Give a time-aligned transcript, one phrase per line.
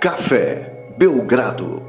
[0.00, 1.82] Café Belgrado.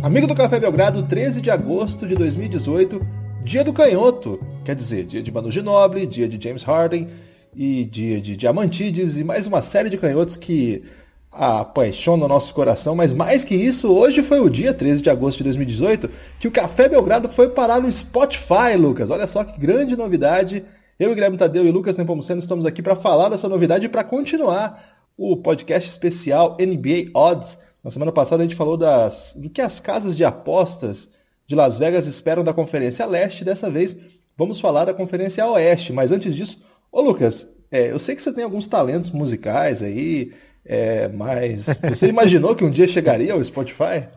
[0.00, 3.04] Amigo do Café Belgrado, 13 de agosto de 2018,
[3.42, 4.38] dia do canhoto.
[4.64, 7.08] Quer dizer, dia de Manu Ginobili, dia de James Harden
[7.52, 10.84] e dia de Diamantides e mais uma série de canhotos que
[11.32, 12.94] apaixonam o nosso coração.
[12.94, 16.08] Mas mais que isso, hoje foi o dia 13 de agosto de 2018
[16.38, 19.10] que o Café Belgrado foi parar no Spotify, Lucas.
[19.10, 20.64] Olha só que grande novidade.
[21.00, 24.95] Eu, Guilherme Tadeu e Lucas Nepomuceno estamos aqui para falar dessa novidade e para continuar
[25.16, 27.58] o podcast especial NBA Odds.
[27.82, 31.08] Na semana passada a gente falou das, do que as casas de apostas
[31.46, 33.44] de Las Vegas esperam da Conferência Leste.
[33.44, 33.96] Dessa vez
[34.36, 35.92] vamos falar da Conferência Oeste.
[35.92, 40.32] Mas antes disso, ô Lucas, é, eu sei que você tem alguns talentos musicais aí,
[40.64, 44.08] é, mas você imaginou que um dia chegaria ao Spotify?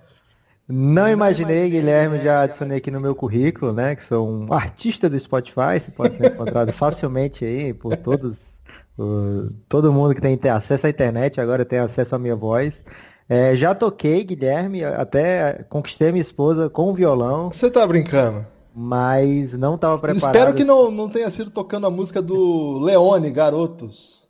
[0.72, 3.96] Não imaginei, Guilherme, já adicionei aqui no meu currículo, né?
[3.96, 8.49] Que sou um artista do Spotify, você pode ser encontrado facilmente aí por todos,
[9.00, 12.84] por todo mundo que tem acesso à internet, agora tem acesso à minha voz.
[13.30, 17.50] É, já toquei, Guilherme, até conquistei minha esposa com o violão.
[17.50, 18.46] Você tá brincando?
[18.76, 20.36] Mas não estava preparado.
[20.36, 24.28] Espero que não, não tenha sido tocando a música do Leone, Garotos.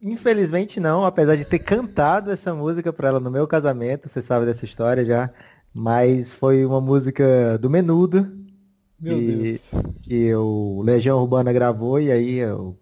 [0.00, 4.46] Infelizmente não, apesar de ter cantado essa música para ela no meu casamento, você sabe
[4.46, 5.28] dessa história já.
[5.74, 8.30] Mas foi uma música do Menudo.
[9.00, 9.60] Meu que,
[10.04, 12.78] que o Legião Urbana gravou e aí eu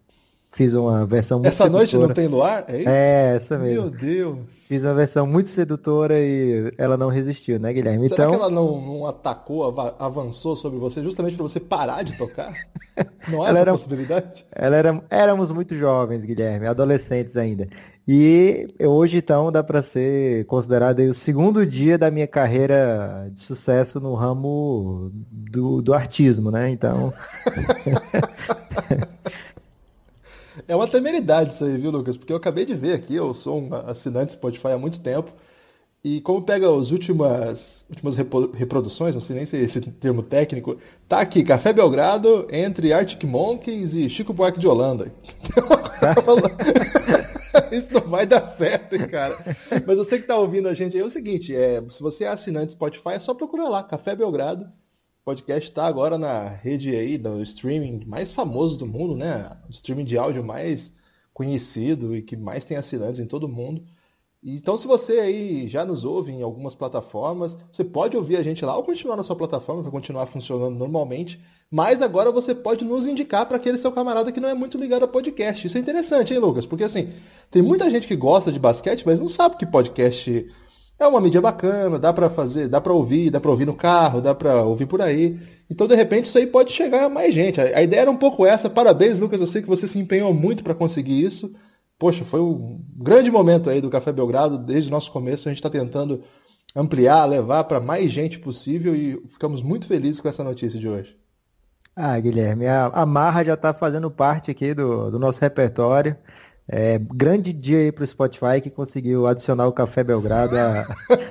[0.53, 2.09] fiz uma versão muito Essa noite sedutora.
[2.09, 2.65] não tem luar?
[2.69, 2.89] É isso?
[2.89, 3.83] É, essa mesmo.
[3.83, 4.39] Meu Deus.
[4.69, 8.09] Fiz uma versão muito sedutora e ela não resistiu, né, Guilherme?
[8.09, 12.03] Será Então, que ela não, não atacou, ava- avançou sobre você justamente para você parar
[12.03, 12.53] de tocar?
[13.27, 14.47] Não há Ela essa era- possibilidade?
[14.55, 17.67] ela era, éramos muito jovens, Guilherme, adolescentes ainda.
[18.07, 23.99] E hoje, então, dá para ser considerado o segundo dia da minha carreira de sucesso
[24.01, 26.69] no ramo do, do artismo, né?
[26.69, 27.15] Então,
[30.67, 32.17] É uma temeridade isso aí, viu, Lucas?
[32.17, 35.33] Porque eu acabei de ver aqui, eu sou um assinante Spotify há muito tempo,
[36.05, 40.77] e como pega as últimas, últimas reproduções, não sei nem se é esse termo técnico,
[41.09, 45.13] tá aqui, Café Belgrado entre Arctic Monkeys e Chico Buarque de Holanda.
[47.71, 49.39] Isso não vai dar certo, cara.
[49.87, 52.29] Mas você que tá ouvindo a gente aí, é o seguinte, é, se você é
[52.29, 54.67] assinante Spotify, é só procurar lá, Café Belgrado.
[55.25, 59.57] Podcast está agora na rede aí do streaming mais famoso do mundo, né?
[59.69, 60.93] O streaming de áudio mais
[61.33, 63.85] conhecido e que mais tem assinantes em todo o mundo.
[64.45, 68.65] Então, se você aí já nos ouve em algumas plataformas, você pode ouvir a gente
[68.65, 71.41] lá ou continuar na sua plataforma, vai continuar funcionando normalmente.
[71.71, 75.05] Mas agora você pode nos indicar para aquele seu camarada que não é muito ligado
[75.05, 75.65] a podcast.
[75.65, 76.67] Isso é interessante, hein, Lucas?
[76.67, 77.13] Porque assim,
[77.49, 80.51] tem muita gente que gosta de basquete, mas não sabe que podcast
[81.05, 84.21] é uma mídia bacana, dá pra fazer, dá pra ouvir, dá pra ouvir no carro,
[84.21, 85.39] dá pra ouvir por aí.
[85.71, 87.61] Então, de repente, isso aí pode chegar a mais gente.
[87.61, 88.69] A ideia era um pouco essa.
[88.71, 91.53] Parabéns, Lucas, eu sei que você se empenhou muito pra conseguir isso.
[91.99, 95.59] Poxa, foi um grande momento aí do Café Belgrado, desde o nosso começo a gente
[95.59, 96.25] está tentando
[96.75, 101.17] ampliar, levar para mais gente possível e ficamos muito felizes com essa notícia de hoje.
[101.97, 106.17] ah, Guilherme, a, a Marra já está fazendo parte aqui do, do nosso repertório.
[106.75, 110.57] É, grande dia aí para o Spotify que conseguiu adicionar o Café Belgrado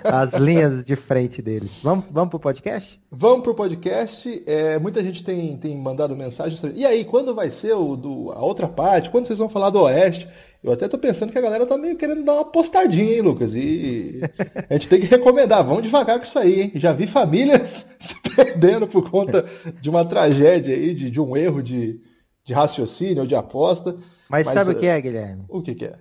[0.03, 1.72] às linhas de frente deles.
[1.81, 3.02] Vamos, vamos pro podcast?
[3.09, 4.44] Vamos pro podcast.
[4.46, 6.62] É, muita gente tem, tem mandado mensagens.
[6.75, 9.09] E aí, quando vai ser o, do, a outra parte?
[9.09, 10.30] Quando vocês vão falar do Oeste?
[10.63, 13.56] Eu até tô pensando que a galera tá meio querendo dar uma postadinha, hein, Lucas?
[13.56, 14.22] E
[14.69, 15.66] a gente tem que recomendar.
[15.66, 16.72] Vamos devagar com isso aí, hein?
[16.75, 19.44] Já vi famílias se perdendo por conta
[19.81, 22.00] de uma tragédia aí, de, de um erro de,
[22.46, 23.97] de raciocínio ou de aposta.
[24.31, 25.44] Mas, Mas, sabe o é- que é, Guilherme?
[25.50, 25.94] O que que é?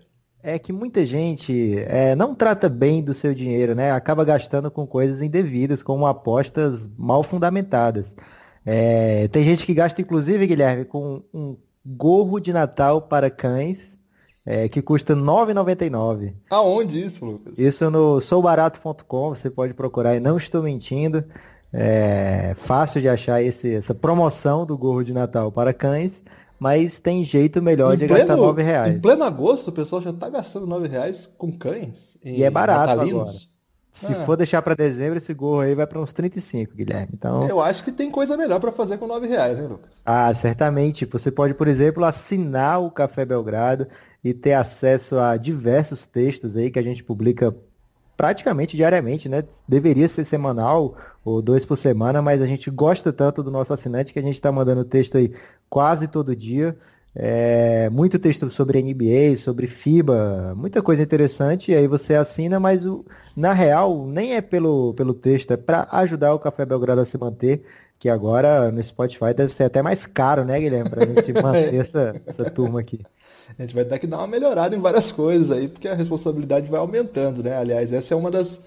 [0.42, 3.92] É que muita gente é, não trata bem do seu dinheiro, né?
[3.92, 8.14] Acaba gastando com coisas indevidas, como apostas mal fundamentadas.
[8.64, 13.98] É, tem gente que gasta, inclusive, Guilherme, com um gorro de Natal para cães,
[14.47, 16.32] é, que custa R$ 9,99.
[16.48, 17.58] Aonde isso, Lucas?
[17.58, 21.22] Isso no soubarato.com, você pode procurar e não estou mentindo.
[21.72, 26.21] É fácil de achar esse- essa promoção do gorro de Natal para cães,
[26.60, 28.95] mas tem jeito melhor de gastar 9 reais.
[28.95, 32.16] em pleno agosto, o pessoal já tá gastando 9 reais com cães.
[32.24, 33.21] E é barato natalinos.
[33.22, 33.39] agora.
[33.92, 34.24] Se Ah.
[34.24, 37.09] for deixar para dezembro, esse gorro aí vai para uns 35, Guilherme.
[37.12, 40.01] Então, Eu acho que tem coisa melhor para fazer com 9 reais, hein, Lucas?
[40.07, 41.04] ah, certamente.
[41.07, 43.89] Você pode, por exemplo, assinar o Café Belgrado
[44.22, 47.54] e ter acesso a diversos textos aí que a gente publica
[48.16, 49.45] praticamente diariamente, né?
[49.66, 54.13] Deveria ser semanal ou dois por semana, mas a gente gosta tanto do nosso assinante
[54.13, 55.33] que a gente está mandando texto aí
[55.70, 56.76] quase todo dia.
[57.14, 61.70] É, muito texto sobre NBA, sobre FIBA, muita coisa interessante.
[61.70, 63.04] E aí você assina, mas o,
[63.36, 67.16] na real nem é pelo, pelo texto, é para ajudar o Café Belgrado a se
[67.16, 67.64] manter.
[67.98, 70.88] Que agora no Spotify deve ser até mais caro, né, Guilherme?
[70.88, 73.00] Pra gente manter essa, essa turma aqui.
[73.58, 76.70] A gente vai ter que dar uma melhorada em várias coisas aí, porque a responsabilidade
[76.70, 77.58] vai aumentando, né?
[77.58, 78.62] Aliás, essa é uma das.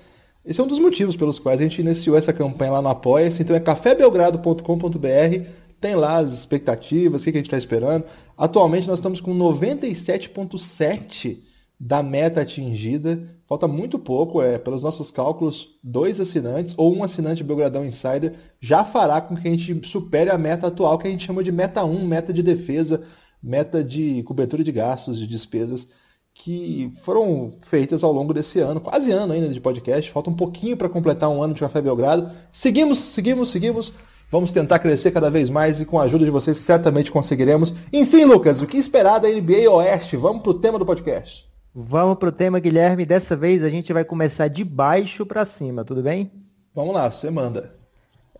[0.45, 3.41] Esse é um dos motivos pelos quais a gente iniciou essa campanha lá no Apoia-se.
[3.41, 5.47] Então é cafébelgrado.com.br,
[5.83, 8.05] tem lá as expectativas, o que a gente está esperando.
[8.37, 11.39] Atualmente nós estamos com 97,7%
[11.77, 13.37] da meta atingida.
[13.45, 18.85] Falta muito pouco, é, pelos nossos cálculos, dois assinantes ou um assinante Belgradão Insider já
[18.85, 21.83] fará com que a gente supere a meta atual, que a gente chama de meta
[21.83, 23.01] 1, meta de defesa,
[23.43, 25.85] meta de cobertura de gastos, de despesas,
[26.33, 30.09] que foram feitas ao longo desse ano, quase ano ainda de podcast.
[30.13, 32.31] Falta um pouquinho para completar um ano de Café Belgrado.
[32.53, 33.93] Seguimos, seguimos, seguimos.
[34.33, 37.71] Vamos tentar crescer cada vez mais e com a ajuda de vocês certamente conseguiremos.
[37.93, 40.17] Enfim, Lucas, o que esperar da NBA Oeste?
[40.17, 41.47] Vamos para o tema do podcast.
[41.71, 43.05] Vamos pro tema, Guilherme.
[43.05, 46.31] Dessa vez a gente vai começar de baixo para cima, tudo bem?
[46.73, 47.75] Vamos lá, você manda.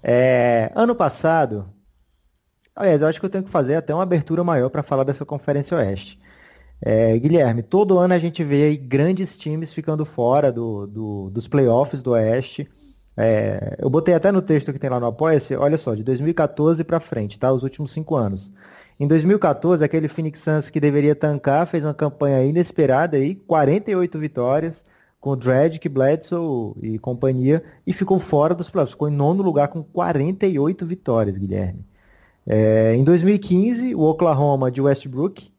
[0.02, 1.70] É, ano passado,
[2.76, 5.24] aliás, eu acho que eu tenho que fazer até uma abertura maior para falar dessa
[5.24, 6.20] Conferência Oeste.
[6.82, 11.48] É, Guilherme, todo ano a gente vê aí grandes times ficando fora do, do, dos
[11.48, 12.68] playoffs do Oeste.
[13.16, 16.84] É, eu botei até no texto que tem lá no Apoia-se, olha só, de 2014
[16.84, 17.52] para frente, tá?
[17.52, 18.52] Os últimos cinco anos.
[19.00, 24.84] Em 2014, aquele Phoenix Suns que deveria tancar fez uma campanha inesperada aí, 48 vitórias,
[25.20, 28.94] com Dredd, Bledsoe e companhia, e ficou fora dos playoffs.
[28.94, 31.86] Ficou em nono lugar com 48 vitórias, Guilherme.
[32.46, 35.50] É, em 2015, o Oklahoma de Westbrook,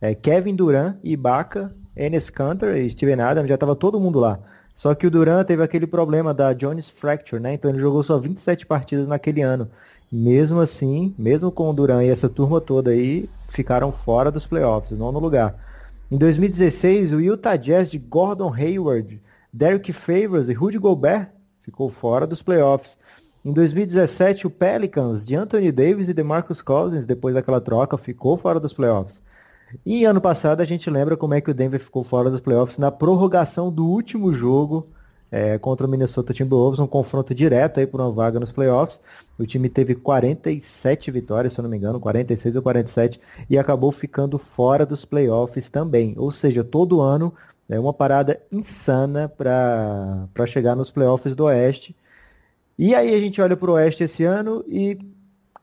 [0.00, 4.40] é, Kevin Durant, Ibaka, Enes Kanter e Steven Adams, já estava todo mundo lá.
[4.74, 7.54] Só que o Durant teve aquele problema da Jones Fracture, né?
[7.54, 9.70] Então ele jogou só 27 partidas naquele ano.
[10.10, 14.98] Mesmo assim, mesmo com o Duran e essa turma toda aí, ficaram fora dos playoffs,
[14.98, 15.54] nono lugar.
[16.10, 19.18] Em 2016, o Utah Jazz de Gordon Hayward,
[19.50, 21.30] Derek Favors e Rudy Gobert
[21.62, 22.98] ficou fora dos playoffs.
[23.44, 28.60] Em 2017, o Pelicans de Anthony Davis e DeMarcus Cousins, depois daquela troca, ficou fora
[28.60, 29.22] dos playoffs.
[29.84, 32.78] E ano passado a gente lembra como é que o Denver ficou fora dos playoffs
[32.78, 34.88] na prorrogação do último jogo
[35.32, 39.00] é, contra o Minnesota Timberwolves, um confronto direto aí por uma vaga nos playoffs.
[39.38, 43.90] O time teve 47 vitórias, se eu não me engano, 46 ou 47, e acabou
[43.90, 46.14] ficando fora dos playoffs também.
[46.18, 47.32] Ou seja, todo ano
[47.66, 51.96] é uma parada insana para chegar nos playoffs do Oeste.
[52.78, 54.98] E aí a gente olha para o Oeste esse ano e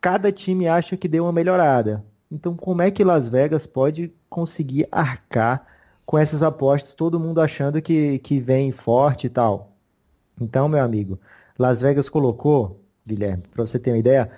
[0.02, 2.04] cada time acha que deu uma melhorada.
[2.32, 5.66] Então, como é que Las Vegas pode conseguir arcar
[6.06, 9.74] com essas apostas, todo mundo achando que, que vem forte e tal.
[10.42, 11.20] Então, meu amigo,
[11.58, 14.32] Las Vegas colocou, Guilherme, para você ter uma ideia,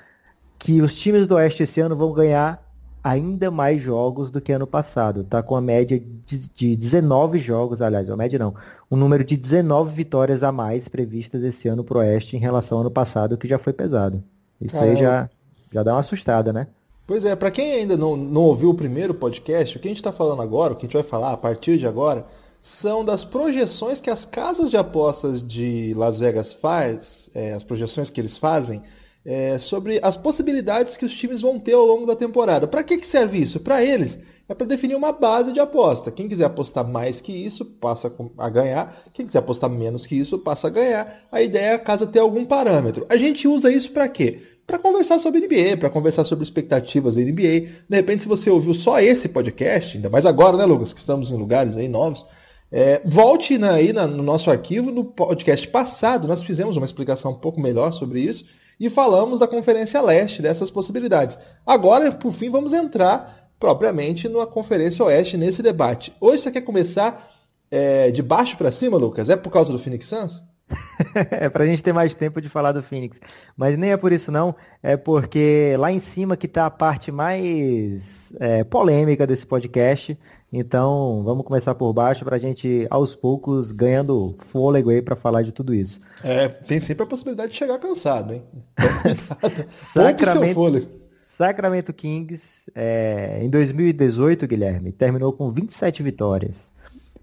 [0.59, 2.61] que os times do Oeste esse ano vão ganhar
[3.01, 5.23] ainda mais jogos do que ano passado.
[5.23, 8.53] Tá com a média de, de 19 jogos, aliás, a média não,
[8.89, 12.81] um número de 19 vitórias a mais previstas esse ano pro Oeste em relação ao
[12.81, 14.21] ano passado, que já foi pesado.
[14.59, 15.29] Isso aí já,
[15.71, 16.67] já dá uma assustada, né?
[17.11, 19.97] Pois é, para quem ainda não, não ouviu o primeiro podcast, o que a gente
[19.97, 22.25] está falando agora, o que a gente vai falar a partir de agora,
[22.61, 28.09] são das projeções que as casas de apostas de Las Vegas faz, é, as projeções
[28.09, 28.81] que eles fazem,
[29.25, 32.65] é, sobre as possibilidades que os times vão ter ao longo da temporada.
[32.65, 33.59] Para que, que serve isso?
[33.59, 34.17] Para eles,
[34.47, 36.11] é para definir uma base de aposta.
[36.11, 39.03] Quem quiser apostar mais que isso, passa a ganhar.
[39.13, 41.23] Quem quiser apostar menos que isso, passa a ganhar.
[41.29, 43.05] A ideia é a casa ter algum parâmetro.
[43.09, 44.43] A gente usa isso para quê?
[44.71, 47.83] Para conversar sobre NBA, para conversar sobre expectativas da NBA.
[47.89, 51.29] De repente, se você ouviu só esse podcast, ainda mais agora, né, Lucas, que estamos
[51.29, 52.25] em lugares aí novos,
[52.71, 57.31] é, volte na, aí na, no nosso arquivo, no podcast passado, nós fizemos uma explicação
[57.31, 58.45] um pouco melhor sobre isso
[58.79, 61.37] e falamos da Conferência Leste, dessas possibilidades.
[61.67, 66.13] Agora, por fim, vamos entrar propriamente na Conferência Oeste, nesse debate.
[66.21, 67.29] Hoje você quer começar
[67.69, 69.29] é, de baixo para cima, Lucas?
[69.29, 70.41] É por causa do Phoenix Suns?
[71.31, 73.19] é pra gente ter mais tempo de falar do Phoenix.
[73.55, 77.11] Mas nem é por isso não, é porque lá em cima que tá a parte
[77.11, 80.17] mais é, polêmica desse podcast.
[80.53, 85.51] Então vamos começar por baixo pra gente aos poucos ganhando fôlego aí pra falar de
[85.51, 85.99] tudo isso.
[86.21, 88.43] É, tem sempre a possibilidade de chegar cansado, hein?
[89.71, 90.89] Sacramento,
[91.25, 92.43] Sacramento Kings
[92.75, 96.69] é, em 2018, Guilherme, terminou com 27 vitórias.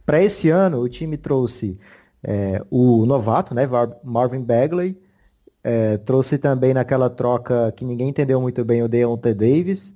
[0.07, 1.79] Para esse ano, o time trouxe
[2.23, 3.69] é, o novato, né,
[4.03, 5.01] Marvin Bagley,
[5.63, 9.95] é, trouxe também naquela troca que ninguém entendeu muito bem o Deontay Davis,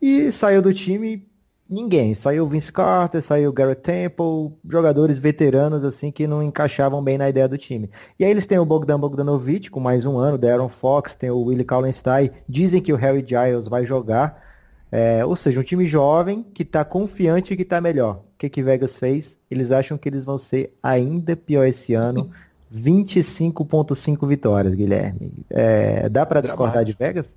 [0.00, 1.26] e saiu do time
[1.72, 2.14] ninguém.
[2.14, 7.48] Saiu Vince Carter, saiu Garrett Temple, jogadores veteranos assim que não encaixavam bem na ideia
[7.48, 7.90] do time.
[8.18, 11.42] E aí eles têm o Bogdan Bogdanovic com mais um ano, Darren Fox, tem o
[11.42, 14.42] Willie Kallenstein, dizem que o Harry Giles vai jogar.
[14.90, 18.22] É, ou seja, um time jovem que está confiante que está melhor.
[18.42, 19.36] O que, que Vegas fez?
[19.48, 22.28] Eles acham que eles vão ser ainda pior esse ano.
[22.74, 25.44] 25.5 vitórias, Guilherme.
[25.48, 27.34] É, dá para discordar de Vegas?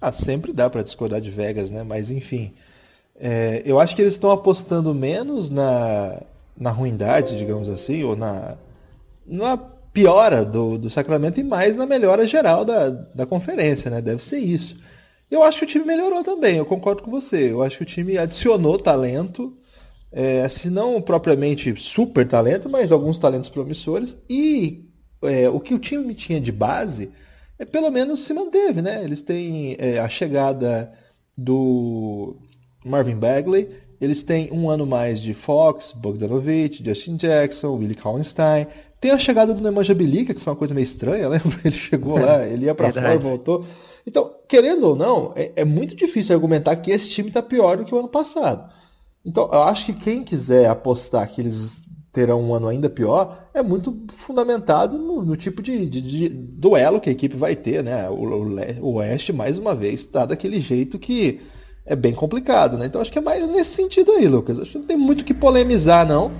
[0.00, 1.82] Ah, sempre dá para discordar de Vegas, né?
[1.82, 2.54] Mas enfim,
[3.18, 6.22] é, eu acho que eles estão apostando menos na,
[6.56, 8.56] na ruindade, digamos assim, ou na,
[9.26, 9.58] na
[9.92, 14.00] piora do, do Sacramento e mais na melhora geral da, da conferência, né?
[14.00, 14.80] Deve ser isso.
[15.30, 17.50] Eu acho que o time melhorou também, eu concordo com você.
[17.50, 19.52] Eu acho que o time adicionou talento,
[20.14, 24.16] é, se não propriamente super talento, mas alguns talentos promissores.
[24.30, 24.88] E
[25.20, 27.10] é, o que o time tinha de base,
[27.58, 29.02] é, pelo menos se manteve, né?
[29.02, 30.92] Eles têm é, a chegada
[31.36, 32.36] do
[32.84, 33.68] Marvin Bagley,
[34.00, 38.68] eles têm um ano mais de Fox, Bogdanovich, Justin Jackson, Willie Kallenstein.
[39.00, 41.58] Tem a chegada do Nemanja Bilica, que foi uma coisa meio estranha, lembra?
[41.64, 43.66] Ele chegou lá, ele ia para fora, voltou.
[44.06, 47.84] Então, querendo ou não, é, é muito difícil argumentar que esse time está pior do
[47.84, 48.70] que o ano passado.
[49.24, 53.60] Então, eu acho que quem quiser apostar que eles terão um ano ainda pior, é
[53.60, 58.08] muito fundamentado no, no tipo de, de, de, duelo que a equipe vai ter, né?
[58.08, 61.40] O, o, o Oeste, mais uma vez, está daquele jeito que
[61.84, 62.86] é bem complicado, né?
[62.86, 64.60] Então acho que é mais nesse sentido aí, Lucas.
[64.60, 66.30] Acho que não tem muito o que polemizar, não.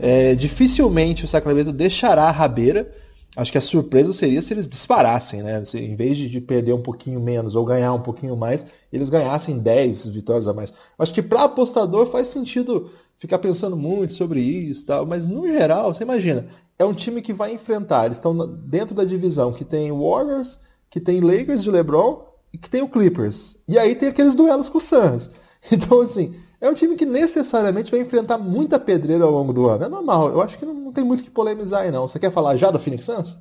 [0.00, 2.90] É, dificilmente o Sacramento deixará a rabeira.
[3.36, 5.64] Acho que a surpresa seria se eles disparassem, né?
[5.64, 9.58] Se, em vez de perder um pouquinho menos ou ganhar um pouquinho mais, eles ganhassem
[9.58, 10.72] 10 vitórias a mais.
[10.98, 15.94] Acho que para apostador faz sentido ficar pensando muito sobre isso, tal, mas no geral,
[15.94, 18.34] você imagina, é um time que vai enfrentar, eles estão
[18.64, 20.58] dentro da divisão que tem Warriors,
[20.88, 23.56] que tem Lakers de LeBron e que tem o Clippers.
[23.68, 25.30] E aí tem aqueles duelos com o Suns.
[25.70, 29.84] Então, assim, é um time que necessariamente vai enfrentar muita pedreira ao longo do ano.
[29.84, 30.28] É normal.
[30.28, 32.06] Eu acho que não, não tem muito que polemizar aí, não.
[32.06, 33.38] Você quer falar já do Phoenix Suns?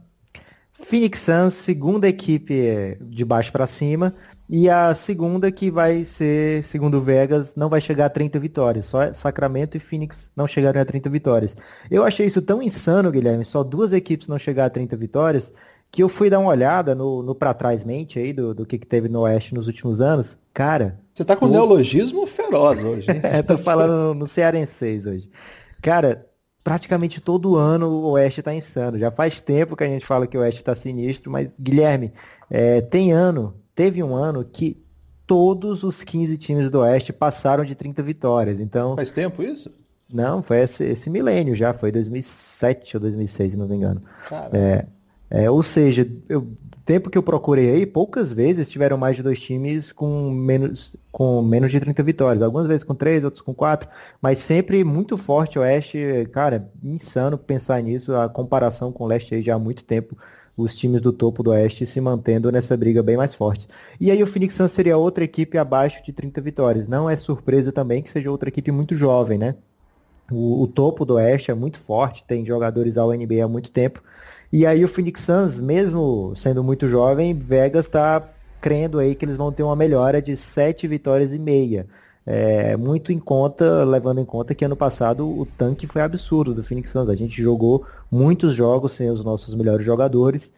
[0.82, 4.16] Phoenix Suns, segunda equipe de baixo para cima.
[4.52, 8.88] E a segunda que vai ser, segundo Vegas, não vai chegar a 30 vitórias.
[8.88, 11.56] Só Sacramento e Phoenix não chegaram a 30 vitórias.
[11.92, 15.54] Eu achei isso tão insano, Guilherme, só duas equipes não chegar a 30 vitórias,
[15.92, 18.80] que eu fui dar uma olhada no, no para trás mente aí do, do que,
[18.80, 20.36] que teve no Oeste nos últimos anos.
[20.52, 21.00] Cara.
[21.20, 21.50] Você tá com o...
[21.50, 23.20] neologismo feroz hoje, hein?
[23.24, 25.30] é, tô falando no, cearenseis hoje.
[25.82, 26.26] Cara,
[26.64, 28.98] praticamente todo ano o Oeste tá insano.
[28.98, 32.14] Já faz tempo que a gente fala que o Oeste tá sinistro, mas, Guilherme,
[32.50, 34.82] é, tem ano, teve um ano que
[35.28, 38.58] todos os 15 times do Oeste passaram de 30 vitórias.
[38.58, 38.96] Então.
[38.96, 39.70] Faz tempo isso?
[40.10, 44.02] Não, foi esse, esse milênio já, foi 2007 ou 2006, se não me engano.
[44.54, 44.86] É,
[45.30, 46.48] é, ou seja, o
[46.90, 51.40] tempo que eu procurei aí, poucas vezes tiveram mais de dois times com menos, com
[51.40, 52.42] menos de 30 vitórias.
[52.42, 53.88] Algumas vezes com três, outros com quatro,
[54.20, 56.28] mas sempre muito forte o Oeste.
[56.32, 60.18] Cara, insano pensar nisso, a comparação com o Leste aí já há muito tempo.
[60.58, 63.68] Os times do topo do Oeste se mantendo nessa briga bem mais forte.
[64.00, 66.88] E aí o Phoenix Suns seria outra equipe abaixo de 30 vitórias.
[66.88, 69.54] Não é surpresa também que seja outra equipe muito jovem, né?
[70.32, 74.02] O, o topo do Oeste é muito forte, tem jogadores ao NBA há muito tempo.
[74.52, 78.28] E aí o Phoenix Suns, mesmo sendo muito jovem, Vegas está
[78.60, 81.88] crendo aí que eles vão ter uma melhora de sete vitórias e meia.
[82.26, 86.64] É, muito em conta, levando em conta que ano passado o tanque foi absurdo do
[86.64, 87.10] Phoenix Suns.
[87.10, 90.52] A gente jogou muitos jogos sem os nossos melhores jogadores,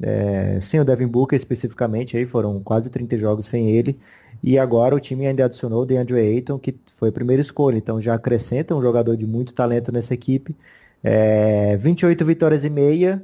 [0.00, 3.98] é, sem o Devin Booker especificamente, aí foram quase 30 jogos sem ele.
[4.42, 8.00] E agora o time ainda adicionou o DeAndre Ayton, que foi a primeira escolha, então
[8.02, 10.56] já acrescenta um jogador de muito talento nessa equipe.
[11.04, 13.22] É, 28 vitórias e meia,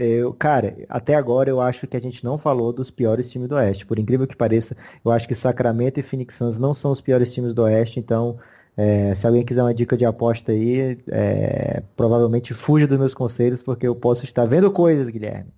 [0.00, 3.54] eu, cara, até agora eu acho que a gente não falou dos piores times do
[3.54, 3.84] Oeste.
[3.84, 7.30] Por incrível que pareça, eu acho que Sacramento e Phoenix Suns não são os piores
[7.34, 8.00] times do Oeste.
[8.00, 8.38] Então,
[8.74, 13.60] é, se alguém quiser uma dica de aposta aí, é, provavelmente fuja dos meus conselhos,
[13.62, 15.50] porque eu posso estar vendo coisas, Guilherme.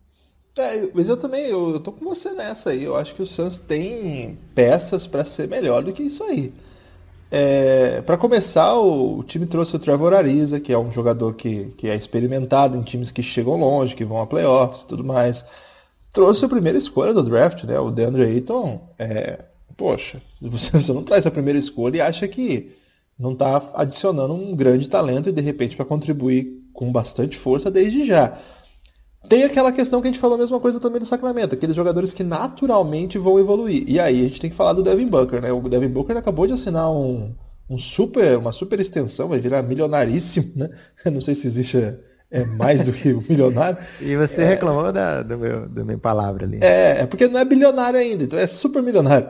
[0.59, 2.83] É, mas eu também, eu, eu tô com você nessa aí.
[2.83, 6.53] Eu acho que o Suns tem peças para ser melhor do que isso aí.
[7.35, 11.73] É, para começar, o, o, time trouxe o Trevor Ariza, que é um jogador que,
[11.79, 15.43] que é experimentado em times que chegam longe, que vão a playoffs e tudo mais.
[16.13, 17.81] Trouxe a primeira escolha do draft, né?
[17.81, 18.87] O DeAndre Ayton.
[18.99, 19.47] É,
[19.79, 22.77] poxa, você, você não traz a primeira escolha e acha que
[23.19, 28.05] não está adicionando um grande talento e de repente para contribuir com bastante força desde
[28.05, 28.39] já.
[29.29, 32.13] Tem aquela questão que a gente falou a mesma coisa também do Sacramento, aqueles jogadores
[32.13, 33.85] que naturalmente vão evoluir.
[33.87, 35.53] E aí a gente tem que falar do Devin Booker, né?
[35.53, 37.35] O Devin Booker acabou de assinar um,
[37.69, 40.71] um super, uma super extensão, vai virar milionaríssimo, né?
[41.07, 41.79] Não sei se existe
[42.31, 43.79] é, mais do que o milionário.
[44.01, 46.59] e você é, reclamou da do meu, do minha palavra ali.
[46.61, 49.29] É, é porque não é bilionário ainda, então é super milionário.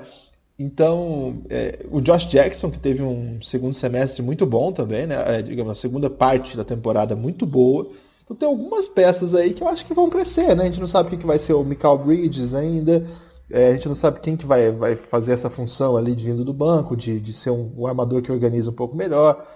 [0.58, 5.16] Então, é, o Josh Jackson, que teve um segundo semestre muito bom também, né?
[5.38, 7.90] É, digamos, a segunda parte da temporada muito boa.
[8.32, 10.64] Então tem algumas peças aí que eu acho que vão crescer, né?
[10.64, 13.06] A gente não sabe o que vai ser o Michael Bridges ainda.
[13.50, 16.42] É, a gente não sabe quem que vai, vai fazer essa função ali de vindo
[16.42, 19.46] do banco, de, de ser um, um armador que organiza um pouco melhor.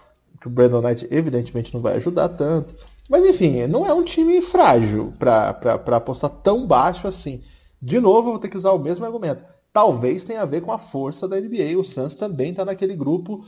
[0.41, 2.75] Que o Brandon Knight evidentemente não vai ajudar tanto.
[3.09, 5.57] Mas enfim, não é um time frágil para
[5.97, 7.41] apostar tão baixo assim.
[7.81, 9.43] De novo, eu vou ter que usar o mesmo argumento.
[9.73, 11.79] Talvez tenha a ver com a força da NBA.
[11.79, 13.43] O Suns também está naquele grupo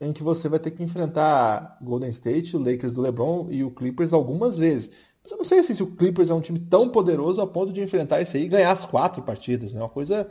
[0.00, 3.70] em que você vai ter que enfrentar Golden State, o Lakers do LeBron e o
[3.70, 4.90] Clippers algumas vezes.
[5.22, 7.72] Mas eu não sei assim, se o Clippers é um time tão poderoso a ponto
[7.72, 9.72] de enfrentar esse aí e ganhar as quatro partidas.
[9.72, 9.80] Né?
[9.80, 10.28] Uma coisa.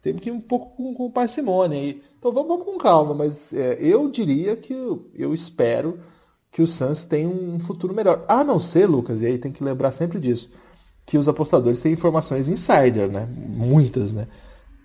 [0.00, 2.02] Temos que ir um pouco com, com parcimônia aí.
[2.18, 6.00] Então vamos, vamos com calma, mas é, eu diria que eu, eu espero
[6.50, 8.24] que o Suns tenha um futuro melhor.
[8.26, 10.50] A não ser, Lucas, e aí tem que lembrar sempre disso,
[11.04, 13.26] que os apostadores têm informações insider, né?
[13.26, 14.26] Muitas, né?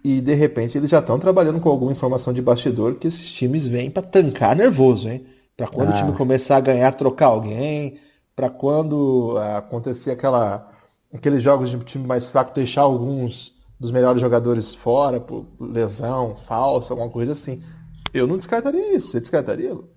[0.06, 3.66] E de repente eles já estão trabalhando com alguma informação de bastidor que esses times
[3.66, 5.26] vêm para tancar nervoso, hein?
[5.58, 5.96] Para quando ah.
[5.96, 7.98] o time começar a ganhar, trocar alguém,
[8.36, 10.72] para quando ah, acontecer aquela
[11.12, 16.94] aqueles jogos de time mais fraco deixar alguns dos melhores jogadores fora por lesão, falsa,
[16.94, 17.64] alguma coisa assim.
[18.14, 19.08] Eu não descartaria isso.
[19.08, 19.90] Você descartaria, Lu?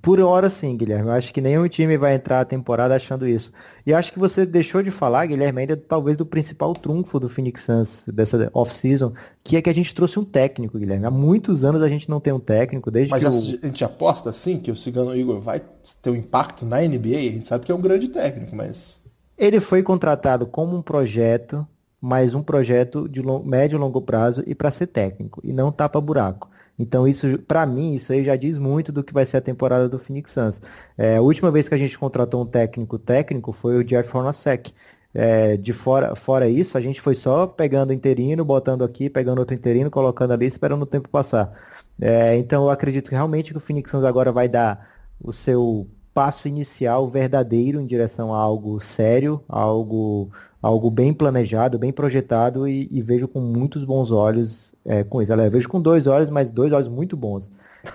[0.00, 1.08] Por hora sim, Guilherme.
[1.08, 3.50] Eu acho que nenhum time vai entrar a temporada achando isso.
[3.84, 7.62] E acho que você deixou de falar, Guilherme, ainda talvez do principal trunfo do Phoenix
[7.62, 9.12] Suns dessa off-season,
[9.42, 11.06] que é que a gente trouxe um técnico, Guilherme.
[11.06, 13.58] Há muitos anos a gente não tem um técnico, desde Mas que o...
[13.62, 15.60] a gente aposta sim que o Cigano Igor vai
[16.00, 17.16] ter um impacto na NBA.
[17.16, 19.00] A gente sabe que é um grande técnico, mas
[19.36, 21.66] ele foi contratado como um projeto,
[22.00, 26.00] mas um projeto de médio e longo prazo e para ser técnico e não tapa
[26.00, 26.48] buraco.
[26.78, 29.88] Então isso, para mim, isso aí já diz muito do que vai ser a temporada
[29.88, 30.60] do Phoenix Suns.
[30.98, 34.72] É, a última vez que a gente contratou um técnico técnico foi o Jeff Hornacek.
[35.16, 39.54] É, de fora, fora isso, a gente foi só pegando interino, botando aqui, pegando outro
[39.54, 41.52] interino, colocando ali, esperando o tempo passar.
[42.00, 44.88] É, então eu acredito que realmente que o Phoenix Suns agora vai dar
[45.20, 51.92] o seu passo inicial verdadeiro em direção a algo sério, algo, algo bem planejado, bem
[51.92, 55.32] projetado e, e vejo com muitos bons olhos é, com isso.
[55.32, 57.48] Eu vejo com dois olhos, mas dois olhos muito bons.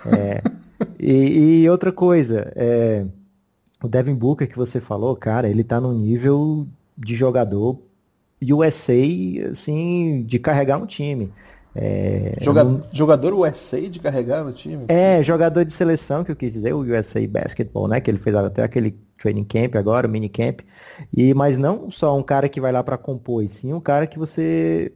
[0.06, 0.42] É,
[0.98, 3.04] e, e, outra coisa, é,
[3.82, 6.66] o Devin Booker que você falou, cara, ele tá num nível
[6.96, 7.78] de jogador
[8.42, 8.94] USA,
[9.50, 11.32] assim, de carregar um time.
[11.74, 12.84] É, jogador, não...
[12.92, 14.86] jogador USA de carregar no time?
[14.88, 18.00] É, jogador de seleção, que eu quis dizer, o USA Basketball, né?
[18.00, 20.60] Que ele fez até aquele training camp agora, o mini camp.
[21.16, 24.06] E, mas não só um cara que vai lá para compor, e sim um cara
[24.06, 24.92] que você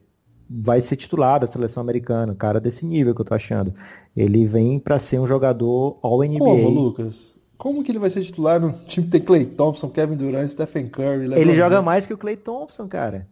[0.48, 3.74] vai ser titular da seleção americana, cara desse nível que eu tô achando.
[4.16, 6.38] Ele vem para ser um jogador All-NBA.
[6.38, 7.34] Como, Lucas?
[7.56, 10.88] Como que ele vai ser titular no time que tem Clay Thompson, Kevin Durant, Stephen
[10.88, 11.26] Curry?
[11.26, 13.26] LeBron ele joga mais que o Clay Thompson, cara.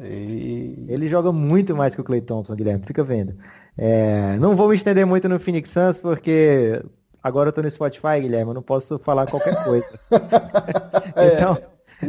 [0.00, 0.86] E...
[0.88, 2.84] Ele joga muito mais que o Clay Thompson, Guilherme.
[2.86, 3.34] Fica vendo.
[3.76, 6.82] É, não vou me estender muito no Phoenix Suns, porque
[7.22, 8.50] agora eu tô no Spotify, Guilherme.
[8.50, 9.86] Eu não posso falar qualquer coisa.
[11.36, 11.58] então,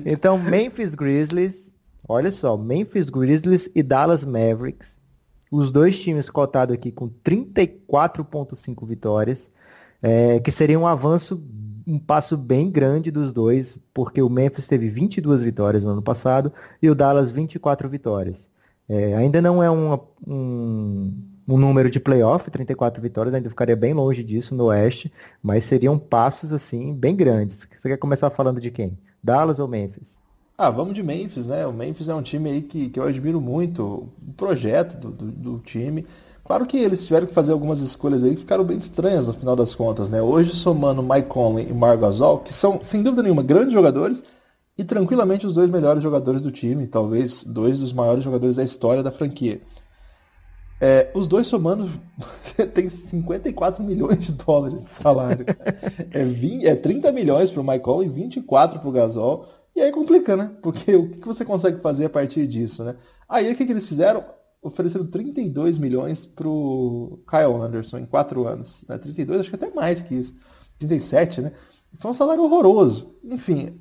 [0.05, 1.64] então, Memphis Grizzlies
[2.07, 4.95] Olha só, Memphis Grizzlies e Dallas Mavericks,
[5.51, 9.49] os dois times cotados aqui com 34,5 vitórias,
[10.03, 11.43] é, que seria um avanço,
[11.87, 16.53] um passo bem grande dos dois, porque o Memphis teve 22 vitórias no ano passado
[16.79, 18.45] e o Dallas 24 vitórias.
[18.87, 21.13] É, ainda não é um, um,
[21.47, 25.97] um, número de playoff, 34 vitórias, ainda ficaria bem longe disso no Oeste, mas seriam
[25.97, 27.67] passos assim bem grandes.
[27.75, 28.95] Você quer começar falando de quem?
[29.23, 30.14] Dallas ou Memphis?
[30.57, 31.67] Ah, vamos de Memphis, né?
[31.67, 35.31] O Memphis é um time aí que, que eu admiro muito, o projeto do, do,
[35.31, 36.05] do, time.
[36.45, 39.53] Claro que eles tiveram que fazer algumas escolhas aí que ficaram bem estranhas no final
[39.55, 40.21] das contas, né?
[40.21, 44.23] Hoje somando Mike Conley e Marc Gasol, que são, sem dúvida nenhuma, grandes jogadores
[44.77, 49.03] e tranquilamente os dois melhores jogadores do time, talvez dois dos maiores jogadores da história
[49.03, 49.61] da franquia.
[50.79, 51.89] É, os dois somando
[52.73, 55.45] tem 54 milhões de dólares de salário.
[56.11, 59.47] é, 20, é 30 milhões para o Mike Conley, 24 para o Gasol.
[59.75, 60.51] E aí complica, né?
[60.61, 62.95] Porque o que você consegue fazer a partir disso, né?
[63.27, 64.23] Aí o que, que eles fizeram?
[64.61, 68.83] Ofereceram 32 milhões pro Kyle Anderson em 4 anos.
[68.87, 68.97] Né?
[68.97, 70.33] 32, acho que até mais que isso.
[70.79, 71.51] 37, né?
[71.99, 73.15] Foi um salário horroroso.
[73.23, 73.79] Enfim,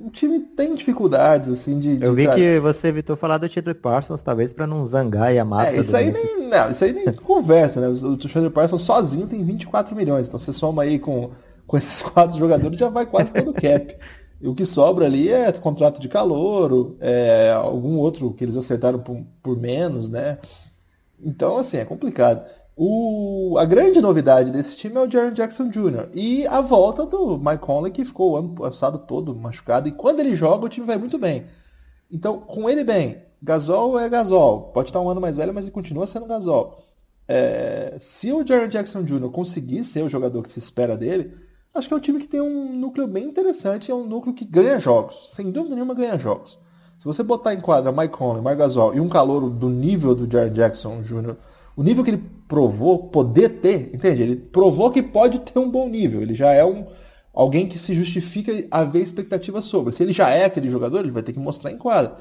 [0.00, 1.98] o time tem dificuldades, assim, de.
[1.98, 5.38] de Eu vi que você evitou falar do Chandler Parsons, talvez para não zangar e
[5.38, 5.76] a massa.
[5.76, 6.48] É, isso aí nem.
[6.48, 7.88] Não, isso aí nem conversa, né?
[7.88, 10.26] O Chandler Parsons sozinho tem 24 milhões.
[10.26, 11.30] Então você soma aí com,
[11.66, 13.96] com esses quatro jogadores, já vai quase todo o cap.
[14.42, 18.98] E o que sobra ali é contrato de calor, é, algum outro que eles acertaram
[18.98, 20.38] por, por, menos, né?
[21.22, 22.44] Então, assim, é complicado.
[22.76, 26.08] O, a grande novidade desse time é o Jaron Jackson Jr.
[26.12, 29.86] E a volta do Mike Conley, que ficou o ano passado todo machucado.
[29.86, 31.46] E quando ele joga, o time vai muito bem.
[32.10, 34.72] Então, com ele bem, Gasol é Gasol.
[34.72, 36.82] Pode estar um ano mais velho, mas ele continua sendo Gasol.
[37.28, 39.30] É, se o Jaron Jackson Jr.
[39.30, 41.32] conseguir ser o jogador que se espera dele,
[41.74, 44.44] acho que é um time que tem um núcleo bem interessante, é um núcleo que
[44.44, 46.58] ganha jogos, sem dúvida nenhuma ganha jogos.
[46.98, 50.30] Se você botar em quadra Mike Conley, Marc Gasol e um calouro do nível do
[50.30, 51.34] Jared Jackson Jr.,
[51.76, 54.22] o nível que ele provou poder ter, entende?
[54.22, 56.22] Ele provou que pode ter um bom nível.
[56.22, 56.86] Ele já é um
[57.34, 59.92] alguém que se justifica haver expectativa sobre.
[59.92, 62.18] Se ele já é aquele jogador, ele vai ter que mostrar em quadra.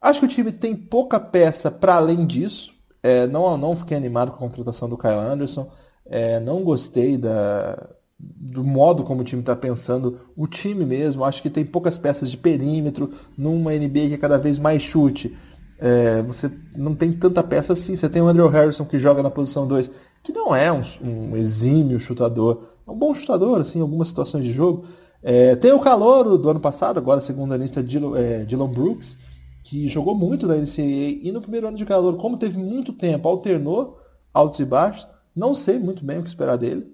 [0.00, 2.74] Acho que o time tem pouca peça para além disso.
[3.02, 5.70] É, não, não fiquei animado com a contratação do Kyle Anderson.
[6.04, 7.88] É, não gostei da,
[8.36, 10.20] do modo como o time está pensando.
[10.36, 14.38] O time mesmo, acho que tem poucas peças de perímetro numa NBA que é cada
[14.38, 15.36] vez mais chute.
[15.78, 17.96] É, você não tem tanta peça assim.
[17.96, 19.90] Você tem o Andrew Harrison que joga na posição 2,
[20.22, 22.68] que não é um, um exímio chutador.
[22.86, 24.84] É um bom chutador, assim, em algumas situações de jogo.
[25.22, 29.16] É, tem o calor do ano passado, agora segundo a lista, é, Dylan Brooks,
[29.62, 33.26] que jogou muito da NCAA e no primeiro ano de calor, como teve muito tempo,
[33.26, 33.98] alternou
[34.34, 35.06] altos e baixos.
[35.34, 36.93] Não sei muito bem o que esperar dele.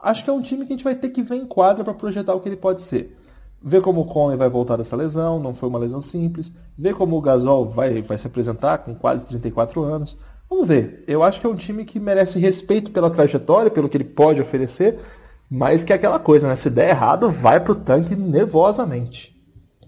[0.00, 1.94] Acho que é um time que a gente vai ter que ver em quadra para
[1.94, 3.16] projetar o que ele pode ser.
[3.60, 6.52] Ver como o Conley vai voltar dessa lesão, não foi uma lesão simples.
[6.76, 10.16] Ver como o Gasol vai, vai se apresentar com quase 34 anos.
[10.48, 11.02] Vamos ver.
[11.08, 14.40] Eu acho que é um time que merece respeito pela trajetória, pelo que ele pode
[14.40, 14.98] oferecer,
[15.50, 16.54] mas que é aquela coisa, né?
[16.54, 19.36] Se der errado, vai pro tanque nervosamente.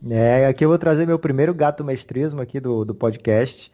[0.09, 3.71] É, aqui eu vou trazer meu primeiro gato mestrismo aqui do, do podcast.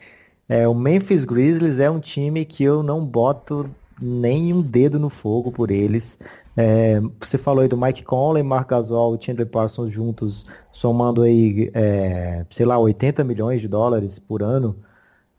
[0.49, 3.69] É, o Memphis Grizzlies é um time que eu não boto
[4.01, 6.19] nem um dedo no fogo por eles.
[6.57, 11.71] É, você falou aí do Mike Conley, Mark Gasol e Chandler Parsons juntos, somando aí,
[11.75, 14.77] é, sei lá, 80 milhões de dólares por ano.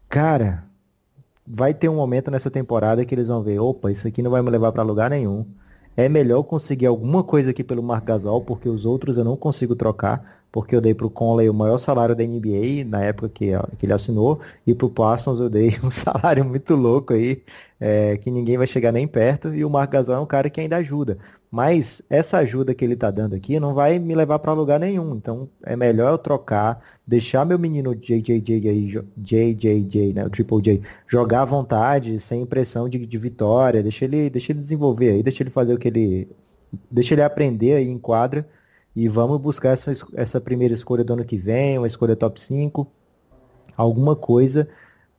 [0.09, 0.63] Cara,
[1.45, 4.41] vai ter um momento nessa temporada que eles vão ver, opa, isso aqui não vai
[4.41, 5.45] me levar para lugar nenhum
[5.97, 9.75] é melhor conseguir alguma coisa aqui pelo Marc Gasol, porque os outros eu não consigo
[9.75, 13.47] trocar, porque eu dei para o Conley o maior salário da NBA na época que,
[13.79, 17.43] que ele assinou, e para o Parsons eu dei um salário muito louco aí,
[17.79, 20.61] é, que ninguém vai chegar nem perto, e o Marc Gasol é um cara que
[20.61, 21.17] ainda ajuda.
[21.49, 25.15] Mas essa ajuda que ele está dando aqui não vai me levar para lugar nenhum.
[25.15, 31.43] Então é melhor eu trocar, deixar meu menino JJJ, JJJ, né, o Triple J, jogar
[31.43, 33.81] à vontade, sem pressão de, de vitória.
[33.81, 36.27] Deixa ele, deixa ele desenvolver aí, deixa ele fazer o que ele.
[36.91, 38.47] Deixa ele aprender aí em quadra.
[38.93, 42.87] E vamos buscar essa, essa primeira escolha do ano que vem, uma escolha top 5,
[43.77, 44.67] alguma coisa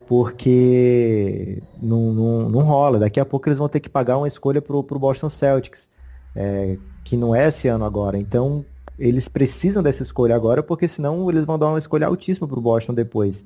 [0.07, 2.99] porque não, não, não, rola.
[2.99, 5.89] Daqui a pouco eles vão ter que pagar uma escolha pro, pro Boston Celtics
[6.35, 8.19] é, que não é esse ano agora.
[8.19, 8.65] Então,
[8.99, 12.63] eles precisam dessa escolha agora, porque senão eles vão dar uma escolha altíssima para o
[12.63, 13.45] Boston depois.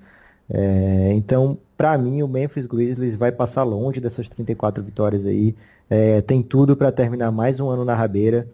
[0.48, 5.54] É, então, para mim, o Memphis Grizzlies vai passar longe dessas 34 vitórias aí.
[5.88, 8.48] É, tem tudo para terminar mais um ano na rabeira.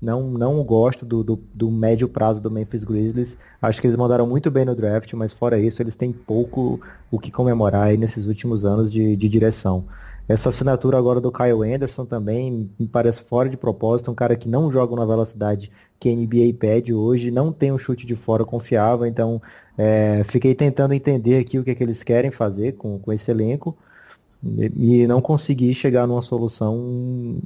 [0.00, 3.38] Não, não gosto do, do, do, médio prazo do Memphis Grizzlies.
[3.62, 7.18] Acho que eles mandaram muito bem no draft, mas fora isso, eles têm pouco o
[7.18, 9.84] que comemorar nesses últimos anos de, de direção.
[10.28, 14.48] Essa assinatura agora do Kyle Anderson também me parece fora de propósito, um cara que
[14.48, 18.44] não joga na velocidade que a NBA pede hoje, não tem um chute de fora
[18.44, 19.40] confiável, então
[19.78, 23.30] é, fiquei tentando entender aqui o que, é que eles querem fazer com, com esse
[23.30, 23.76] elenco
[24.42, 27.38] e, e não consegui chegar numa solução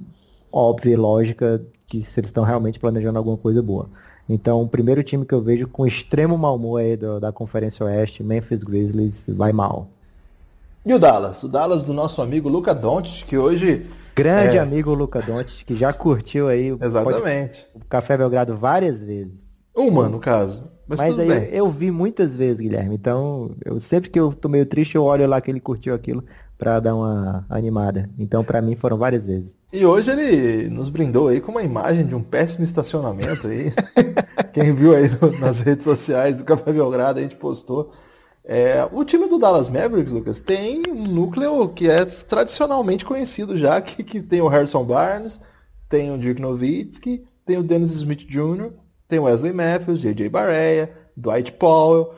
[0.50, 3.90] óbvia e lógica que se eles estão realmente planejando alguma coisa boa.
[4.28, 7.84] Então, o primeiro time que eu vejo com extremo mau humor aí do, da Conferência
[7.84, 9.88] Oeste, Memphis Grizzlies, vai mal.
[10.84, 11.42] E o Dallas?
[11.42, 13.86] O Dallas do nosso amigo Luca Doncic, que hoje...
[14.14, 14.60] Grande é...
[14.60, 17.66] amigo Luca Doncic, que já curtiu aí o, Exatamente.
[17.74, 19.38] o Café Belgrado várias vezes.
[19.76, 20.64] Uma, no caso.
[20.86, 21.48] Mas, Mas aí bem.
[21.52, 22.94] eu vi muitas vezes, Guilherme.
[22.94, 26.24] Então, eu sempre que eu tô meio triste, eu olho lá que ele curtiu aquilo
[26.58, 28.10] para dar uma animada.
[28.18, 29.48] Então, para mim, foram várias vezes.
[29.72, 33.72] E hoje ele nos brindou aí com uma imagem de um péssimo estacionamento aí.
[34.52, 37.92] Quem viu aí no, nas redes sociais do Café Belgrado, a gente postou.
[38.52, 43.80] É, o time do Dallas Mavericks, Lucas, tem um núcleo que é tradicionalmente conhecido já,
[43.80, 45.40] que, que tem o Harrison Barnes,
[45.88, 48.72] tem o Dirk Nowitzki, tem o Dennis Smith Jr.,
[49.06, 50.28] tem o Wesley Matthews, J.J.
[50.28, 52.12] Barea, Dwight Powell,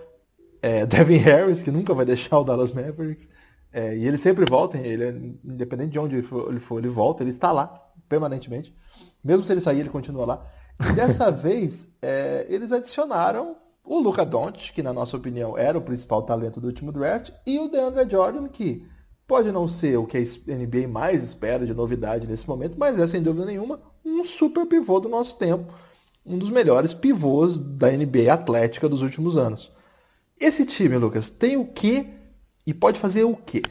[0.62, 3.28] é, Devin Harris, que nunca vai deixar o Dallas Mavericks,
[3.70, 7.22] é, e ele sempre volta, ele independente de onde ele for, ele for, ele volta,
[7.22, 8.74] ele está lá, permanentemente.
[9.22, 10.46] Mesmo se ele sair, ele continua lá.
[10.80, 15.82] E dessa vez, é, eles adicionaram o Luca Doncic, que na nossa opinião era o
[15.82, 18.86] principal talento do último draft, e o DeAndre Jordan, que
[19.26, 23.06] pode não ser o que a NBA mais espera de novidade nesse momento, mas é
[23.06, 25.72] sem dúvida nenhuma um super pivô do nosso tempo,
[26.24, 29.72] um dos melhores pivôs da NBA atlética dos últimos anos.
[30.38, 32.06] Esse time, Lucas, tem o que
[32.66, 33.62] e pode fazer o quê?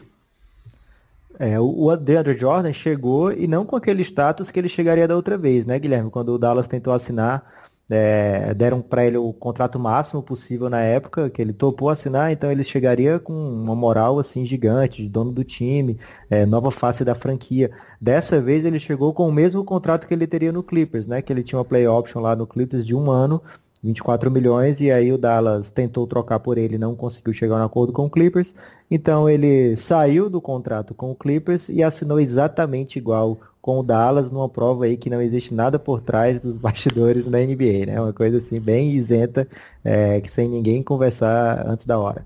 [1.39, 5.37] É, o DeAndre Jordan chegou e não com aquele status que ele chegaria da outra
[5.37, 6.11] vez, né, Guilherme?
[6.11, 7.60] Quando o Dallas tentou assinar
[7.91, 12.49] é, deram para ele o contrato máximo possível na época, que ele topou assinar, então
[12.49, 15.99] ele chegaria com uma moral assim gigante, de dono do time,
[16.29, 17.69] é, nova face da franquia.
[17.99, 21.21] Dessa vez ele chegou com o mesmo contrato que ele teria no Clippers, né?
[21.21, 23.41] Que ele tinha uma play option lá no Clippers de um ano,
[23.83, 27.91] 24 milhões e aí o Dallas tentou trocar por ele, não conseguiu chegar no acordo
[27.91, 28.53] com o Clippers.
[28.89, 34.31] Então ele saiu do contrato com o Clippers e assinou exatamente igual com o Dallas
[34.31, 38.01] numa prova aí que não existe nada por trás dos bastidores da NBA, né?
[38.01, 39.47] Uma coisa assim bem isenta,
[39.83, 42.25] é, que sem ninguém conversar antes da hora.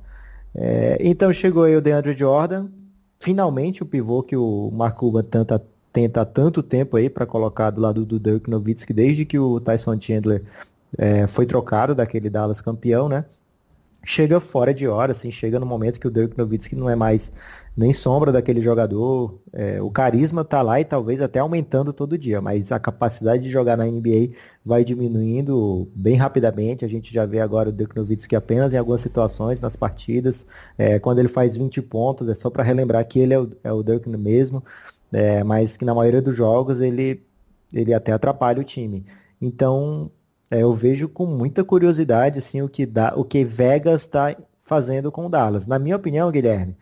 [0.53, 2.67] É, então chegou aí o DeAndre Jordan,
[3.19, 7.71] finalmente o pivô que o Mark Cuban tenta, tenta há tanto tempo aí para colocar
[7.71, 10.43] do lado do Dirk Nowitzki, desde que o Tyson Chandler
[10.97, 13.25] é, foi trocado daquele Dallas campeão, né?
[14.05, 17.31] Chega fora de hora, assim, chega no momento que o Dirk Nowitzki não é mais
[17.75, 19.39] nem sombra daquele jogador.
[19.51, 23.49] É, o carisma tá lá e talvez até aumentando todo dia, mas a capacidade de
[23.49, 24.29] jogar na NBA
[24.63, 26.85] vai diminuindo bem rapidamente.
[26.85, 30.45] A gente já vê agora o Dirk Nowitzki apenas em algumas situações nas partidas.
[30.77, 33.73] É, quando ele faz 20 pontos, é só para relembrar que ele é o, é
[33.73, 34.63] o Dirk mesmo,
[35.11, 37.23] é, mas que na maioria dos jogos ele,
[37.73, 39.03] ele até atrapalha o time.
[39.41, 40.11] Então,
[40.49, 45.11] é, eu vejo com muita curiosidade assim, o, que dá, o que Vegas está fazendo
[45.11, 45.65] com o Dallas.
[45.65, 46.75] Na minha opinião, Guilherme,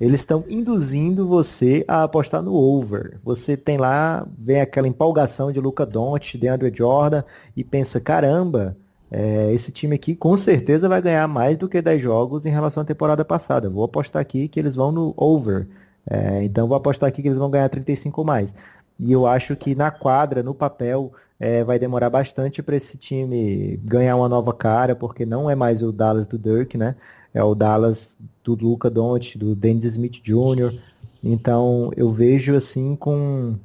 [0.00, 3.18] eles estão induzindo você a apostar no over.
[3.24, 7.22] Você tem lá, vem aquela empolgação de Luca Doncic, de Andrew Jordan
[7.56, 8.76] e pensa, caramba,
[9.10, 12.82] é, esse time aqui com certeza vai ganhar mais do que 10 jogos em relação
[12.82, 13.70] à temporada passada.
[13.70, 15.66] Vou apostar aqui que eles vão no over.
[16.08, 18.54] É, então vou apostar aqui que eles vão ganhar 35 mais.
[18.98, 23.78] E eu acho que na quadra, no papel, é, vai demorar bastante para esse time
[23.84, 26.96] ganhar uma nova cara, porque não é mais o Dallas do Dirk, né?
[27.32, 28.08] É o Dallas
[28.42, 30.78] do Luca Doncic, do Dennis Smith Jr.
[31.22, 33.56] Então eu vejo assim com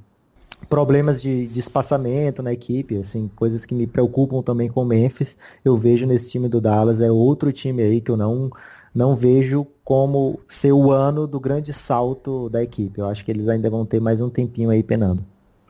[0.69, 5.37] problemas de, de, espaçamento na equipe, assim, coisas que me preocupam também com o Memphis.
[5.63, 8.51] Eu vejo nesse time do Dallas é outro time aí que eu não
[8.93, 12.99] não vejo como ser o ano do grande salto da equipe.
[12.99, 15.25] Eu acho que eles ainda vão ter mais um tempinho aí penando.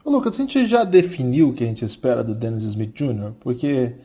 [0.09, 3.95] Lucas, a gente já definiu o que a gente espera do Dennis Smith Jr., porque,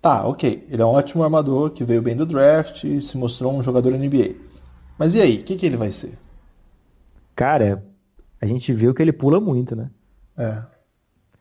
[0.00, 3.54] tá, ok, ele é um ótimo armador que veio bem do draft e se mostrou
[3.54, 4.34] um jogador NBA.
[4.98, 6.16] Mas e aí, o que, que ele vai ser?
[7.34, 7.84] Cara,
[8.40, 9.90] a gente viu que ele pula muito, né?
[10.38, 10.62] É.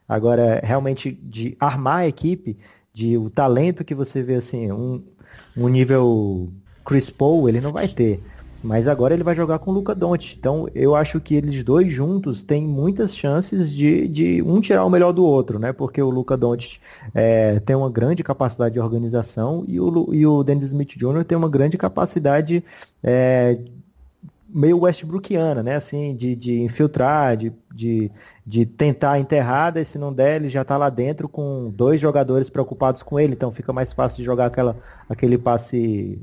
[0.08, 2.58] Agora, realmente, de armar a equipe,
[2.93, 5.03] de o talento que você vê, assim, um,
[5.55, 6.51] um nível
[6.86, 8.21] Chris Paul, ele não vai ter.
[8.65, 10.36] Mas agora ele vai jogar com o Luca Doncic.
[10.39, 14.89] Então eu acho que eles dois juntos têm muitas chances de, de um tirar o
[14.89, 15.71] melhor do outro, né?
[15.71, 16.80] Porque o Luca Doncic
[17.13, 21.23] é, tem uma grande capacidade de organização e o, e o Dennis Smith Jr.
[21.23, 22.63] tem uma grande capacidade
[23.04, 23.60] é,
[24.49, 25.75] meio Westbrookiana, né?
[25.75, 28.12] Assim, de, de infiltrar, de, de,
[28.43, 32.49] de tentar enterrada e se não der, ele já está lá dentro com dois jogadores
[32.49, 34.75] preocupados com ele, então fica mais fácil de jogar aquela,
[35.08, 36.19] aquele passe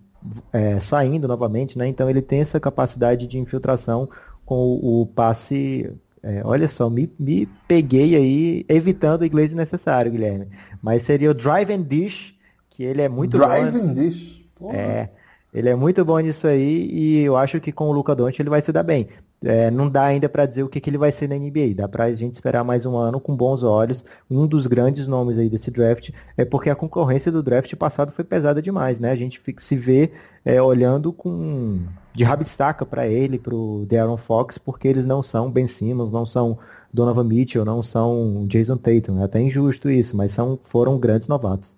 [0.53, 1.87] é, saindo novamente, né?
[1.87, 4.09] Então ele tem essa capacidade de infiltração
[4.45, 5.91] com o, o passe.
[6.23, 10.47] É, olha só, me, me peguei aí evitando o inglês necessário, Guilherme.
[10.81, 12.35] Mas seria o drive and dish,
[12.71, 13.79] que ele é muito drive bom.
[13.79, 14.45] Drive and dish.
[14.55, 14.77] Porra.
[14.77, 15.11] É,
[15.53, 18.49] ele é muito bom nisso aí e eu acho que com o Luca Doncic ele
[18.49, 19.09] vai se dar bem.
[19.45, 21.75] É, não dá ainda para dizer o que, que, ele vai ser na NBA.
[21.75, 24.05] Dá para a gente esperar mais um ano com bons olhos.
[24.31, 28.25] Um dos grandes nomes aí desse draft é porque a concorrência do draft passado foi
[28.25, 29.11] pesada demais, né?
[29.11, 30.13] A gente fica, se vê
[30.45, 31.81] é, olhando com
[32.15, 36.25] de rabistaca para ele, para o De'Aaron Fox, porque eles não são Ben Simmons, não
[36.25, 36.59] são
[36.93, 39.21] Donovan Mitchell, não são Jason Tatum.
[39.21, 41.77] É até injusto isso, mas são, foram grandes novatos.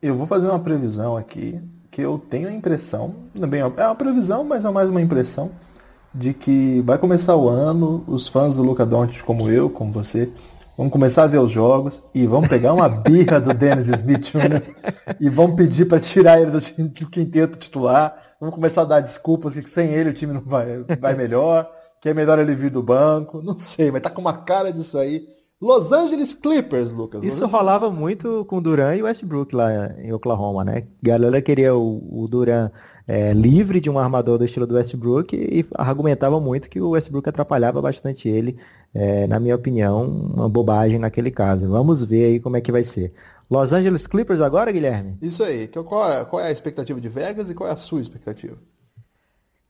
[0.00, 1.60] Eu vou fazer uma previsão aqui
[1.96, 3.14] que eu tenho a impressão,
[3.48, 5.52] bem, é uma previsão, mas é mais uma impressão
[6.14, 10.30] de que vai começar o ano, os fãs do Luca Doncic como eu, como você,
[10.76, 14.74] vão começar a ver os jogos e vão pegar uma birra do Dennis Smith Jr.
[15.18, 16.60] e vão pedir para tirar ele do
[17.06, 21.14] quinteto titular, vão começar a dar desculpas que sem ele o time não vai, vai
[21.14, 21.66] melhor,
[22.02, 24.98] que é melhor ele vir do banco, não sei, mas tá com uma cara disso
[24.98, 25.26] aí.
[25.60, 27.24] Los Angeles Clippers, Lucas.
[27.24, 30.86] Isso rolava muito com o Duran e Westbrook lá em Oklahoma, né?
[31.02, 32.70] A galera queria o, o Duran
[33.08, 37.28] é, livre de um armador do estilo do Westbrook e argumentava muito que o Westbrook
[37.28, 38.58] atrapalhava bastante ele.
[38.92, 41.66] É, na minha opinião, uma bobagem naquele caso.
[41.68, 43.14] Vamos ver aí como é que vai ser.
[43.50, 45.16] Los Angeles Clippers agora, Guilherme?
[45.22, 45.68] Isso aí.
[45.68, 48.58] Qual é, qual é a expectativa de Vegas e qual é a sua expectativa?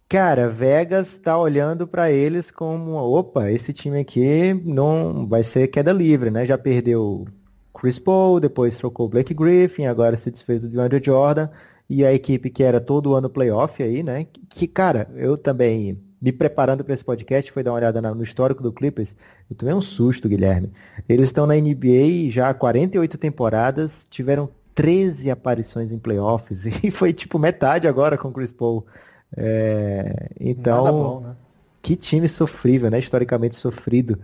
[0.08, 5.92] Cara, Vegas está olhando para eles como, opa, esse time aqui não vai ser queda
[5.92, 6.46] livre, né?
[6.46, 7.26] Já perdeu
[7.74, 11.48] Chris Paul, depois trocou Blake Griffin, agora se desfez do DeAndre Jordan
[11.90, 14.28] e a equipe que era todo ano playoff aí, né?
[14.48, 18.62] Que, cara, eu também, me preparando para esse podcast, foi dar uma olhada no histórico
[18.62, 19.12] do Clippers,
[19.50, 20.70] eu tomei um susto, Guilherme.
[21.08, 27.12] Eles estão na NBA já há 48 temporadas, tiveram 13 aparições em playoffs, e foi
[27.12, 28.86] tipo metade agora com o Chris Paul.
[29.34, 31.36] É, então, bom, né?
[31.80, 32.98] que time sofrível, né?
[32.98, 34.18] Historicamente sofrido.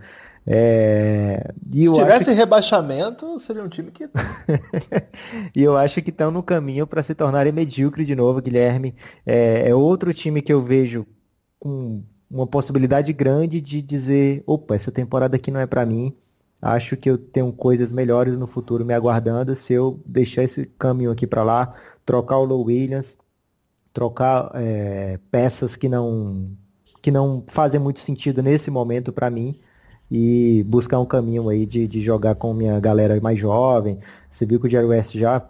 [0.45, 1.53] É...
[1.71, 2.31] Se tivesse que...
[2.31, 4.09] rebaixamento, seria um time que.
[5.55, 8.93] e eu acho que estão no caminho para se tornarem medíocre de novo, Guilherme.
[9.25, 9.69] É...
[9.69, 11.05] é outro time que eu vejo
[11.59, 16.13] com uma possibilidade grande de dizer: opa, essa temporada aqui não é para mim.
[16.61, 21.11] Acho que eu tenho coisas melhores no futuro me aguardando se eu deixar esse caminho
[21.11, 23.17] aqui para lá, trocar o Low Williams,
[23.93, 26.51] trocar é, peças que não
[27.01, 29.59] que não fazem muito sentido nesse momento para mim
[30.09, 33.99] e buscar um caminho aí de, de jogar com minha galera mais jovem.
[34.31, 35.45] Você viu que o Jerry West já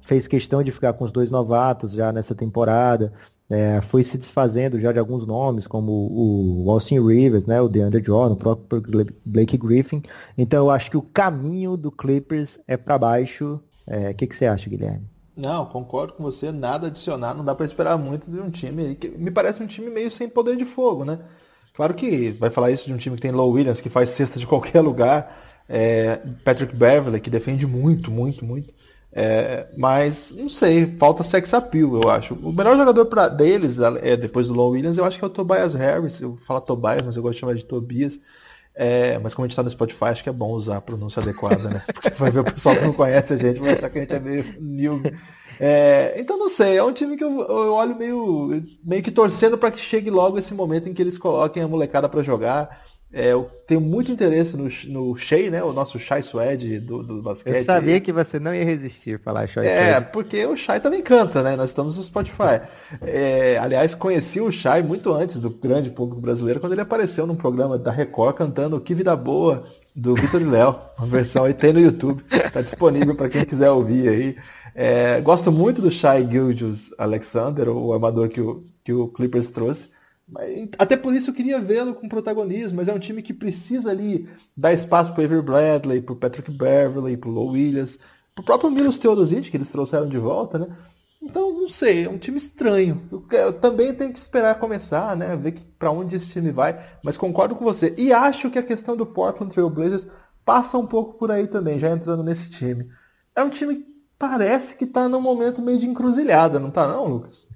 [0.00, 3.12] fez questão de ficar com os dois novatos já nessa temporada.
[3.48, 8.02] É, foi se desfazendo já de alguns nomes, como o Austin Rivers, né, o DeAndre
[8.02, 10.02] Jordan, o próprio Blake Griffin.
[10.38, 13.60] Então eu acho que o caminho do Clippers é para baixo.
[13.86, 15.04] É, o é, que, que você acha, Guilherme?
[15.40, 19.08] Não, concordo com você, nada adicionar, não dá para esperar muito de um time que
[19.08, 21.18] me parece um time meio sem poder de fogo, né?
[21.74, 24.38] Claro que vai falar isso de um time que tem Low Williams, que faz cesta
[24.38, 28.74] de qualquer lugar, é, Patrick Beverly, que defende muito, muito, muito.
[29.12, 32.34] É, mas, não sei, falta sex appeal, eu acho.
[32.34, 35.30] O melhor jogador pra, deles, é, depois do Low Williams, eu acho que é o
[35.30, 36.20] Tobias Harris.
[36.20, 38.20] Eu falo Tobias, mas eu gosto de chamar de Tobias.
[38.82, 41.20] É, mas como a gente está no Spotify, acho que é bom usar a pronúncia
[41.20, 41.84] adequada, né?
[41.92, 44.14] Porque vai ver o pessoal que não conhece a gente, vai achar que a gente
[44.14, 45.02] é meio new.
[45.60, 49.58] É, então não sei, é um time que eu, eu olho meio, meio que torcendo
[49.58, 52.82] para que chegue logo esse momento em que eles coloquem a molecada para jogar.
[53.12, 55.62] É, eu tenho muito interesse no, no Shea, né?
[55.64, 57.56] O nosso Shai Swed do, do basquete.
[57.56, 60.12] Eu sabia que você não ia resistir falar Shai É, Swed.
[60.12, 61.56] porque o Shai também canta, né?
[61.56, 62.60] Nós estamos no Spotify.
[63.00, 67.34] É, aliás, conheci o Shai muito antes do grande público brasileiro, quando ele apareceu num
[67.34, 70.76] programa da Record cantando Que Vida Boa, do Vitor e Léo.
[70.96, 72.22] Uma versão aí tem no YouTube.
[72.52, 74.36] Tá disponível para quem quiser ouvir aí.
[74.72, 79.88] É, gosto muito do Shai Gildius Alexander, o armador que o, que o Clippers trouxe.
[80.78, 84.28] Até por isso eu queria vê-lo com protagonismo, mas é um time que precisa ali
[84.56, 87.98] dar espaço para Avery Bradley, para Patrick Beverly, para Low Williams,
[88.34, 90.68] para o próprio Milos Teodosic, que eles trouxeram de volta, né?
[91.22, 93.06] Então, não sei, é um time estranho.
[93.12, 95.36] Eu, eu também tenho que esperar começar, né?
[95.36, 96.82] Ver para onde esse time vai.
[97.02, 97.94] Mas concordo com você.
[97.98, 100.06] E acho que a questão do Portland Trail Blazers
[100.44, 102.88] passa um pouco por aí também, já entrando nesse time.
[103.36, 103.86] É um time que
[104.18, 107.46] parece que está num momento meio de encruzilhada, não tá não, Lucas?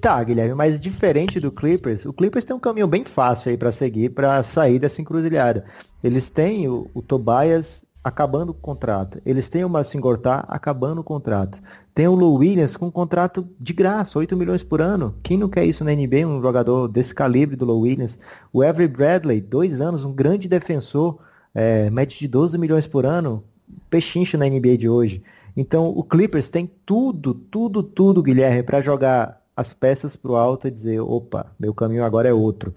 [0.00, 3.72] Tá, Guilherme, mas diferente do Clippers, o Clippers tem um caminho bem fácil aí para
[3.72, 5.64] seguir para sair dessa encruzilhada.
[6.02, 10.00] Eles têm o, o, Tobias acabando o contrato, eles têm o Marcin
[10.48, 11.58] acabando o contrato,
[11.94, 15.14] tem o Lou Williams com um contrato de graça, 8 milhões por ano.
[15.22, 18.18] Quem não quer isso na NBA, um jogador desse calibre do Lou Williams?
[18.52, 21.18] O Avery Bradley, dois anos, um grande defensor,
[21.54, 23.44] é, de 12 milhões por ano,
[23.88, 25.22] pechincho na NBA de hoje.
[25.56, 30.66] Então o Clippers tem tudo, tudo, tudo, Guilherme, para jogar as peças para o alto
[30.66, 32.74] e dizer, opa, meu caminho agora é outro.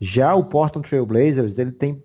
[0.00, 2.02] Já o Portland Trail Blazers, ele tem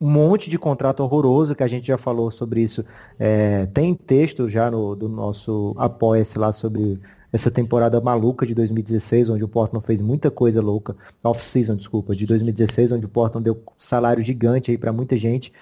[0.00, 2.84] um monte de contrato horroroso, que a gente já falou sobre isso.
[3.18, 7.00] É, tem texto já no, do nosso Apoia-se lá sobre
[7.32, 10.96] essa temporada maluca de 2016, onde o Portland fez muita coisa louca.
[11.22, 15.52] Off-season, desculpa, de 2016, onde o Portland deu salário gigante aí para muita gente.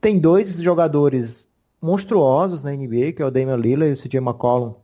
[0.00, 1.46] Tem dois jogadores
[1.82, 4.74] monstruosos na NBA, que é o Damian Lillard e o CJ McCollum,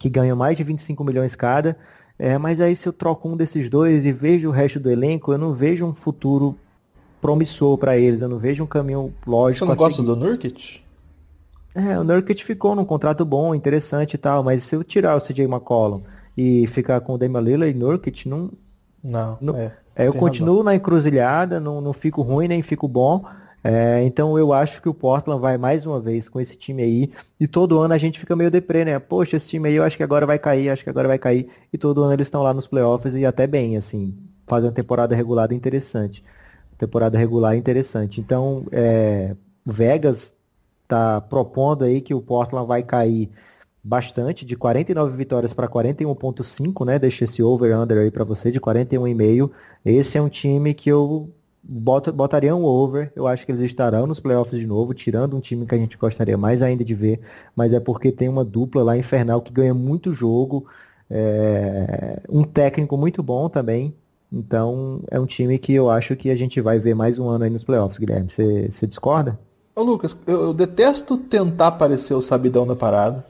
[0.00, 1.76] que ganham mais de 25 milhões cada.
[2.18, 5.30] É, mas aí se eu troco um desses dois e vejo o resto do elenco,
[5.32, 6.56] eu não vejo um futuro
[7.20, 9.66] promissor para eles, eu não vejo um caminho lógico.
[9.66, 10.80] Você não gosta do Nurkic?
[11.74, 15.20] É, o Nurkic ficou num contrato bom, interessante e tal, mas se eu tirar o
[15.20, 16.00] CJ McCollum
[16.36, 18.50] e ficar com o Damian Lillard e Nurkic, não...
[19.02, 20.64] Não, não é, é, eu continuo razão.
[20.64, 23.24] na encruzilhada, não, não fico ruim nem fico bom,
[23.62, 27.12] é, então eu acho que o Portland vai mais uma vez com esse time aí.
[27.38, 28.98] E todo ano a gente fica meio deprê, né?
[28.98, 31.48] Poxa, esse time aí eu acho que agora vai cair, acho que agora vai cair.
[31.72, 35.14] E todo ano eles estão lá nos playoffs e até bem, assim, fazem uma temporada
[35.14, 36.24] regulada interessante.
[36.78, 38.20] Temporada regular interessante.
[38.20, 40.32] Então, é, Vegas
[40.88, 43.30] tá propondo aí que o Portland vai cair
[43.82, 46.98] bastante, de 49 vitórias para 41.5, né?
[46.98, 49.50] Deixa esse over-under aí para você, de 41,5.
[49.84, 51.30] Esse é um time que eu
[51.62, 53.12] bota, botaria um over.
[53.14, 55.96] Eu acho que eles estarão nos playoffs de novo, tirando um time que a gente
[55.96, 57.20] gostaria mais ainda de ver.
[57.54, 60.66] Mas é porque tem uma dupla lá infernal que ganha muito jogo.
[61.10, 63.94] É, um técnico muito bom também.
[64.32, 67.44] Então é um time que eu acho que a gente vai ver mais um ano
[67.44, 68.30] aí nos playoffs, Guilherme.
[68.30, 69.38] Você discorda?
[69.74, 73.24] Ô Lucas, eu, eu detesto tentar parecer o sabidão da parada.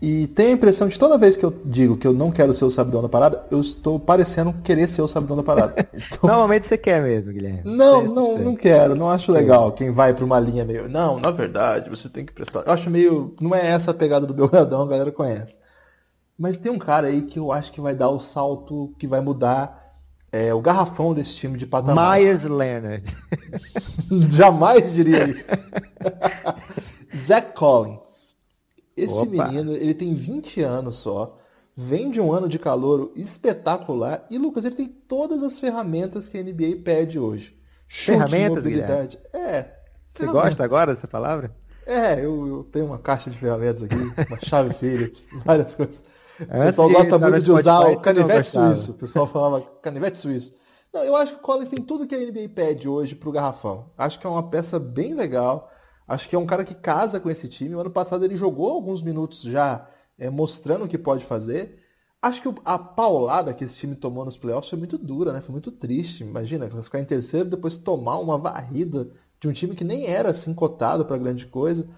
[0.00, 2.64] E tenho a impressão de toda vez que eu digo que eu não quero ser
[2.64, 5.74] o sabidão da parada, eu estou parecendo querer ser o sabidão da parada.
[5.92, 6.28] Então...
[6.28, 7.62] Normalmente você quer mesmo, Guilherme.
[7.64, 10.88] Não, não, não quero, não acho legal quem vai para uma linha meio.
[10.88, 12.62] Não, na verdade, você tem que prestar.
[12.66, 13.34] Eu acho meio.
[13.40, 15.58] Não é essa a pegada do Belgradão, a galera conhece.
[16.38, 19.20] Mas tem um cara aí que eu acho que vai dar o salto que vai
[19.20, 19.80] mudar
[20.32, 22.18] é o garrafão desse time de patamar.
[22.18, 23.16] Myers Leonard.
[24.30, 25.44] Jamais diria isso.
[27.26, 28.09] Zach Collins.
[28.96, 29.46] Esse Opa.
[29.46, 31.38] menino, ele tem 20 anos só,
[31.76, 36.36] vem de um ano de calouro espetacular e, Lucas, ele tem todas as ferramentas que
[36.36, 37.56] a NBA pede hoje.
[37.86, 39.18] Chute, Ferramentas, mobilidade.
[39.32, 39.80] É.
[40.14, 41.54] Você gosta agora dessa palavra?
[41.86, 46.04] É, eu, eu tenho uma caixa de ferramentas aqui, uma chave Phillips, várias coisas.
[46.40, 48.92] O pessoal gosta muito de usar o canivete suíço.
[48.92, 50.52] O pessoal falava canivete suíço.
[50.92, 53.90] Não, eu acho que o Collins tem tudo que a NBA pede hoje pro garrafão.
[53.96, 55.70] Acho que é uma peça bem legal.
[56.10, 57.76] Acho que é um cara que casa com esse time.
[57.76, 59.88] O ano passado ele jogou alguns minutos já
[60.18, 61.78] é, mostrando o que pode fazer.
[62.20, 65.40] Acho que a paulada que esse time tomou nos playoffs foi muito dura, né?
[65.40, 66.24] Foi muito triste.
[66.24, 69.08] Imagina, ficar em terceiro depois tomar uma varrida
[69.40, 71.88] de um time que nem era assim cotado para grande coisa.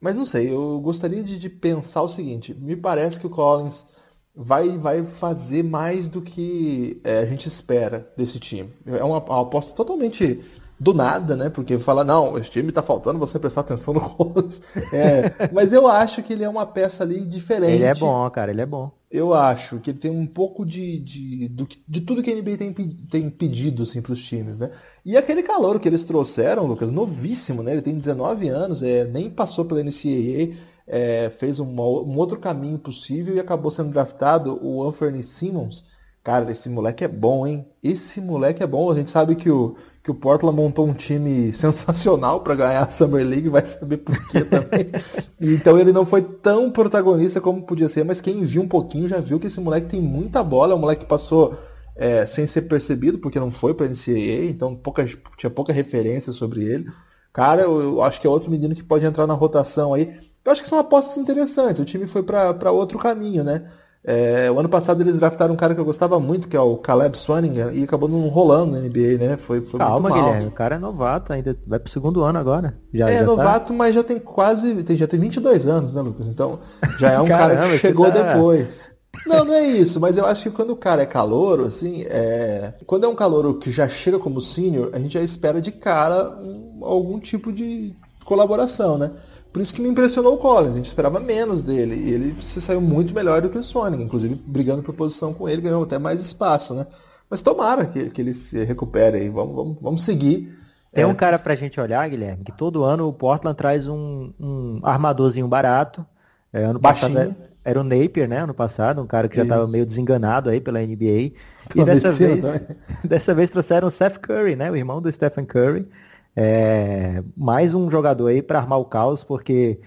[0.00, 3.84] Mas não sei, eu gostaria de, de pensar o seguinte: me parece que o Collins
[4.32, 8.72] vai, vai fazer mais do que é, a gente espera desse time.
[8.86, 10.44] É uma, uma aposta totalmente
[10.78, 11.50] do nada, né?
[11.50, 14.62] Porque fala, não, esse time tá faltando você prestar atenção no Collins.
[14.92, 17.72] É, mas eu acho que ele é uma peça ali diferente.
[17.72, 18.90] Ele é bom, cara, ele é bom.
[19.10, 22.58] Eu acho que ele tem um pouco de, de, do de tudo que a NBA
[22.58, 22.72] tem,
[23.10, 24.70] tem pedido assim, para os times, né?
[25.04, 27.72] E aquele calor que eles trouxeram, Lucas, novíssimo, né?
[27.72, 30.54] Ele tem 19 anos, é, nem passou pela NCAA,
[30.86, 35.84] é, fez uma um outro caminho possível e acabou sendo draftado o Anthony Simmons.
[36.22, 37.66] Cara, esse moleque é bom, hein?
[37.82, 38.90] Esse moleque é bom.
[38.90, 39.76] A gente sabe que o,
[40.08, 44.16] que o Portland montou um time sensacional para ganhar a Summer League, vai saber por
[44.28, 44.90] quê também.
[45.38, 49.20] então ele não foi tão protagonista como podia ser, mas quem viu um pouquinho já
[49.20, 50.72] viu que esse moleque tem muita bola.
[50.72, 51.58] É um moleque que passou
[51.94, 55.04] é, sem ser percebido, porque não foi para NCAA, então pouca,
[55.36, 56.86] tinha pouca referência sobre ele.
[57.30, 60.18] Cara, eu, eu acho que é outro menino que pode entrar na rotação aí.
[60.42, 61.82] Eu acho que são apostas interessantes.
[61.82, 63.70] O time foi para outro caminho, né?
[64.10, 66.78] É, o ano passado eles draftaram um cara que eu gostava muito, que é o
[66.78, 69.36] Caleb Swanigan, e acabou não rolando na NBA, né?
[69.36, 70.10] Foi, foi Calma.
[70.10, 72.74] Guilherme, o cara é novato ainda, vai pro segundo ano agora.
[72.94, 74.82] Já, É já tá- novato, mas já tem quase.
[74.82, 76.26] Tem, já tem 22 anos, né, Lucas?
[76.26, 76.58] Então
[76.98, 78.90] já é um cara Caramba, que você chegou tá- depois.
[79.26, 82.72] Não, não é isso, mas eu acho que quando o cara é calouro, assim, é...
[82.86, 86.34] quando é um calouro que já chega como sênior, a gente já espera de cara
[86.40, 87.94] um- algum tipo de
[88.24, 89.10] colaboração, né?
[89.58, 92.60] Por isso que me impressionou o Collins, a gente esperava menos dele, e ele se
[92.60, 95.98] saiu muito melhor do que o Sonic, inclusive brigando por posição com ele, ganhou até
[95.98, 96.86] mais espaço, né?
[97.28, 100.56] Mas tomara que, que ele se recupere aí, vamos, vamos, vamos seguir.
[100.92, 104.32] Tem É, um cara pra gente olhar, Guilherme, que todo ano o Portland traz um,
[104.38, 106.06] um armadorzinho barato.
[106.52, 108.38] É, ano passado era, era o Napier, né?
[108.44, 111.32] Ano passado, um cara que já estava meio desenganado aí pela NBA.
[111.74, 112.60] E dessa vez, também.
[113.02, 114.70] dessa vez trouxeram o Seth Curry, né?
[114.70, 115.88] O irmão do Stephen Curry.
[116.36, 119.80] É, mais um jogador aí para armar o caos, porque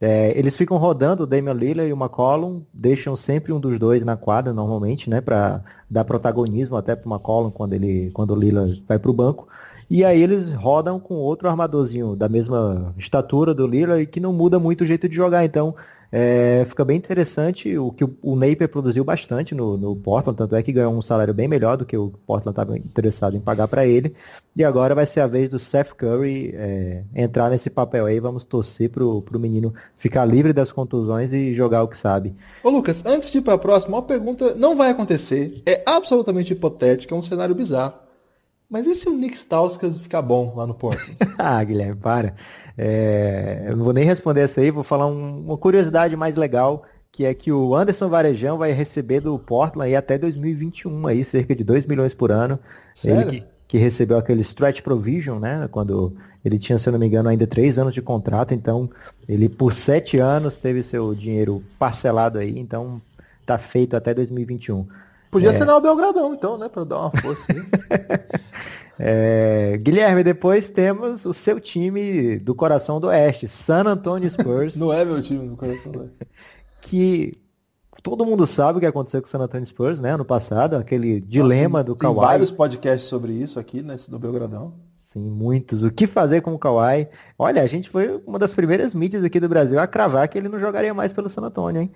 [0.00, 4.04] é, eles ficam rodando o Damian Lillard e o McCollum, deixam sempre um dos dois
[4.04, 8.36] na quadra normalmente, né, para dar protagonismo até para o McCollum quando ele quando o
[8.36, 9.48] Lillard vai para o banco.
[9.88, 14.32] E aí eles rodam com outro armadorzinho da mesma estatura do Lillard e que não
[14.32, 15.44] muda muito o jeito de jogar.
[15.44, 15.74] Então
[16.10, 20.54] é, fica bem interessante o que o, o Napier produziu bastante no, no Portland, tanto
[20.54, 23.68] é que ganhou um salário bem melhor do que o Portland estava interessado em pagar
[23.68, 24.14] para ele.
[24.54, 28.18] E agora vai ser a vez do Seth Curry é, entrar nesse papel aí.
[28.18, 32.34] Vamos torcer pro, pro menino ficar livre das contusões e jogar o que sabe.
[32.62, 36.52] Ô Lucas, antes de ir para a próxima, uma pergunta não vai acontecer, é absolutamente
[36.52, 38.06] hipotética, é um cenário bizarro.
[38.68, 41.16] Mas e se o Nick Stauskas ficar bom lá no Portland?
[41.38, 42.34] ah, Guilherme, para.
[42.78, 46.84] É, eu não vou nem responder essa aí, vou falar um- uma curiosidade mais legal,
[47.10, 51.54] que é que o Anderson Varejão vai receber do Portland aí até 2021, aí, cerca
[51.54, 52.58] de 2 milhões por ano.
[52.94, 53.22] Sério?
[53.30, 55.66] Ele que, que recebeu aquele stretch provision, né?
[55.70, 56.14] Quando
[56.44, 58.90] ele tinha, se eu não me engano, ainda três anos de contrato, então
[59.26, 63.00] ele por sete anos teve seu dinheiro parcelado aí, então
[63.46, 64.86] tá feito até 2021.
[65.30, 66.68] Podia ser o Belgradão, então, né?
[66.68, 67.62] Pra dar uma força aí.
[68.98, 74.92] É, Guilherme, depois temos o seu time do coração do Oeste, San Antonio Spurs, Não
[74.92, 76.08] é meu time do coração, né?
[76.80, 77.32] que
[78.02, 80.12] todo mundo sabe o que aconteceu com o San Antonio Spurs, né?
[80.12, 82.26] Ano passado, aquele dilema do Tem Kawhi.
[82.26, 84.74] vários podcasts sobre isso aqui, nesse do Belgradão.
[85.08, 85.82] Sim, muitos.
[85.82, 87.08] O que fazer com o Kawhi?
[87.38, 90.48] Olha, a gente foi uma das primeiras mídias aqui do Brasil a cravar que ele
[90.48, 91.90] não jogaria mais pelo San Antonio, hein?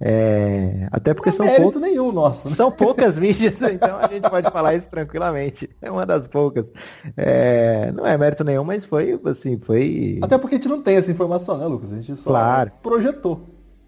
[0.00, 1.80] É, Até porque Não são é mérito poucos.
[1.80, 2.54] nenhum nosso, né?
[2.54, 5.70] São poucas mídias, então a gente pode falar isso tranquilamente.
[5.80, 6.66] É uma das poucas.
[7.16, 10.18] É, não é mérito nenhum, mas foi assim, foi.
[10.22, 11.92] Até porque a gente não tem essa informação, né, Lucas?
[11.92, 12.72] A gente só Claro.
[12.82, 13.40] projetou.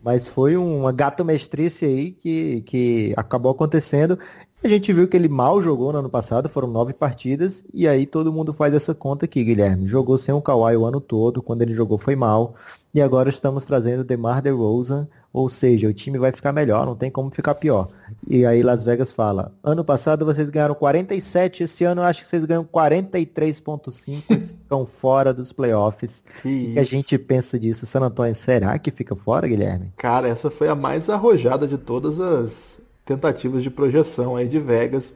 [0.02, 4.18] Mas foi uma gato mestrice aí que, que acabou acontecendo.
[4.62, 8.06] A gente viu que ele mal jogou no ano passado, foram nove partidas, e aí
[8.06, 9.86] todo mundo faz essa conta aqui, Guilherme.
[9.86, 12.54] Jogou sem o Kawhi o ano todo, quando ele jogou foi mal,
[12.92, 16.96] e agora estamos trazendo o DeMar DeRozan, Ou seja, o time vai ficar melhor, não
[16.96, 17.88] tem como ficar pior.
[18.26, 22.30] E aí Las Vegas fala, ano passado vocês ganharam 47, esse ano eu acho que
[22.30, 26.22] vocês ganham 43.5 e ficam fora dos playoffs.
[26.38, 27.86] O que, que, a gente pensa disso?
[27.86, 29.92] San Antonio, será que fica fora, Guilherme?
[29.98, 35.14] Cara, essa foi a mais arrojada de todas as tentativas de projeção aí de Vegas.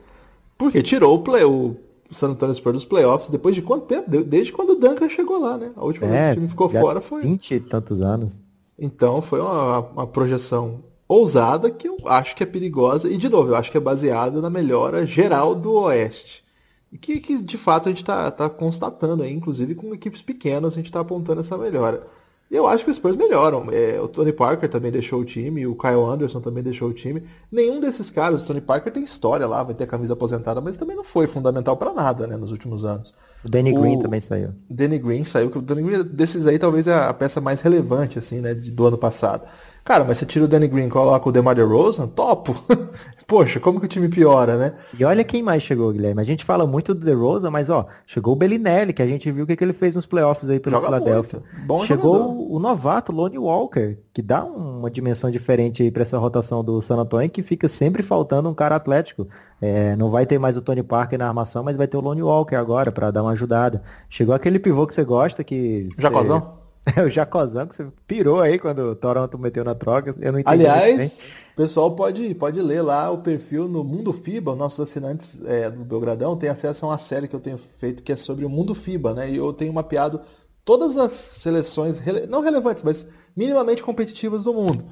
[0.59, 1.77] Porque tirou o, play, o
[2.11, 4.09] San Antonio Spurs dos playoffs depois de quanto tempo?
[4.09, 5.71] Desde quando o Duncan chegou lá, né?
[5.75, 7.23] A última é, vez que o time ficou fora foi.
[7.23, 8.42] 20 e tantos anos.
[8.83, 13.09] Então foi uma, uma projeção ousada que eu acho que é perigosa.
[13.09, 16.43] E de novo, eu acho que é baseada na melhora geral do Oeste.
[16.91, 20.73] E que, que de fato a gente está tá constatando aí, inclusive com equipes pequenas,
[20.73, 22.09] a gente está apontando essa melhora.
[22.53, 23.69] Eu acho que os Spurs melhoram.
[23.73, 27.23] É, o Tony Parker também deixou o time, o Kyle Anderson também deixou o time.
[27.51, 30.77] Nenhum desses caras, o Tony Parker tem história lá, vai ter a camisa aposentada, mas
[30.77, 33.15] também não foi fundamental para nada, né, nos últimos anos.
[33.43, 33.81] O Danny o...
[33.81, 34.51] Green também saiu.
[34.69, 38.19] Danny Green saiu, que o Danny Green desses aí talvez é a peça mais relevante
[38.19, 39.49] assim, né, do ano passado.
[39.85, 42.55] Cara, mas você tira o Danny Green e coloca o DeMar DeRozan, topo.
[43.27, 44.75] Poxa, como que o time piora, né?
[44.99, 46.21] E olha quem mais chegou, Guilherme.
[46.21, 49.45] A gente fala muito do DeRozan, mas ó, chegou o Bellinelli, que a gente viu
[49.45, 51.43] o que, que ele fez nos playoffs aí pelo Joga Philadelphia.
[51.67, 52.55] Bom chegou jogador.
[52.55, 56.97] o novato Lonnie Walker, que dá uma dimensão diferente aí para essa rotação do San
[56.97, 59.27] Antonio, que fica sempre faltando um cara atlético.
[59.61, 62.23] É, não vai ter mais o Tony Parker na armação, mas vai ter o Lonnie
[62.23, 63.83] Walker agora para dar uma ajudada.
[64.11, 65.89] Chegou aquele pivô que você gosta, que...
[65.97, 66.59] Jacozão?
[66.59, 66.62] É
[67.05, 70.15] o Jacozão que você pirou aí quando o Toronto meteu na troca.
[70.21, 70.67] Eu não entendi.
[70.67, 71.13] Aliás,
[71.53, 74.57] o pessoal pode, pode ler lá o perfil no Mundo FIBA.
[74.57, 78.13] Nossos assinantes é, do Belgradão têm acesso a uma série que eu tenho feito que
[78.13, 79.31] é sobre o Mundo FIBA, né?
[79.31, 80.21] E eu tenho mapeado
[80.65, 82.27] todas as seleções, rele...
[82.27, 83.07] não relevantes, mas
[83.37, 84.85] minimamente competitivas do mundo.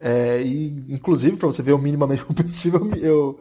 [0.00, 3.38] É, e, inclusive, para você ver o minimamente competitivo, eu,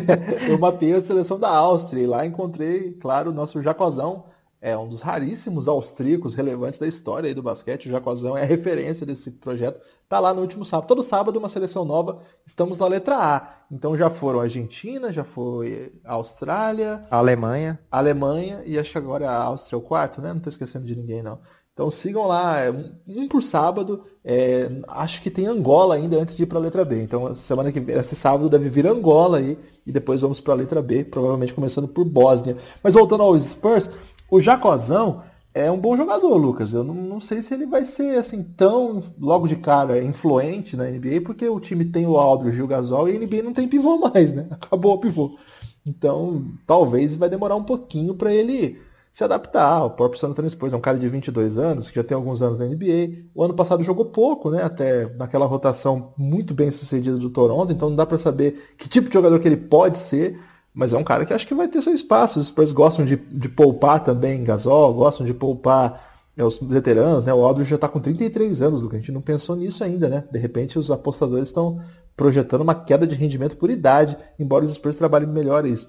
[0.48, 4.24] eu mapeei a seleção da Áustria e lá encontrei, claro, o nosso Jacozão,
[4.60, 7.86] é um dos raríssimos austríacos relevantes da história aí do basquete.
[7.86, 9.80] O Jacozão é a referência desse projeto.
[10.02, 10.88] Está lá no último sábado.
[10.88, 12.18] Todo sábado uma seleção nova.
[12.44, 13.54] Estamos na letra A.
[13.72, 19.76] Então já foram Argentina, já foi Austrália, Alemanha, Alemanha e acho que agora a Áustria
[19.76, 20.28] é o quarto, né?
[20.28, 21.38] Não estou esquecendo de ninguém não.
[21.72, 22.70] Então sigam lá, é
[23.08, 24.02] um por sábado.
[24.22, 27.02] É, acho que tem Angola ainda antes de ir para a letra B.
[27.02, 29.56] Então semana que vem, esse sábado deve vir Angola aí
[29.86, 32.58] e depois vamos para a letra B, provavelmente começando por Bósnia.
[32.82, 33.88] Mas voltando aos Spurs,
[34.30, 35.22] o Jacozão
[35.52, 36.72] é um bom jogador, Lucas.
[36.72, 40.84] Eu não, não, sei se ele vai ser assim tão logo de cara influente na
[40.84, 43.68] NBA, porque o time tem o Aldridge e o Gasol e a NBA não tem
[43.68, 44.46] pivô mais, né?
[44.52, 45.36] Acabou o pivô.
[45.84, 48.80] Então, talvez vai demorar um pouquinho para ele
[49.12, 49.84] se adaptar.
[49.84, 52.40] O próprio San Antonio Spurs é um cara de 22 anos, que já tem alguns
[52.42, 53.24] anos na NBA.
[53.34, 54.62] O ano passado jogou pouco, né?
[54.62, 59.08] Até naquela rotação muito bem sucedida do Toronto, então não dá para saber que tipo
[59.08, 60.38] de jogador que ele pode ser.
[60.72, 62.38] Mas é um cara que acho que vai ter seu espaço.
[62.38, 67.34] Os Spurs gostam de, de poupar também Gasol, gostam de poupar é, os veteranos, né?
[67.34, 68.98] O Aldridge já está com 33 anos, Lucas.
[68.98, 70.24] A gente não pensou nisso ainda, né?
[70.30, 71.80] De repente os apostadores estão
[72.16, 75.88] projetando uma queda de rendimento por idade, embora os Spurs trabalhem melhor isso.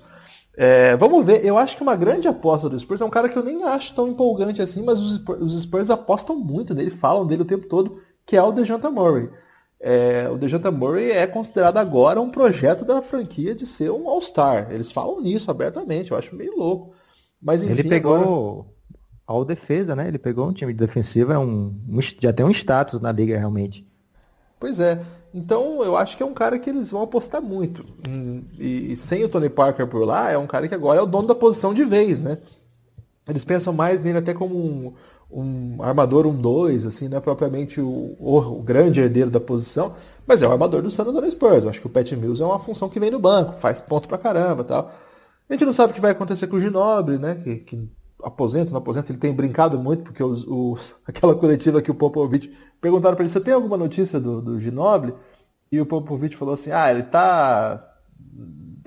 [0.55, 3.37] É, vamos ver, eu acho que uma grande aposta do Spurs é um cara que
[3.37, 7.25] eu nem acho tão empolgante assim, mas os Spurs, os Spurs apostam muito nele, falam
[7.25, 9.29] dele o tempo todo, que é o DeJounte Murray.
[9.83, 14.71] É, o DeJounte Murray é considerado agora um projeto da franquia de ser um All-Star.
[14.71, 16.93] Eles falam nisso abertamente, eu acho meio louco.
[17.41, 18.81] Mas enfim, ele pegou agora...
[19.25, 20.07] All defesa, né?
[20.07, 21.73] Ele pegou um time de defensiva, é um,
[22.19, 23.87] já tem um status na liga realmente.
[24.59, 25.01] Pois é.
[25.33, 27.85] Então eu acho que é um cara que eles vão apostar muito.
[28.59, 31.07] E, e sem o Tony Parker por lá, é um cara que agora é o
[31.07, 32.37] dono da posição de vez, né?
[33.27, 34.93] Eles pensam mais nele até como um,
[35.31, 39.95] um armador 1-2, assim, não é propriamente o, o, grande herdeiro da posição,
[40.27, 41.63] mas é o armador do San Antonio Spurs.
[41.63, 44.07] Eu acho que o Pat Mills é uma função que vem no banco, faz ponto
[44.07, 44.91] pra caramba tal.
[45.49, 47.35] A gente não sabe o que vai acontecer com o Ginobre, né?
[47.35, 47.89] Que, que
[48.23, 52.51] aposenta, não aposenta, ele tem brincado muito, porque os, os, aquela coletiva que o Popovich
[52.79, 55.13] perguntaram para ele, você tem alguma notícia do, do Ginobre?
[55.71, 57.87] E o Popovich falou assim, ah, ele tá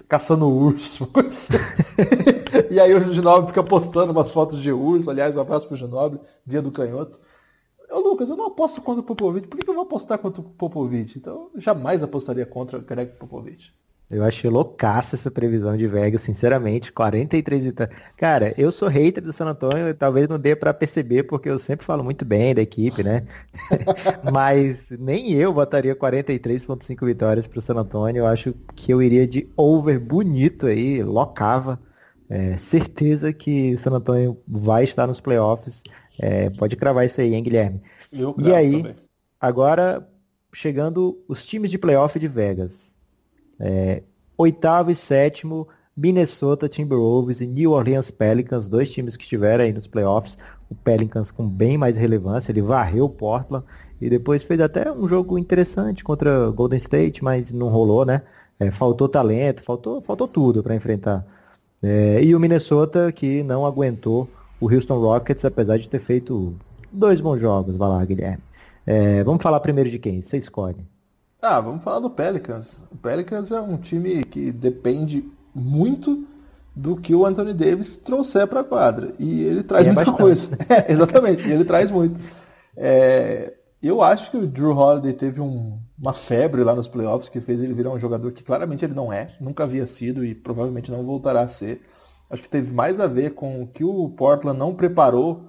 [0.08, 1.08] caçando urso.
[2.70, 5.10] e aí o Ginobre fica postando umas fotos de urso.
[5.10, 7.18] Aliás, um abraço pro Ginobre, dia do canhoto.
[7.90, 9.46] Ô, Lucas, eu não aposto contra o Popovich.
[9.46, 11.18] Por que eu vou apostar contra o Popovich?
[11.18, 13.72] Então, eu jamais apostaria contra o Greg Popovich.
[14.10, 16.92] Eu achei loucaça essa previsão de Vegas, sinceramente.
[16.92, 17.96] 43 vitórias.
[18.16, 21.86] Cara, eu sou hater do San Antonio, talvez não dê para perceber, porque eu sempre
[21.86, 23.26] falo muito bem da equipe, né?
[24.30, 28.20] Mas nem eu botaria 43,5 vitórias pro San Antonio.
[28.20, 31.80] Eu acho que eu iria de over bonito aí, locava.
[32.28, 35.82] É, certeza que San Antonio vai estar nos playoffs.
[36.18, 37.82] É, pode cravar isso aí, hein, Guilherme?
[38.12, 38.96] Eu e aí, também.
[39.40, 40.08] agora
[40.52, 42.83] chegando os times de playoff de Vegas.
[43.58, 44.02] É,
[44.36, 49.86] oitavo e sétimo, Minnesota Timberwolves e New Orleans Pelicans, dois times que estiveram aí nos
[49.86, 50.38] playoffs.
[50.68, 53.64] O Pelicans com bem mais relevância, ele varreu o Portland.
[54.00, 58.22] e depois fez até um jogo interessante contra Golden State, mas não rolou, né?
[58.58, 61.24] É, faltou talento, faltou, faltou tudo para enfrentar.
[61.82, 64.28] É, e o Minnesota que não aguentou
[64.60, 66.54] o Houston Rockets, apesar de ter feito
[66.92, 68.42] dois bons jogos, vai lá, Guilherme.
[68.86, 70.22] É, vamos falar primeiro de quem?
[70.22, 70.93] Você escolhe.
[71.46, 72.82] Ah, vamos falar do Pelicans.
[72.90, 76.26] O Pelicans é um time que depende muito
[76.74, 79.12] do que o Anthony Davis trouxer para a quadra.
[79.18, 80.22] E ele traz é muita bastante.
[80.22, 80.48] coisa.
[80.70, 82.18] É, exatamente, ele traz muito.
[82.74, 87.42] É, eu acho que o Drew Holiday teve um, uma febre lá nos playoffs que
[87.42, 90.90] fez ele virar um jogador que claramente ele não é, nunca havia sido e provavelmente
[90.90, 91.82] não voltará a ser.
[92.30, 95.44] Acho que teve mais a ver com o que o Portland não preparou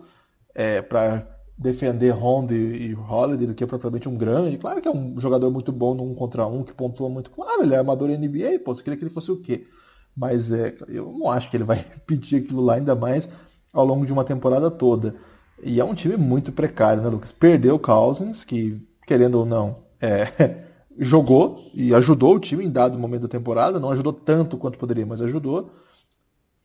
[0.53, 4.57] é, para defender Rondo e, e Holiday do que propriamente um grande.
[4.57, 7.31] Claro que é um jogador muito bom no um contra um, que pontua muito.
[7.31, 9.67] Claro, ele é armador NBA, pô, você queria que ele fosse o quê?
[10.15, 13.29] Mas é, eu não acho que ele vai repetir aquilo lá, ainda mais
[13.73, 15.15] ao longo de uma temporada toda.
[15.63, 17.31] E é um time muito precário, né, Lucas?
[17.31, 20.65] Perdeu o Cousins, que, querendo ou não, é,
[20.99, 23.79] jogou e ajudou o time em dado momento da temporada.
[23.79, 25.71] Não ajudou tanto quanto poderia, mas ajudou.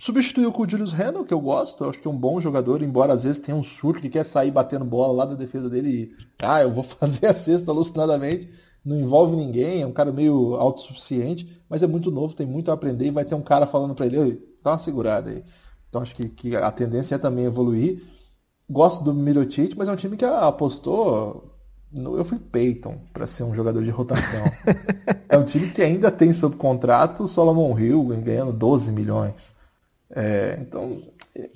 [0.01, 2.80] Substituiu com o Julius Randle, que eu gosto, eu acho que é um bom jogador,
[2.80, 5.90] embora às vezes tenha um surto que quer sair batendo bola lá da defesa dele
[5.90, 8.48] e, ah, eu vou fazer a cesta alucinadamente,
[8.82, 12.74] não envolve ninguém, é um cara meio autossuficiente, mas é muito novo, tem muito a
[12.74, 15.44] aprender e vai ter um cara falando para ele, dá uma segurada aí.
[15.90, 18.03] Então acho que, que a tendência é também evoluir.
[18.70, 21.59] Gosto do Mirotic, mas é um time que apostou
[21.92, 24.44] no Wilfred Payton para ser um jogador de rotação.
[25.28, 29.59] é um time que ainda tem sob contrato o Solomon Hill ganhando 12 milhões.
[30.14, 31.02] É, então,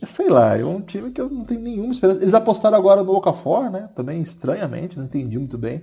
[0.07, 2.23] sei lá, é um time que eu não tenho nenhuma esperança.
[2.23, 3.89] Eles apostaram agora no Okafor, né?
[3.95, 5.83] Também estranhamente, não entendi muito bem.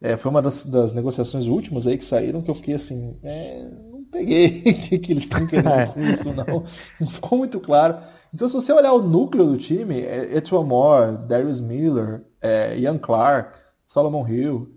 [0.00, 3.68] É, foi uma das, das, negociações últimas aí que saíram que eu fiquei assim, é,
[3.90, 6.64] não peguei o que, eles estão querendo com isso, não.
[7.00, 7.98] Não ficou muito claro.
[8.32, 12.98] Então, se você olhar o núcleo do time, é Etuan Moore, Darius Miller, é, Ian
[12.98, 14.74] Clark, Solomon Hill.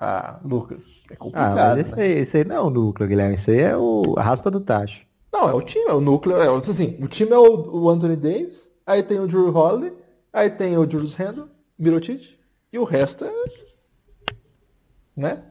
[0.00, 1.58] Ah, Lucas, é complicado.
[1.58, 2.02] Ah, mas esse, né?
[2.02, 3.34] aí, esse aí não é o núcleo, Guilherme.
[3.34, 5.07] Esse aí é o, a raspa do tacho.
[5.32, 6.36] Não, é o time, é o núcleo.
[6.36, 9.92] É, assim, o time é o, o Anthony Davis, aí tem o Drew Holiday,
[10.32, 11.48] aí tem o Julius Randle,
[11.78, 12.38] Mirotic,
[12.72, 13.32] e o resto é.
[15.16, 15.42] Né?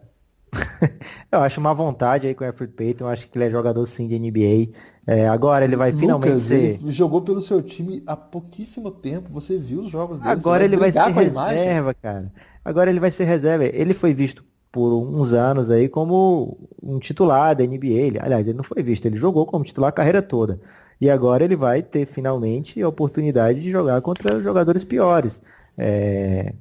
[1.31, 3.85] eu acho uma vontade aí com o Alfred Payton, eu acho que ele é jogador
[3.85, 4.73] sim de NBA.
[5.05, 6.79] É, agora ele vai Lucas, finalmente ser.
[6.87, 10.31] Jogou pelo seu time há pouquíssimo tempo, você viu os jogos dele.
[10.31, 12.31] Agora ele vai ser reserva, cara.
[12.63, 13.63] Agora ele vai ser reserva.
[13.65, 17.87] Ele foi visto por uns anos aí como um titular da NBA.
[17.87, 20.59] Ele, aliás, ele não foi visto, ele jogou como titular a carreira toda.
[20.99, 25.39] E agora ele vai ter finalmente a oportunidade de jogar contra jogadores piores.
[25.77, 26.53] É...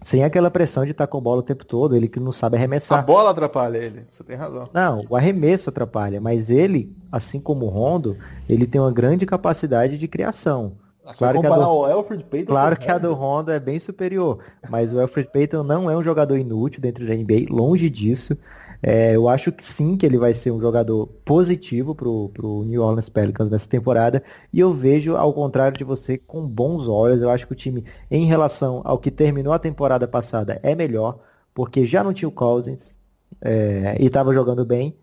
[0.00, 2.56] Sem aquela pressão de estar com a bola o tempo todo, ele que não sabe
[2.56, 3.00] arremessar.
[3.00, 4.68] A bola atrapalha ele, você tem razão.
[4.72, 8.16] Não, o arremesso atrapalha, mas ele, assim como o Rondo,
[8.48, 10.74] ele tem uma grande capacidade de criação.
[11.16, 15.00] Claro que, a do, Payton claro que a do Honda é bem superior, mas o
[15.00, 18.36] Alfred Payton não é um jogador inútil dentro da NBA, longe disso.
[18.80, 22.80] É, eu acho que sim, que ele vai ser um jogador positivo para o New
[22.80, 24.22] Orleans Pelicans nessa temporada.
[24.52, 27.20] E eu vejo, ao contrário de você, com bons olhos.
[27.20, 31.18] Eu acho que o time, em relação ao que terminou a temporada passada, é melhor,
[31.52, 32.94] porque já não tinha o Cousins
[33.40, 34.96] é, e estava jogando bem.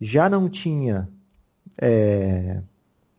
[0.00, 1.06] Já não tinha
[1.80, 2.62] é,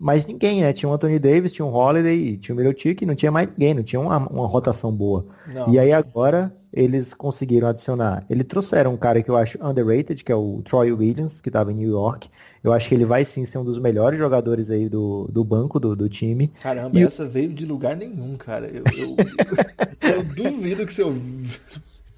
[0.02, 0.74] mas ninguém, né?
[0.74, 3.84] Tinha o Anthony Davis, tinha o Holiday, tinha o Mirotic, não tinha mais ninguém, não
[3.84, 5.28] tinha uma, uma rotação boa.
[5.54, 5.72] Não.
[5.72, 8.26] E aí agora eles conseguiram adicionar.
[8.28, 11.72] Eles trouxeram um cara que eu acho underrated, que é o Troy Williams, que estava
[11.72, 12.28] em New York.
[12.64, 15.80] Eu acho que ele vai sim ser um dos melhores jogadores aí do, do banco
[15.80, 16.52] do, do time.
[16.62, 17.04] Caramba, e...
[17.04, 18.68] essa veio de lugar nenhum, cara.
[18.68, 19.16] Eu, eu,
[20.16, 21.16] eu duvido que se eu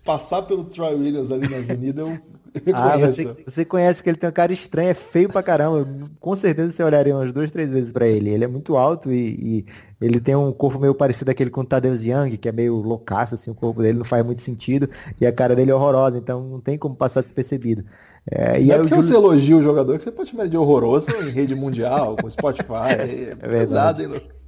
[0.04, 2.20] passar pelo Troy Williams ali na avenida, eu
[2.74, 5.88] ah, você, você, conhece que ele tem um cara estranho, é feio pra caramba.
[6.20, 8.30] Com certeza você olharia umas duas, três vezes para ele.
[8.30, 9.66] Ele é muito alto e, e,
[10.00, 13.36] ele tem um corpo meio parecido aquele com o Tadeu Young, que é meio loucaço,
[13.36, 14.88] assim, o corpo dele não faz muito sentido.
[15.20, 17.84] E a cara dele é horrorosa, então não tem como passar despercebido.
[18.30, 19.08] É, e não é porque Júlio...
[19.10, 22.94] você elogia o jogador que você pode chamar de horroroso em rede mundial, com Spotify.
[23.00, 24.43] É, é verdade, hein, Lucas?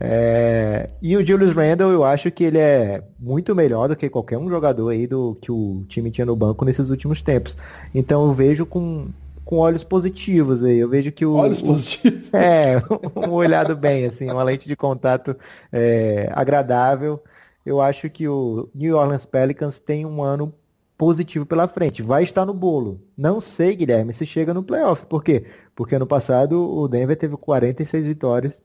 [0.00, 0.86] É...
[1.00, 4.48] E o Julius Randle, eu acho que ele é muito melhor do que qualquer um
[4.48, 7.56] jogador aí do que o time tinha no banco nesses últimos tempos.
[7.94, 9.08] Então eu vejo com,
[9.44, 10.78] com olhos positivos aí.
[10.78, 11.34] Eu vejo que o.
[11.34, 12.18] Olhos positivos?
[12.32, 12.82] É,
[13.26, 15.36] um olhado bem, assim, uma lente de contato
[15.72, 17.22] é, agradável.
[17.64, 20.52] Eu acho que o New Orleans Pelicans tem um ano
[20.96, 22.02] positivo pela frente.
[22.02, 23.00] Vai estar no bolo.
[23.16, 25.06] Não sei, Guilherme, se chega no playoff.
[25.06, 25.44] Por quê?
[25.74, 28.62] Porque ano passado o Denver teve 46 vitórias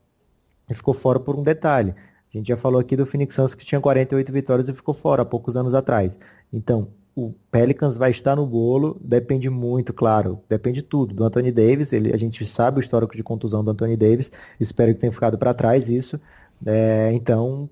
[0.74, 1.96] e ficou fora por um detalhe.
[2.34, 5.22] A gente já falou aqui do Phoenix Suns que tinha 48 vitórias e ficou fora
[5.22, 6.18] há poucos anos atrás.
[6.52, 11.14] Então, o Pelicans vai estar no bolo, depende muito, claro, depende de tudo.
[11.14, 14.94] Do Anthony Davis, ele, a gente sabe o histórico de contusão do Anthony Davis, espero
[14.94, 16.20] que tenha ficado para trás isso.
[16.66, 17.70] É, então,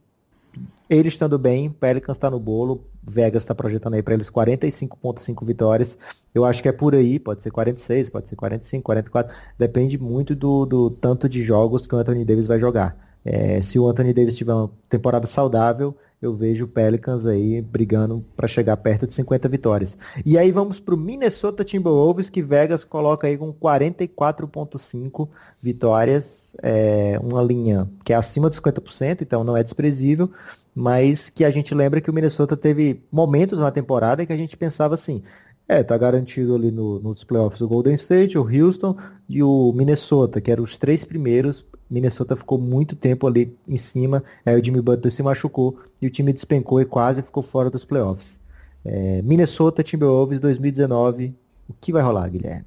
[0.91, 5.97] Ele estando bem, Pelicans está no bolo, Vegas está projetando aí para eles 45.5 vitórias.
[6.35, 10.35] Eu acho que é por aí, pode ser 46, pode ser 45, 44, depende muito
[10.35, 12.97] do, do tanto de jogos que o Anthony Davis vai jogar.
[13.23, 18.25] É, se o Anthony Davis tiver uma temporada saudável, eu vejo o Pelicans aí brigando
[18.35, 19.97] para chegar perto de 50 vitórias.
[20.25, 25.29] E aí vamos para o Minnesota Timberwolves, que Vegas coloca aí com 44,5
[25.61, 30.29] vitórias, é, uma linha que é acima de 50%, então não é desprezível,
[30.75, 34.55] mas que a gente lembra que o Minnesota teve momentos na temporada que a gente
[34.55, 35.23] pensava assim,
[35.67, 38.97] é, tá garantido ali no, nos playoffs o Golden State, o Houston
[39.29, 44.23] e o Minnesota, que eram os três primeiros Minnesota ficou muito tempo ali em cima,
[44.45, 47.83] aí o Jimmy Butler se machucou e o time despencou e quase ficou fora dos
[47.83, 48.39] playoffs.
[48.85, 51.35] É, Minnesota Timberwolves 2019,
[51.67, 52.65] o que vai rolar, Guilherme?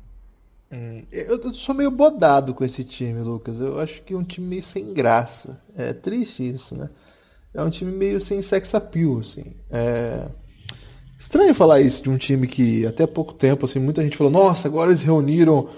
[0.70, 3.58] Hum, eu sou meio bodado com esse time, Lucas.
[3.60, 5.58] Eu acho que é um time meio sem graça.
[5.74, 6.90] É triste isso, né?
[7.54, 9.54] É um time meio sem sex appeal, assim.
[9.70, 10.28] É...
[11.18, 14.68] Estranho falar isso de um time que até pouco tempo, assim, muita gente falou, nossa,
[14.68, 15.68] agora eles reuniram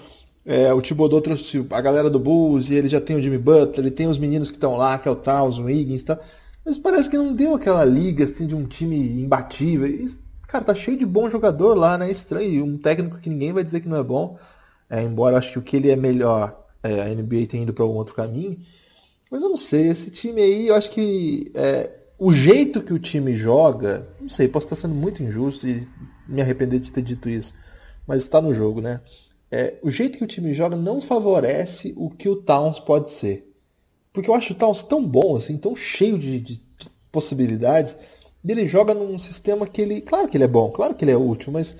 [0.49, 3.79] é, o Thibodeau trouxe a galera do Bulls e ele já tem o Jimmy Butler,
[3.79, 6.17] ele tem os meninos que estão lá, que é o Towns, o Higgins, tá?
[6.65, 9.85] Mas parece que não deu aquela liga assim de um time imbatível.
[9.85, 10.05] E,
[10.47, 12.09] cara, tá cheio de bom jogador lá, né?
[12.09, 12.63] Estranho.
[12.63, 14.37] Um técnico que ninguém vai dizer que não é bom.
[14.89, 17.73] É, embora eu acho que o que ele é melhor, é, a NBA tem ido
[17.73, 18.57] para um outro caminho.
[19.29, 22.99] Mas eu não sei, esse time aí, eu acho que é, o jeito que o
[22.99, 25.87] time joga, não sei, posso estar sendo muito injusto e
[26.27, 27.53] me arrepender de ter dito isso.
[28.07, 29.01] Mas está no jogo, né?
[29.51, 33.49] é, o jeito que o time joga não favorece o que o Towns pode ser.
[34.11, 37.95] Porque eu acho o Towns tão bom, assim, tão cheio de, de, de possibilidades.
[38.43, 40.01] E ele joga num sistema que ele.
[40.01, 41.75] Claro que ele é bom, claro que ele é útil, mas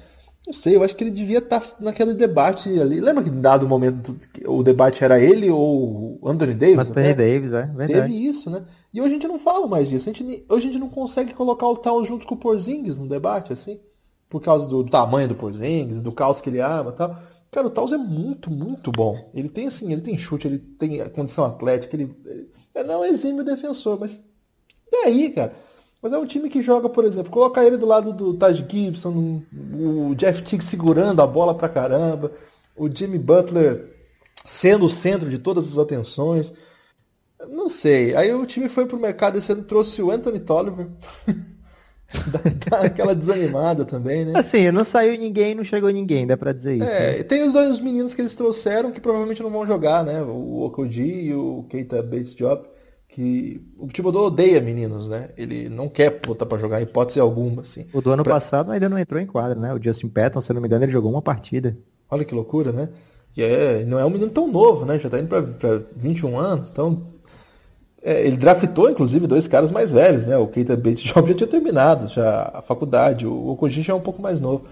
[0.48, 3.02] não sei, eu acho que ele devia estar tá naquele debate ali.
[3.02, 6.90] Lembra que em dado momento o debate era ele ou Anthony Davis?
[6.90, 7.94] Anthony Davis, é verdade.
[7.94, 8.64] Teve isso, né?
[8.94, 10.10] E hoje a gente não fala mais disso.
[10.10, 13.10] A gente, hoje a gente não consegue colocar o Towns junto com o Porzingis no
[13.10, 13.82] debate, assim.
[14.30, 17.18] Por causa do tamanho do Porzingis, do caos que ele ama e tal.
[17.52, 19.30] Cara, o Taus é muito, muito bom.
[19.34, 23.44] Ele tem assim, ele tem chute, ele tem condição atlética, ele, ele não é exímio
[23.44, 24.24] defensor, mas
[24.92, 25.54] e aí, cara?
[26.02, 29.42] Mas é um time que joga, por exemplo, colocar ele do lado do Taj Gibson,
[29.74, 32.32] o Jeff Teague segurando a bola pra caramba,
[32.76, 33.96] o Jimmy Butler
[34.46, 36.54] sendo o centro de todas as atenções.
[37.50, 38.16] Não sei.
[38.16, 40.88] Aí o time foi pro mercado esse ano trouxe o Anthony Tolliver.
[42.70, 44.34] dá, aquela desanimada também, né?
[44.36, 46.86] Assim, não saiu ninguém, não chegou ninguém, dá pra dizer isso.
[46.86, 47.24] É, né?
[47.24, 50.22] tem os dois meninos que eles trouxeram que provavelmente não vão jogar, né?
[50.22, 52.64] O Okoji e o Keita Bates Job.
[53.18, 55.30] Que o Thibodeau odeia meninos, né?
[55.36, 57.88] Ele não quer botar pra jogar hipótese alguma, assim.
[57.92, 58.36] O do ano pra...
[58.36, 59.74] passado ainda não entrou em quadra, né?
[59.74, 61.76] O Justin Patton, se eu não me engano, ele jogou uma partida.
[62.12, 62.90] Olha que loucura, né?
[63.36, 65.00] E é, não é um menino tão novo, né?
[65.00, 67.08] Já tá indo pra, pra 21 anos, então
[68.04, 70.38] é, ele draftou, inclusive, dois caras mais velhos, né?
[70.38, 74.00] O Keita Bates Job já tinha terminado já a faculdade, o Okoji já é um
[74.00, 74.66] pouco mais novo.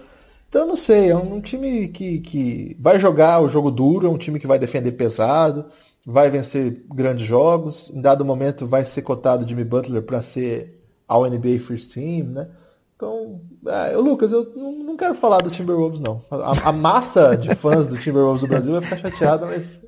[0.48, 4.10] Então, eu não sei, é um time que, que vai jogar o jogo duro, é
[4.10, 5.66] um time que vai defender pesado,
[6.06, 11.28] vai vencer grandes jogos, em dado momento vai ser cotado Jimmy Butler para ser ao
[11.28, 12.48] NBA First Team, né?
[12.94, 16.22] Então, é, Lucas, eu não quero falar do Timberwolves, não.
[16.30, 19.82] A, a massa de fãs do Timberwolves do Brasil vai ficar chateada, mas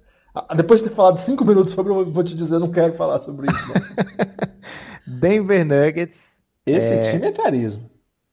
[0.56, 3.46] depois de ter falado cinco minutos sobre, eu vou te dizer, não quero falar sobre
[3.50, 3.68] isso.
[3.68, 3.78] Não.
[5.20, 6.20] Denver Nuggets.
[6.66, 7.12] Esse é...
[7.12, 7.82] time é carisma.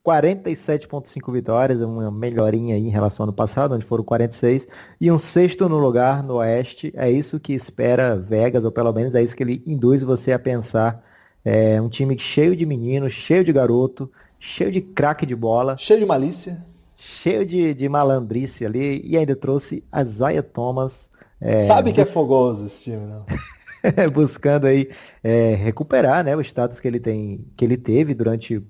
[0.05, 4.67] 47,5 vitórias, uma melhorinha aí em relação ao ano passado, onde foram 46,
[5.01, 6.93] e um sexto no lugar no Oeste.
[6.95, 10.39] É isso que espera Vegas, ou pelo menos é isso que ele induz você a
[10.39, 11.03] pensar.
[11.43, 15.75] É um time cheio de meninos, cheio de garoto, cheio de craque de bola.
[15.77, 16.63] Cheio de malícia.
[16.95, 22.05] Cheio de, de malandrice ali, e ainda trouxe a Zaya Thomas, é, Sabe que é
[22.05, 23.25] fogoso esse time, não?
[24.11, 24.89] buscando aí
[25.23, 28.63] é, recuperar né, o status que ele tem, que ele teve durante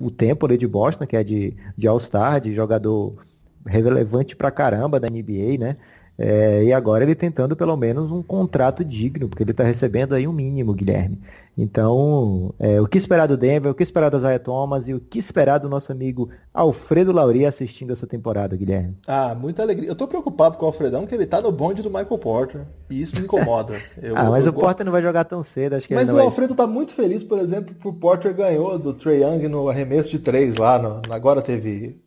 [0.00, 3.24] o tempo ali de Boston, que é de, de All-Star, de jogador
[3.66, 5.76] relevante pra caramba da NBA, né?
[6.16, 10.28] É, e agora ele tentando pelo menos um contrato digno, porque ele está recebendo aí
[10.28, 11.18] um mínimo, Guilherme.
[11.56, 15.00] Então, é, o que esperar do Denver, o que esperar do Zaya Thomas e o
[15.00, 18.96] que esperar do nosso amigo Alfredo Lauri assistindo essa temporada, Guilherme?
[19.06, 19.88] Ah, muita alegria.
[19.88, 22.62] Eu tô preocupado com o Alfredão, que ele tá no bonde do Michael Porter.
[22.90, 23.74] E isso me incomoda.
[24.02, 26.14] Eu, ah, mas eu, o Porter não vai jogar tão cedo, acho que Mas o
[26.14, 26.24] vai...
[26.24, 30.18] Alfredo tá muito feliz, por exemplo, o Porter ganhou do Trey Young no arremesso de
[30.18, 30.78] três lá.
[30.78, 31.02] No...
[31.08, 32.03] Agora teve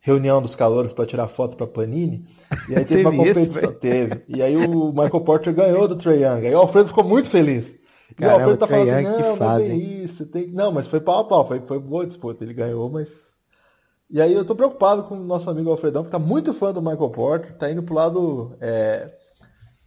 [0.00, 2.26] reunião dos calouros para tirar foto para Panini.
[2.68, 3.70] E aí teve, uma competição.
[3.70, 4.22] Isso, teve.
[4.28, 6.46] E aí o Michael Porter ganhou do Trae Young.
[6.46, 7.76] Aí o Alfredo ficou muito feliz.
[8.10, 10.46] E Caramba, o Alfredo tá falando assim, não, não tem isso, tem.
[10.48, 12.42] Não, mas foi pau a pau, foi, foi boa disputa.
[12.42, 13.30] Ele ganhou, mas.
[14.10, 16.82] E aí eu tô preocupado com o nosso amigo Alfredão, que tá muito fã do
[16.82, 18.56] Michael Porter, tá indo pro lado.
[18.60, 19.14] É...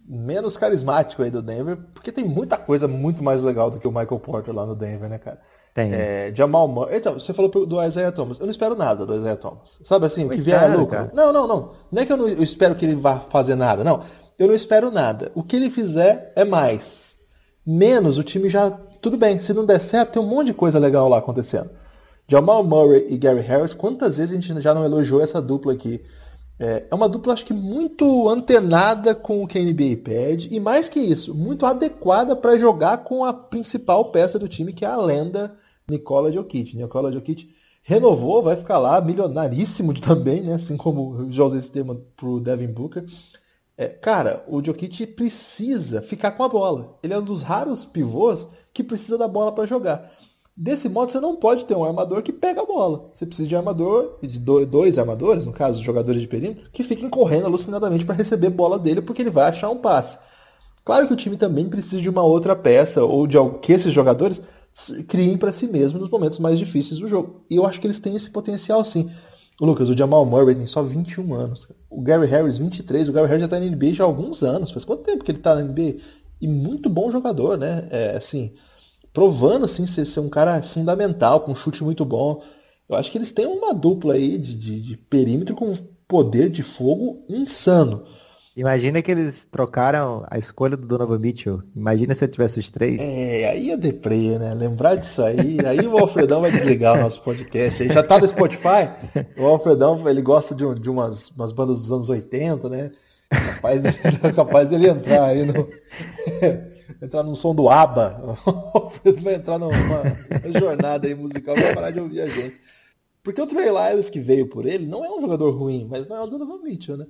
[0.07, 3.91] menos carismático aí do Denver, porque tem muita coisa muito mais legal do que o
[3.91, 5.41] Michael Porter lá no Denver, né, cara?
[5.74, 5.91] Tem.
[5.91, 6.97] É, Jamal Murray.
[6.97, 8.39] Então, você falou do Isaiah Thomas.
[8.39, 9.80] Eu não espero nada do Isaiah Thomas.
[9.84, 11.09] Sabe assim, o que vier é lucro.
[11.13, 11.71] Não, não, não.
[11.91, 13.84] Não é que eu não eu espero que ele vá fazer nada.
[13.84, 14.03] Não.
[14.38, 15.32] Eu não espero nada.
[15.34, 17.17] O que ele fizer é mais.
[17.65, 18.69] Menos, o time já.
[19.01, 21.69] Tudo bem, se não der certo, tem um monte de coisa legal lá acontecendo.
[22.28, 26.01] Jamal Murray e Gary Harris, quantas vezes a gente já não elogiou essa dupla aqui?
[26.57, 30.59] É, é uma dupla, acho que muito antenada com o que a NBA pede, e
[30.59, 34.88] mais que isso, muito adequada para jogar com a principal peça do time, que é
[34.88, 35.57] a lenda
[35.90, 36.76] Nikola Jokic.
[36.76, 37.50] Nikola Jokic
[37.82, 40.56] renovou, vai ficar lá, milionaríssimo também, né?
[40.56, 43.06] assim como o José Esteban para o Devin Booker.
[43.76, 46.98] É, cara, o Jokic precisa ficar com a bola.
[47.02, 50.12] Ele é um dos raros pivôs que precisa da bola para jogar.
[50.56, 53.10] Desse modo, você não pode ter um armador que pega a bola.
[53.12, 57.48] Você precisa de armador, de dois armadores, no caso, jogadores de perímetro, que fiquem correndo
[57.48, 60.20] alucinadamente para receber bola dele, porque ele vai achar um passe.
[60.86, 64.40] Claro que o time também precisa de uma outra peça, ou de que esses jogadores
[65.07, 67.45] criem para si mesmos nos momentos mais difíceis do jogo.
[67.49, 69.09] E eu acho que eles têm esse potencial sim.
[69.61, 71.67] O Lucas, o Jamal Murray tem só 21 anos.
[71.89, 73.07] O Gary Harris, 23.
[73.07, 74.71] O Gary Harris já está na NBA já há alguns anos.
[74.71, 75.97] Faz quanto tempo que ele está na NBA?
[76.41, 77.88] E muito bom jogador, né?
[77.91, 78.53] É, assim,
[79.13, 82.43] provando assim, ser, ser, um cara fundamental, com um chute muito bom.
[82.89, 85.74] Eu acho que eles têm uma dupla aí de, de, de perímetro com
[86.07, 88.05] poder de fogo insano.
[88.56, 91.64] Imagina que eles trocaram a escolha do Donovan Mitchell.
[91.76, 93.01] Imagina se eu tivesse os três.
[93.01, 94.54] É, aí é deprê, né?
[94.54, 95.58] Lembrar disso aí.
[95.66, 97.82] Aí o Alfredão vai desligar o nosso podcast.
[97.82, 98.91] Ele já tá no Spotify.
[99.38, 102.91] O Alfredão, ele gosta de, de umas, umas bandas dos anos 80, né?
[103.30, 103.82] Capaz,
[104.36, 105.68] capaz dele entrar aí no.
[107.01, 108.38] entrar no som do ABBA.
[108.45, 112.60] O Alfredo vai entrar numa, numa jornada aí musical vai parar de ouvir a gente.
[113.24, 116.18] Porque o Trey Lyles que veio por ele não é um jogador ruim, mas não
[116.18, 117.08] é o Donovan Mitchell, né?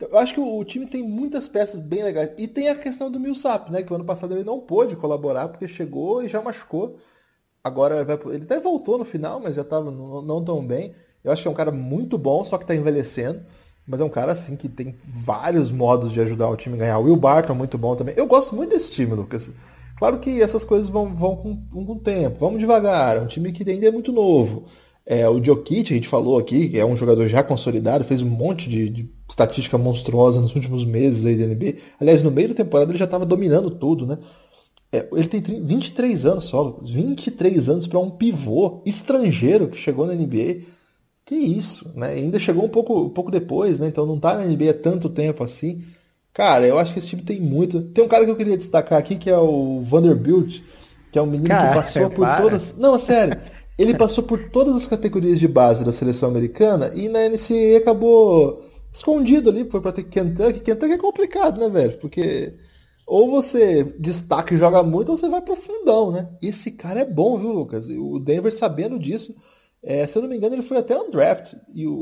[0.00, 2.32] Eu acho que o, o, time tem muitas peças bem legais.
[2.38, 3.82] E tem a questão do Millsap, né?
[3.82, 6.96] Que o ano passado ele não pôde colaborar porque chegou e já machucou.
[7.62, 10.94] Agora ele até voltou no final, mas já estava não, não, tão bem.
[11.24, 13.42] Eu acho que é um cara muito bom, só que está envelhecendo.
[13.86, 16.98] Mas é um cara assim que tem vários modos de ajudar o time a ganhar.
[16.98, 18.14] O Will Barton é muito bom também.
[18.16, 19.50] Eu gosto muito desse time, Lucas.
[19.98, 22.38] Claro que essas coisas vão, vão com, com o tempo.
[22.38, 23.16] Vamos devagar.
[23.16, 24.66] É um time que ainda é muito novo.
[25.10, 28.28] É, o Jokic, a gente falou aqui, que é um jogador já consolidado, fez um
[28.28, 31.78] monte de, de estatística monstruosa nos últimos meses aí da NBA.
[31.98, 34.18] Aliás, no meio da temporada ele já estava dominando tudo, né?
[34.92, 40.06] É, ele tem 30, 23 anos só, 23 anos para um pivô estrangeiro que chegou
[40.06, 40.66] na NBA.
[41.24, 42.08] Que isso, né?
[42.08, 43.88] Ainda chegou um pouco, um pouco depois, né?
[43.88, 45.84] Então não está na NBA há tanto tempo assim.
[46.34, 47.80] Cara, eu acho que esse time tem muito.
[47.80, 50.60] Tem um cara que eu queria destacar aqui que é o Vanderbilt,
[51.10, 52.42] que é um menino que passou por para.
[52.42, 52.76] todas.
[52.76, 53.40] Não, é sério.
[53.78, 58.60] Ele passou por todas as categorias de base da seleção americana e na NCAA acabou
[58.92, 60.60] escondido ali, foi para ter Kentucky.
[60.60, 61.98] Kentucky é complicado, né, velho?
[61.98, 62.54] Porque
[63.06, 66.28] ou você destaca e joga muito, ou você vai pro fundão, né?
[66.42, 67.88] Esse cara é bom, viu, Lucas?
[67.88, 69.34] O Denver sabendo disso,
[69.82, 71.54] é, se eu não me engano, ele foi até undraft,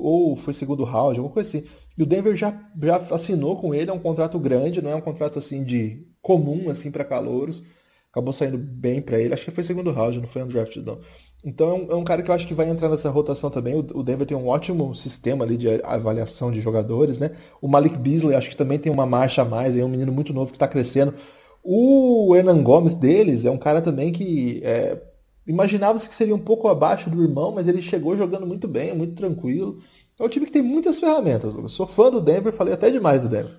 [0.02, 1.68] ou foi segundo round, alguma coisa assim.
[1.96, 5.00] E o Denver já, já assinou com ele, é um contrato grande, não é um
[5.00, 7.62] contrato assim de comum assim para calouros.
[8.10, 9.34] Acabou saindo bem para ele.
[9.34, 11.00] Acho que foi segundo round, não foi undrafted não.
[11.46, 13.76] Então é um, é um, cara que eu acho que vai entrar nessa rotação também.
[13.76, 17.30] O, o, Denver tem um ótimo sistema ali de avaliação de jogadores, né?
[17.62, 20.32] O Malik Beasley acho que também tem uma marcha a mais, é um menino muito
[20.32, 21.14] novo que está crescendo.
[21.62, 25.00] O Hernan Gomes deles é um cara também que é,
[25.46, 29.14] imaginava-se que seria um pouco abaixo do irmão, mas ele chegou jogando muito bem, muito
[29.14, 29.78] tranquilo.
[30.18, 31.54] É um time que tem muitas ferramentas.
[31.54, 33.54] Eu sou fã do Denver, falei até demais do Denver.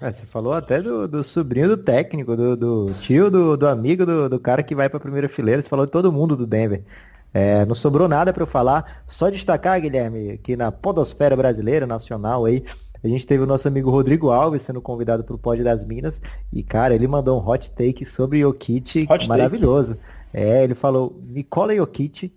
[0.00, 4.06] É, você falou até do, do, sobrinho do técnico, do, do tio, do, do amigo
[4.06, 5.62] do, do, cara que vai para a primeira fileira.
[5.62, 6.84] Você falou de todo mundo do Denver.
[7.32, 9.02] É, não sobrou nada para eu falar.
[9.06, 12.64] Só destacar, Guilherme, que na podosfera brasileira, nacional aí,
[13.02, 16.20] a gente teve o nosso amigo Rodrigo Alves sendo convidado para o Pod das Minas.
[16.52, 19.94] E, cara, ele mandou um hot take sobre Jokic hot maravilhoso.
[19.94, 20.06] Take.
[20.34, 22.32] É, ele falou, Nikola Jokic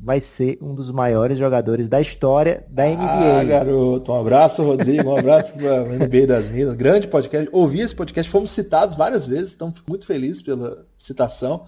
[0.00, 3.40] vai ser um dos maiores jogadores da história da NBA.
[3.40, 6.76] Ah, garoto, um abraço, Rodrigo, um abraço para a NBA das Minas.
[6.76, 7.48] Grande podcast.
[7.52, 11.66] Ouvi esse podcast, fomos citados várias vezes, então fico muito feliz pela citação.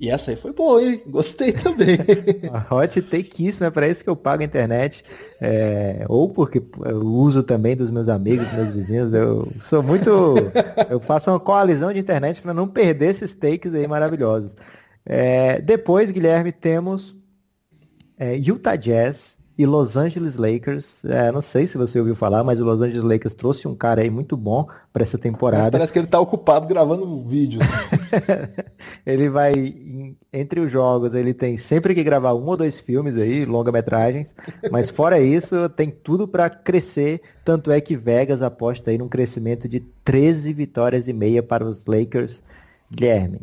[0.00, 1.02] E essa aí foi boa, hein?
[1.06, 1.98] Gostei também.
[2.72, 5.04] Hot takeíssima, é para isso que eu pago a internet.
[5.42, 9.12] É, ou porque eu uso também dos meus amigos, dos meus vizinhos.
[9.12, 10.10] Eu sou muito.
[10.88, 14.56] Eu faço uma coalizão de internet para não perder esses takes aí maravilhosos.
[15.04, 17.14] É, depois, Guilherme, temos
[18.18, 19.29] é, Utah Jazz
[19.60, 21.04] e Los Angeles Lakers.
[21.04, 24.00] É, não sei se você ouviu falar, mas o Los Angeles Lakers trouxe um cara
[24.00, 25.64] aí muito bom para essa temporada.
[25.64, 27.60] Mas parece que ele está ocupado gravando um vídeo.
[29.04, 29.52] ele vai,
[30.32, 34.34] entre os jogos, ele tem sempre que gravar um ou dois filmes aí, longa-metragens.
[34.70, 37.20] Mas fora isso, tem tudo para crescer.
[37.44, 41.84] Tanto é que Vegas aposta aí num crescimento de 13 vitórias e meia para os
[41.84, 42.42] Lakers.
[42.90, 43.42] Guilherme,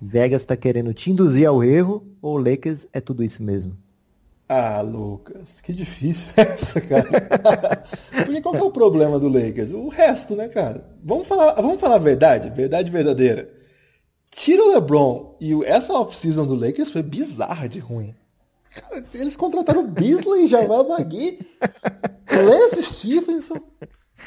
[0.00, 3.76] Vegas está querendo te induzir ao erro ou o Lakers é tudo isso mesmo?
[4.48, 7.84] Ah, Lucas, que difícil essa, cara.
[8.24, 9.72] Porque qual que é o problema do Lakers?
[9.72, 10.88] O resto, né, cara?
[11.04, 13.52] Vamos falar, vamos falar a verdade, verdade verdadeira.
[14.30, 18.14] Tira o LeBron e essa off-season do Lakers foi bizarra de ruim.
[18.70, 21.40] Cara, eles contrataram Beasley, Jamal Magui,
[22.30, 23.60] Lance Stephenson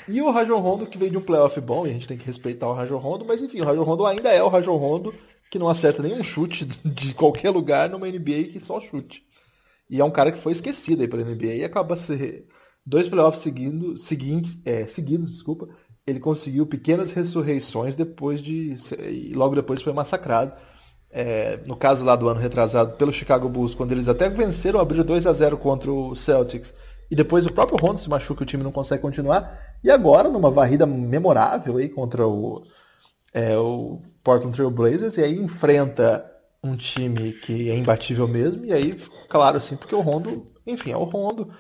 [0.08, 2.26] e o Rajon Rondo que veio de um playoff bom, e a gente tem que
[2.26, 5.16] respeitar o Rajon Rondo, mas enfim, o Rajon Rondo ainda é o Rajon Rondo
[5.50, 9.26] que não acerta nenhum chute de qualquer lugar numa NBA que só chute.
[9.92, 12.48] E é um cara que foi esquecido aí pela NBA e acaba ser
[12.86, 15.68] dois playoffs seguindo, seguintes, é, seguidos, desculpa.
[16.08, 18.78] Ele conseguiu pequenas ressurreições depois de.
[19.02, 20.54] E logo depois foi massacrado.
[21.12, 25.04] É, no caso lá do ano retrasado, pelo Chicago Bulls, quando eles até venceram, abriram
[25.04, 26.74] 2 a 0 contra o Celtics.
[27.12, 29.76] E depois o próprio Rondo se machuca, o time não consegue continuar.
[29.84, 32.64] E agora, numa varrida memorável aí contra o,
[33.34, 36.31] é, o Portland Trail Blazers, e aí enfrenta
[36.64, 38.96] um time que é imbatível mesmo, e aí,
[39.28, 41.52] claro, assim, porque o Rondo, enfim, é o Rondo.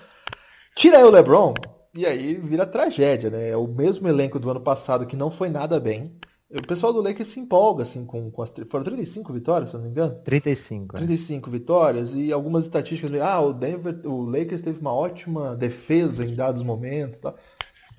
[0.75, 1.53] Tira aí o LeBron,
[1.93, 3.49] e aí vira tragédia, né?
[3.49, 6.15] É o mesmo elenco do ano passado que não foi nada bem.
[6.53, 8.53] O pessoal do Lakers se empolga, assim, com, com as.
[8.69, 10.15] Foram 35 vitórias, se não me engano?
[10.23, 10.95] 35.
[10.97, 11.51] 35 é.
[11.51, 13.21] vitórias e algumas estatísticas.
[13.21, 17.19] Ah, o Denver, o Lakers teve uma ótima defesa em dados momentos.
[17.19, 17.33] Tá?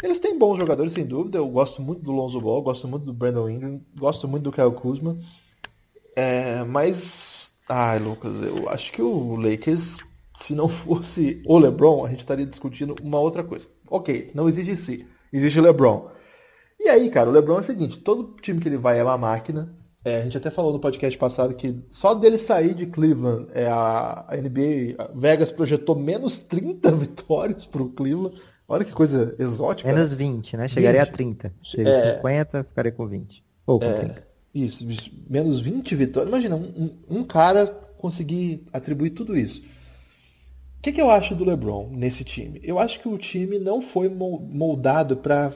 [0.02, 1.38] Eles têm bons jogadores, sem dúvida.
[1.38, 4.72] Eu gosto muito do Lonzo Ball, gosto muito do Brandon Ingram, gosto muito do Kyle
[4.72, 5.18] Kuzma.
[6.16, 9.98] É, mas, ai, Lucas, eu acho que o Lakers,
[10.36, 13.66] se não fosse o LeBron, a gente estaria discutindo uma outra coisa.
[13.88, 16.10] Ok, não existe si, existe o LeBron.
[16.78, 19.16] E aí, cara, o LeBron é o seguinte: todo time que ele vai é uma
[19.16, 19.72] máquina.
[20.04, 23.66] É, a gente até falou no podcast passado que só dele sair de Cleveland, é,
[23.68, 28.36] a, a NBA, a Vegas projetou menos 30 vitórias para o Cleveland.
[28.66, 29.92] Olha que coisa exótica.
[29.92, 30.16] Menos né?
[30.16, 30.68] 20, né?
[30.68, 31.08] Chegaria 20.
[31.08, 31.52] a 30.
[31.62, 32.16] Se é...
[32.16, 33.44] 50, ficaria com 20.
[33.66, 33.92] Ou com é...
[33.92, 34.31] 30.
[34.54, 34.86] Isso,
[35.28, 36.28] menos 20 vitórias.
[36.28, 37.66] Imagina, um, um cara
[37.98, 39.60] conseguir atribuir tudo isso.
[39.60, 42.60] O que, que, eu acho do LeBron nesse time?
[42.62, 45.52] Eu acho que o time não foi moldado para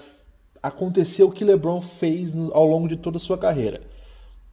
[0.63, 3.83] acontecer o que LeBron fez ao longo de toda a sua carreira.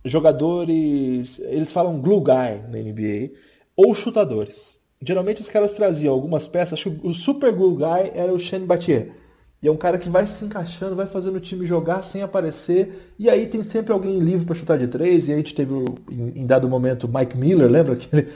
[0.03, 3.31] Jogadores, eles falam glue guy na NBA,
[3.75, 4.75] ou chutadores.
[5.01, 8.65] Geralmente os caras traziam algumas peças, acho que o super glue guy era o Shane
[8.65, 9.22] Battier
[9.63, 13.13] e é um cara que vai se encaixando, vai fazendo o time jogar sem aparecer.
[13.17, 15.25] E aí tem sempre alguém livre para chutar de três.
[15.25, 15.73] E aí a gente teve,
[16.11, 17.95] em dado momento, Mike Miller, lembra?
[17.95, 18.27] Que ele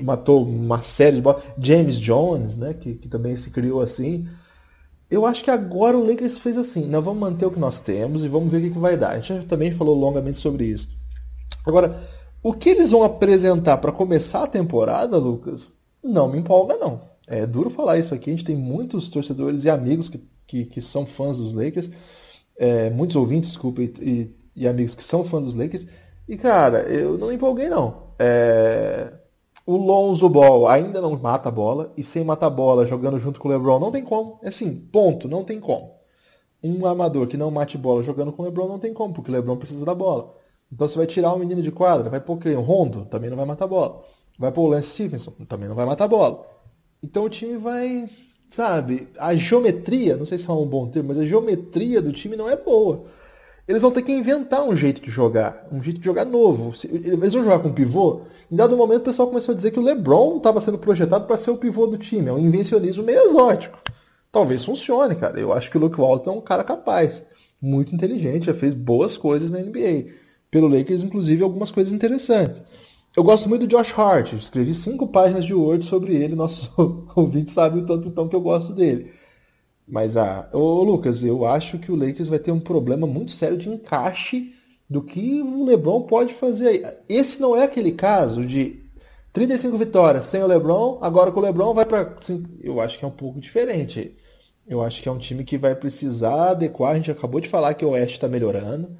[0.04, 1.42] matou uma série de bolas.
[1.56, 2.74] James Jones, né?
[2.74, 4.28] Que, que também se criou assim.
[5.10, 6.86] Eu acho que agora o Lakers fez assim.
[6.86, 9.12] Nós vamos manter o que nós temos e vamos ver o que, que vai dar.
[9.12, 10.86] A gente também falou longamente sobre isso.
[11.64, 11.98] Agora,
[12.42, 15.72] o que eles vão apresentar para começar a temporada, Lucas,
[16.04, 17.10] não me empolga, não.
[17.26, 18.28] É duro falar isso aqui.
[18.28, 20.20] A gente tem muitos torcedores e amigos que
[20.52, 21.88] que, que são fãs dos Lakers,
[22.58, 25.86] é, muitos ouvintes, desculpa, e, e, amigos que são fãs dos Lakers.
[26.28, 28.12] E, cara, eu não empolguei, não.
[28.18, 29.10] É,
[29.64, 33.40] o Lonzo Ball ainda não mata a bola, e sem matar a bola, jogando junto
[33.40, 34.38] com o LeBron, não tem como.
[34.42, 35.94] É assim, ponto, não tem como.
[36.62, 39.34] Um armador que não mate bola jogando com o LeBron não tem como, porque o
[39.34, 40.36] LeBron precisa da bola.
[40.70, 42.54] Então você vai tirar um menino de quadra, vai pôr quem?
[42.54, 44.02] Rondo, também não vai matar bola.
[44.38, 46.46] Vai pôr o Lance Stephenson, também não vai matar bola.
[47.02, 48.08] Então o time vai
[48.52, 49.08] Sabe?
[49.18, 52.50] A geometria, não sei se é um bom termo, mas a geometria do time não
[52.50, 53.06] é boa.
[53.66, 56.74] Eles vão ter que inventar um jeito de jogar, um jeito de jogar novo.
[56.84, 58.20] Eles vão jogar com pivô.
[58.50, 61.38] Em dado momento o pessoal começou a dizer que o LeBron estava sendo projetado para
[61.38, 62.28] ser o pivô do time.
[62.28, 63.78] É um invencionismo meio exótico.
[64.30, 65.40] Talvez funcione, cara.
[65.40, 67.24] Eu acho que o Luke Walton é um cara capaz,
[67.58, 70.12] muito inteligente, já fez boas coisas na NBA.
[70.50, 72.62] Pelo Lakers, inclusive, algumas coisas interessantes.
[73.14, 74.32] Eu gosto muito do Josh Hart.
[74.32, 76.34] Escrevi cinco páginas de Word sobre ele.
[76.34, 76.72] Nosso
[77.14, 79.12] ouvinte sabe o tanto então que eu gosto dele.
[79.86, 83.58] Mas, ah, ô Lucas, eu acho que o Lakers vai ter um problema muito sério
[83.58, 84.54] de encaixe
[84.88, 86.96] do que o LeBron pode fazer aí.
[87.08, 88.82] Esse não é aquele caso de
[89.32, 92.16] 35 vitórias sem o LeBron, agora com o LeBron vai para.
[92.62, 94.16] Eu acho que é um pouco diferente.
[94.66, 96.92] Eu acho que é um time que vai precisar adequar.
[96.92, 98.96] A gente acabou de falar que o Oeste está melhorando.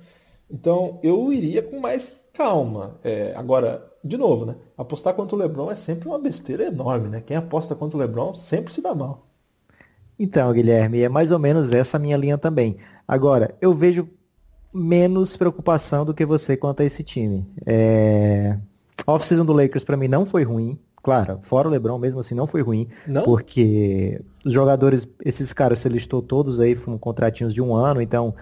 [0.50, 2.99] Então eu iria com mais calma.
[3.03, 4.57] É, agora, de novo, né?
[4.76, 7.22] Apostar contra o LeBron é sempre uma besteira enorme, né?
[7.24, 9.26] Quem aposta contra o LeBron sempre se dá mal.
[10.18, 12.76] Então, Guilherme, é mais ou menos essa a minha linha também.
[13.07, 14.09] Agora, eu vejo
[14.72, 17.47] menos preocupação do que você quanto a esse time.
[17.66, 18.57] É...
[19.07, 20.78] A off-season do Lakers para mim não foi ruim.
[21.03, 23.24] claro, fora o LeBron mesmo assim não foi ruim, Não?
[23.24, 28.35] porque os jogadores, esses caras você listou todos aí, foram contratinhos de um ano, então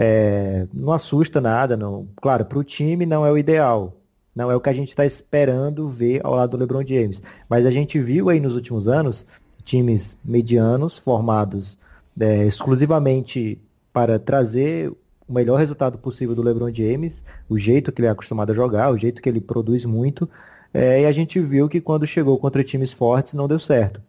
[0.00, 2.06] é, não assusta nada, não.
[2.22, 3.96] Claro, para o time não é o ideal,
[4.32, 7.66] não é o que a gente está esperando ver ao lado do LeBron James, mas
[7.66, 9.26] a gente viu aí nos últimos anos
[9.64, 11.76] times medianos formados
[12.18, 13.60] é, exclusivamente
[13.92, 14.88] para trazer
[15.26, 18.92] o melhor resultado possível do LeBron James, o jeito que ele é acostumado a jogar,
[18.92, 20.30] o jeito que ele produz muito,
[20.72, 24.00] é, e a gente viu que quando chegou contra times fortes não deu certo.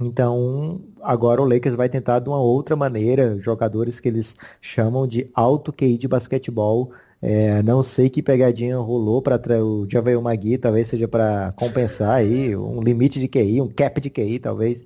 [0.00, 5.30] Então, agora o Lakers vai tentar de uma outra maneira, jogadores que eles chamam de
[5.34, 6.92] alto QI de basquetebol.
[7.22, 12.54] É, não sei que pegadinha rolou para o Javel Magui, talvez seja para compensar aí,
[12.54, 14.84] um limite de QI, um cap de QI, talvez.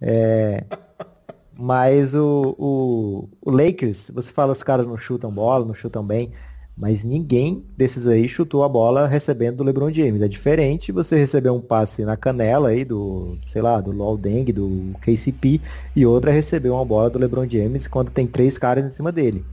[0.00, 0.64] É,
[1.56, 6.32] mas o, o, o, Lakers, você fala os caras não chutam bola, não chutam bem,
[6.80, 10.22] mas ninguém desses aí chutou a bola recebendo do LeBron James.
[10.22, 14.50] É diferente você receber um passe na canela aí do, sei lá, do Lol Deng,
[14.50, 15.60] do KCP,
[15.94, 19.12] e outra é receber uma bola do LeBron James quando tem três caras em cima
[19.12, 19.44] dele.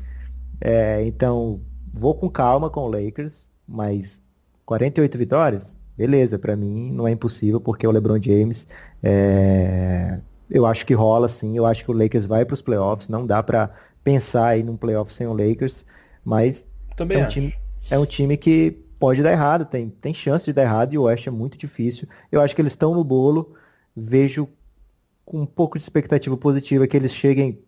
[0.61, 1.59] É, então,
[1.93, 3.33] vou com calma com o Lakers,
[3.67, 4.21] mas
[4.65, 8.65] 48 vitórias, beleza, para mim não é impossível, porque o LeBron James
[9.03, 10.17] é,
[10.49, 13.27] eu acho que rola sim, eu acho que o Lakers vai para os playoffs, não
[13.27, 13.69] dá para
[14.01, 15.83] pensar aí num playoff sem o Lakers,
[16.23, 16.63] mas
[16.97, 17.33] Também é um, acho.
[17.33, 17.53] time,
[17.91, 21.03] é um time que pode dar errado, tem, tem chance de dar errado e o
[21.03, 22.07] Oeste é muito difícil.
[22.31, 23.53] Eu acho que eles estão no bolo,
[23.95, 24.49] vejo
[25.23, 27.59] com um pouco de expectativa positiva que eles cheguem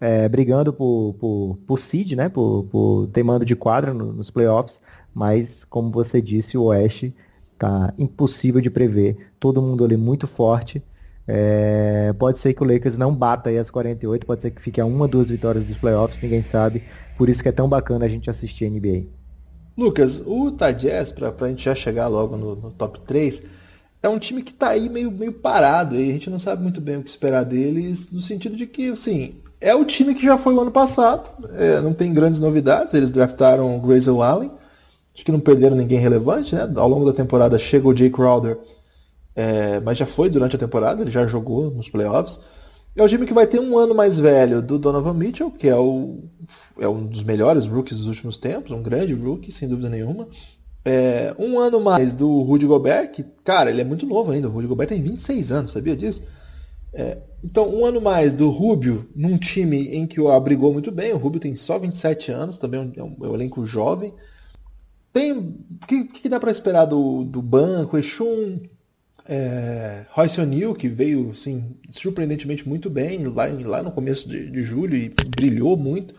[0.00, 4.30] é, brigando por, por, por seed, né, por, por ter mando de quadra no, nos
[4.30, 4.80] playoffs,
[5.14, 7.14] mas como você disse, o Oeste
[7.58, 10.82] tá impossível de prever, todo mundo ali muito forte,
[11.26, 14.80] é, pode ser que o Lakers não bata aí as 48, pode ser que fique
[14.80, 16.84] a uma, duas vitórias dos playoffs, ninguém sabe.
[17.16, 19.04] Por isso que é tão bacana a gente assistir a NBA.
[19.76, 23.42] Lucas, o Utah Jazz, pra, pra gente já chegar logo no, no top 3,
[24.02, 26.80] é um time que tá aí meio, meio parado, e a gente não sabe muito
[26.80, 30.36] bem o que esperar deles, no sentido de que, assim, é o time que já
[30.36, 34.50] foi o ano passado, é, não tem grandes novidades, eles draftaram o Grayson Allen,
[35.14, 36.70] acho que não perderam ninguém relevante, né?
[36.76, 38.58] Ao longo da temporada chega o Jay Crowder,
[39.34, 42.38] é, mas já foi durante a temporada, ele já jogou nos playoffs.
[42.96, 45.76] É o time que vai ter um ano mais velho do Donovan Mitchell, que é,
[45.76, 46.24] o,
[46.78, 50.28] é um dos melhores rookies dos últimos tempos, um grande rookie, sem dúvida nenhuma.
[50.84, 54.48] É, um ano mais do Rudy Gobert, que, cara, ele é muito novo ainda.
[54.48, 56.22] O Rudy Gobert tem 26 anos, sabia disso?
[56.92, 61.12] É, então, um ano mais do Rubio num time em que o abrigou muito bem.
[61.12, 64.14] O Rubio tem só 27 anos, também é um, é um elenco jovem.
[65.12, 65.54] Tem, o
[65.86, 67.98] que, que, dá para esperar do, do banco?
[67.98, 68.60] Exum,
[69.26, 74.62] é, Royce O'Neal, que veio assim, surpreendentemente muito bem lá, lá no começo de, de,
[74.62, 76.14] julho e brilhou muito.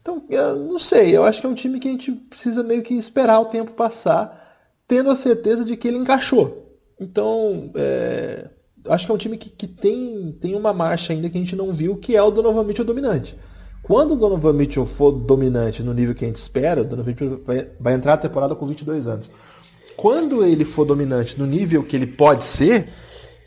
[0.00, 2.82] Então, eu não sei, eu acho que é um time que a gente precisa meio
[2.82, 6.78] que esperar o tempo passar, tendo a certeza de que ele encaixou.
[6.98, 8.48] Então, é,
[8.88, 11.54] acho que é um time que, que tem, tem uma marcha ainda que a gente
[11.54, 13.36] não viu, que é o Donovan Mitchell dominante.
[13.82, 17.42] Quando o Donovan Mitchell for dominante no nível que a gente espera, o Donovan Mitchell
[17.44, 19.30] vai, vai entrar a temporada com 22 anos
[19.98, 22.88] quando ele for dominante no nível que ele pode ser,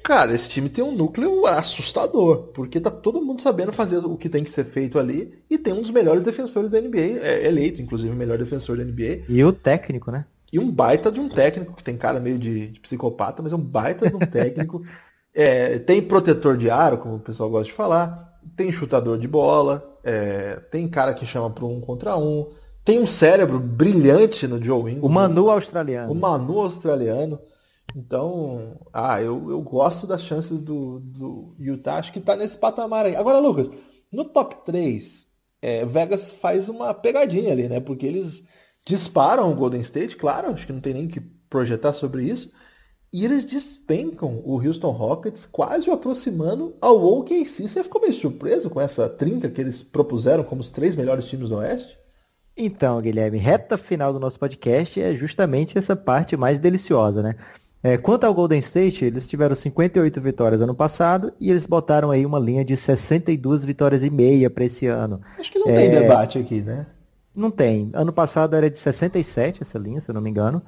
[0.03, 4.27] cara, esse time tem um núcleo assustador, porque tá todo mundo sabendo fazer o que
[4.27, 7.81] tem que ser feito ali e tem um dos melhores defensores da NBA, é eleito
[7.81, 9.21] inclusive o melhor defensor da NBA.
[9.29, 10.25] E o técnico, né?
[10.51, 13.55] E um baita de um técnico, que tem cara meio de, de psicopata, mas é
[13.55, 14.83] um baita de um técnico.
[15.33, 19.89] é, tem protetor de aro, como o pessoal gosta de falar, tem chutador de bola,
[20.03, 22.49] é, tem cara que chama para um contra um,
[22.83, 25.03] tem um cérebro brilhante no Joe Ingles.
[25.03, 26.11] O Manu australiano.
[26.11, 27.39] O Manu australiano.
[27.95, 31.97] Então, ah, eu, eu gosto das chances do, do Utah.
[31.97, 33.15] Acho que tá nesse patamar aí.
[33.15, 33.69] Agora, Lucas,
[34.11, 35.27] no top 3,
[35.61, 37.79] é, Vegas faz uma pegadinha ali, né?
[37.79, 38.43] Porque eles
[38.85, 41.19] disparam o Golden State, claro, acho que não tem nem que
[41.49, 42.51] projetar sobre isso.
[43.13, 47.67] E eles despencam o Houston Rockets, quase o aproximando ao OKC.
[47.67, 51.49] Você ficou meio surpreso com essa trinca que eles propuseram como os três melhores times
[51.49, 52.00] do Oeste?
[52.55, 57.35] Então, Guilherme, reta final do nosso podcast é justamente essa parte mais deliciosa, né?
[57.83, 62.25] É, quanto ao Golden State, eles tiveram 58 vitórias ano passado e eles botaram aí
[62.25, 65.19] uma linha de 62 vitórias e meia para esse ano.
[65.39, 65.75] Acho que não é...
[65.75, 66.85] tem debate aqui, né?
[67.33, 67.89] Não tem.
[67.93, 70.61] Ano passado era de 67 essa linha, se eu não me engano.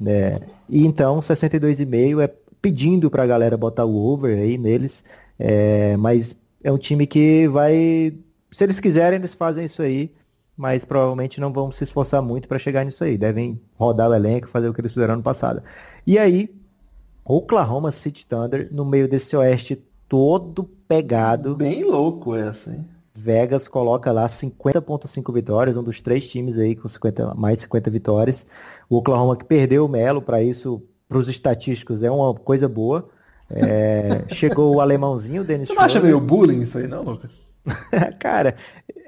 [0.00, 0.40] Né?
[0.68, 5.04] E então 62,5 é pedindo para a galera botar o over aí neles.
[5.38, 6.34] É, mas
[6.64, 8.14] é um time que vai.
[8.50, 10.10] Se eles quiserem, eles fazem isso aí
[10.56, 13.18] mas provavelmente não vão se esforçar muito para chegar nisso aí.
[13.18, 15.62] Devem rodar o elenco, fazer o que eles fizeram ano passado.
[16.06, 16.54] E aí,
[17.24, 21.56] Oklahoma City Thunder, no meio desse oeste todo pegado.
[21.56, 22.86] Bem louco essa, hein?
[23.14, 28.46] Vegas coloca lá 50.5 vitórias, um dos três times aí com 50, mais 50 vitórias.
[28.88, 33.08] O Oklahoma que perdeu o Melo, para isso para os estatísticos é uma coisa boa.
[33.50, 37.45] É, chegou o alemãozinho, o Dennis Você não acha meio bullying isso aí, não, Lucas?
[38.18, 38.56] Cara,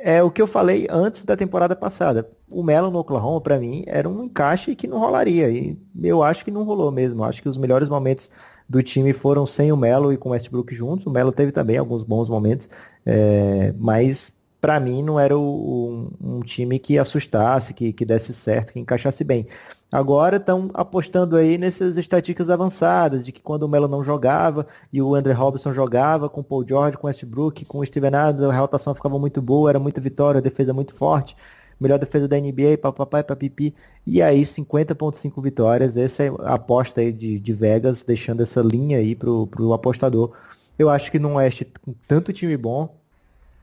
[0.01, 2.29] é o que eu falei antes da temporada passada.
[2.49, 5.51] O Melo no Oklahoma, para mim, era um encaixe que não rolaria.
[5.51, 7.25] E eu acho que não rolou mesmo.
[7.25, 8.31] Acho que os melhores momentos
[8.69, 11.07] do time foram sem o Melo e com o Westbrook juntos.
[11.07, 12.69] O Melo teve também alguns bons momentos,
[13.07, 18.35] é, mas para mim não era o, um, um, time que assustasse, que, que desse
[18.35, 19.47] certo, que encaixasse bem.
[19.91, 25.01] Agora estão apostando aí nessas estatísticas avançadas, de que quando o Melo não jogava e
[25.01, 28.51] o André Robinson jogava com o Paul George, com o Westbrook, com o Steven Adams,
[28.51, 31.35] a rotação ficava muito boa, era muita vitória, defesa muito forte,
[31.81, 33.75] melhor defesa da NBA, papai, papipi.
[34.07, 38.99] E aí 50.5 vitórias, essa é a aposta aí de, de Vegas, deixando essa linha
[38.99, 40.33] aí pro, pro apostador.
[40.79, 42.95] Eu acho que no Oeste, com tanto time bom,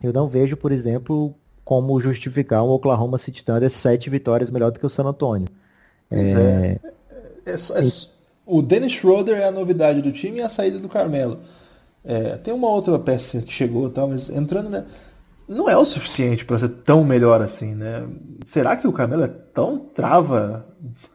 [0.01, 4.79] eu não vejo, por exemplo, como justificar um Oklahoma City Thunder sete vitórias melhor do
[4.79, 5.47] que o San Antonio.
[6.11, 6.21] É...
[6.21, 6.79] É,
[7.45, 7.83] é, é,
[8.45, 11.39] o Dennis Schroeder é a novidade do time e a saída do Carmelo.
[12.03, 14.85] É, tem uma outra peça que chegou, tal, mas entrando, né?
[15.47, 18.07] Não é o suficiente para ser tão melhor assim, né?
[18.45, 20.65] Será que o Carmelo é tão trava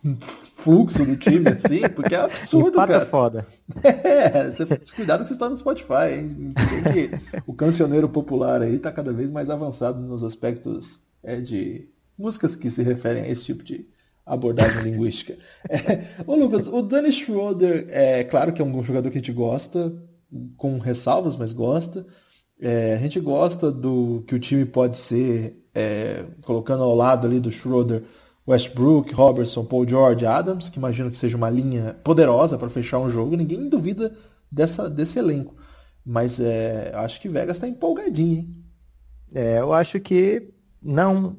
[0.57, 1.81] fluxo do time assim?
[1.95, 3.07] Porque é absurdo, Empata cara.
[3.07, 3.47] foda.
[3.85, 6.53] É, você, cuidado que você está no Spotify, hein?
[6.93, 11.89] que o cancioneiro popular aí está cada vez mais avançado nos aspectos é, de
[12.19, 13.87] músicas que se referem a esse tipo de
[14.35, 15.37] abordagem linguística.
[15.69, 19.33] É, ô Lucas, o Danny Schroeder, é claro que é um jogador que a gente
[19.33, 19.93] gosta,
[20.57, 22.07] com ressalvas, mas gosta.
[22.61, 27.41] É, a gente gosta do que o time pode ser, é, colocando ao lado ali
[27.41, 28.05] do Schroeder,
[28.47, 33.11] Westbrook, Robertson, Paul George, Adams, que imagino que seja uma linha poderosa para fechar um
[33.11, 33.37] jogo.
[33.37, 34.15] Ninguém duvida
[34.51, 35.55] dessa, desse elenco.
[36.05, 38.57] Mas é, acho que Vegas está empolgadinho, hein?
[39.33, 40.53] É, eu acho que
[40.83, 41.37] não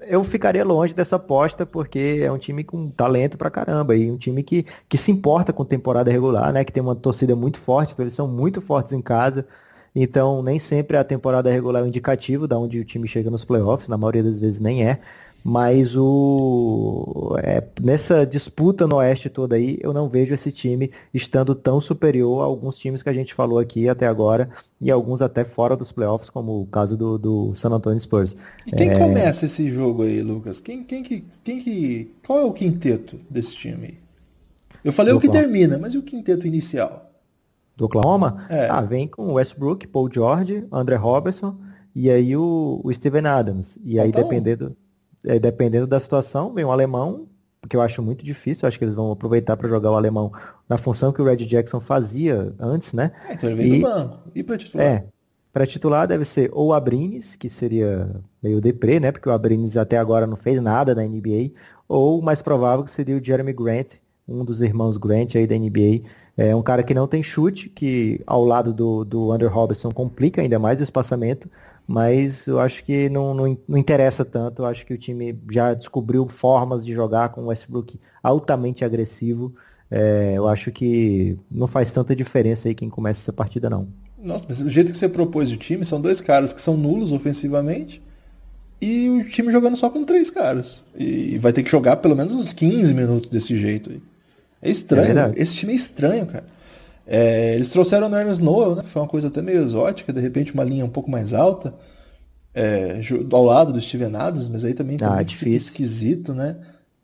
[0.00, 4.16] eu ficaria longe dessa aposta porque é um time com talento pra caramba e um
[4.18, 6.64] time que, que se importa com temporada regular, né?
[6.64, 9.46] Que tem uma torcida muito forte, então eles são muito fortes em casa.
[9.94, 13.44] Então nem sempre a temporada regular é um indicativo da onde o time chega nos
[13.44, 15.00] playoffs, na maioria das vezes nem é.
[15.48, 21.54] Mas o é, nessa disputa no Oeste toda aí, eu não vejo esse time estando
[21.54, 24.50] tão superior a alguns times que a gente falou aqui até agora,
[24.80, 28.36] e alguns até fora dos playoffs, como o caso do, do San Antonio Spurs.
[28.66, 28.98] E quem é...
[28.98, 30.58] começa esse jogo aí, Lucas?
[30.58, 32.12] Quem, quem, que, quem que.
[32.26, 34.00] Qual é o quinteto desse time?
[34.82, 35.52] Eu falei do o que Oklahoma.
[35.52, 37.08] termina, mas e o quinteto inicial?
[37.76, 38.46] Do Oklahoma?
[38.50, 38.68] É.
[38.68, 41.56] Ah, vem com Westbrook, Paul George, André Robertson
[41.94, 43.78] e aí o, o Steven Adams.
[43.84, 44.24] E aí, então...
[44.24, 44.76] dependendo
[45.26, 47.26] é, dependendo da situação, vem um alemão,
[47.68, 50.32] que eu acho muito difícil, acho que eles vão aproveitar para jogar o alemão
[50.68, 53.12] na função que o Red Jackson fazia antes, né?
[53.28, 54.18] É, então ele vem e, do banco.
[54.34, 54.86] E para titular?
[54.86, 55.04] É,
[55.52, 58.08] para titular deve ser ou o Abrines, que seria
[58.42, 59.10] meio deprê, né?
[59.10, 61.50] Porque o Abrines até agora não fez nada na NBA,
[61.88, 63.94] ou o mais provável que seria o Jeremy Grant,
[64.28, 66.02] um dos irmãos Grant aí da NBA.
[66.36, 70.42] É um cara que não tem chute, que ao lado do, do Under Robertson complica
[70.42, 71.48] ainda mais o espaçamento,
[71.86, 74.62] mas eu acho que não, não, não, interessa tanto.
[74.62, 79.54] Eu acho que o time já descobriu formas de jogar com o Westbrook altamente agressivo.
[79.88, 83.86] É, eu acho que não faz tanta diferença aí quem começa essa partida, não.
[84.18, 87.12] Nossa, mas o jeito que você propôs o time são dois caras que são nulos
[87.12, 88.02] ofensivamente
[88.80, 90.82] e o time jogando só com três caras.
[90.98, 94.02] E vai ter que jogar pelo menos uns 15 minutos desse jeito aí.
[94.60, 95.18] É estranho.
[95.18, 96.44] É Esse time é estranho, cara.
[97.06, 98.82] É, eles trouxeram o Nernes Noel, né?
[98.86, 101.74] Foi uma coisa até meio exótica, de repente uma linha um pouco mais alta,
[102.52, 103.00] é,
[103.32, 105.56] ao lado do Steven Adams, mas aí também, ah, difícil.
[105.56, 106.56] esquisito, né?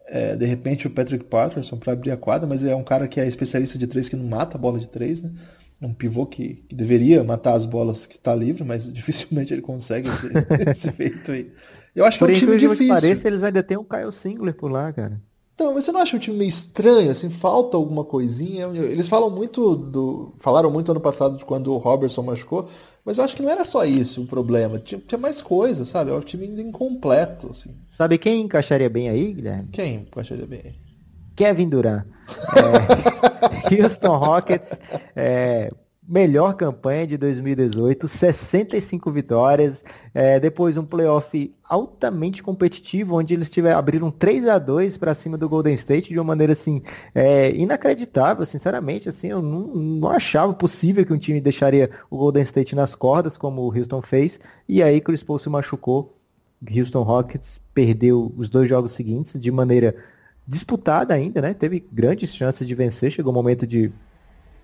[0.07, 3.21] É, de repente o Patrick Patterson para abrir a quadra, mas é um cara que
[3.21, 5.31] é especialista de três que não mata a bola de três, né?
[5.81, 9.63] É um pivô que, que deveria matar as bolas que está livre, mas dificilmente ele
[9.63, 10.27] consegue esse,
[10.71, 11.53] esse feito aí.
[11.95, 12.89] Eu acho que por é um time difícil.
[12.89, 15.21] Parece, eles ainda tem um Kyle Singler por lá, cara.
[15.63, 18.67] Então, mas você não acha um time meio estranho, assim, falta alguma coisinha?
[18.75, 20.35] Eles falam muito do.
[20.41, 22.69] Falaram muito ano passado de quando o Robertson machucou,
[23.05, 24.81] mas eu acho que não era só isso o problema.
[24.81, 26.11] Tinha, tinha mais coisa, sabe?
[26.11, 27.71] É um time ainda incompleto, assim.
[27.87, 29.69] Sabe quem encaixaria bem aí, Guilherme?
[29.71, 30.75] Quem encaixaria bem aí?
[31.37, 32.07] Kevin Durant.
[33.71, 34.73] É, Houston Rockets.
[35.15, 35.69] É,
[36.07, 43.79] melhor campanha de 2018, 65 vitórias, é, depois um playoff altamente competitivo, onde eles tiveram,
[43.79, 46.83] abriram 3 a 2 para cima do Golden State de uma maneira assim
[47.15, 52.43] é, inacreditável, sinceramente, assim, eu não, não, achava possível que um time deixaria o Golden
[52.43, 56.19] State nas cordas, como o Houston fez, e aí Chris Paul se machucou,
[56.69, 59.95] Houston Rockets perdeu os dois jogos seguintes de maneira
[60.47, 61.55] disputada ainda, né?
[61.55, 63.93] Teve grandes chances de vencer, chegou o momento de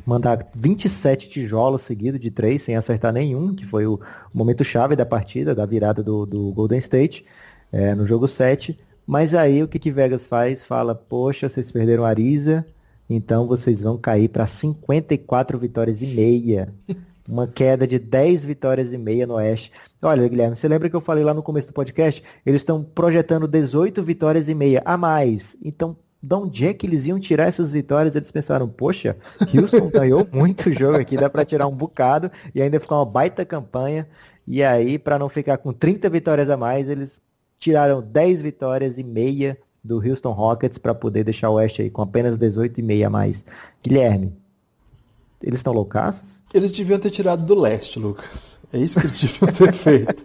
[0.04, 4.00] mandar 27 tijolos seguidos de três sem acertar nenhum, que foi o
[4.32, 7.24] momento chave da partida, da virada do, do Golden State
[7.72, 8.78] é, no jogo 7.
[9.06, 10.62] Mas aí o que, que Vegas faz?
[10.62, 12.66] Fala, poxa, vocês perderam a Arisa,
[13.08, 16.72] Então vocês vão cair para 54 vitórias e meia.
[17.28, 19.70] Uma queda de 10 vitórias e meia no Oeste.
[20.00, 22.22] Olha, Guilherme, você lembra que eu falei lá no começo do podcast?
[22.46, 25.54] Eles estão projetando 18 vitórias e meia a mais.
[25.62, 28.14] Então, de onde é que eles iam tirar essas vitórias?
[28.14, 29.16] Eles pensaram, poxa,
[29.54, 33.44] Houston ganhou muito jogo aqui, dá para tirar um bocado e ainda ficar uma baita
[33.44, 34.08] campanha.
[34.46, 37.20] E aí, para não ficar com 30 vitórias a mais, eles
[37.58, 42.02] tiraram 10 vitórias e meia do Houston Rockets para poder deixar o Oeste aí com
[42.02, 43.44] apenas 18 e meia a mais.
[43.82, 44.32] Guilherme,
[45.42, 46.38] eles estão loucaços?
[46.52, 48.58] Eles deviam ter tirado do leste, Lucas.
[48.72, 50.24] É isso que eles deviam ter feito.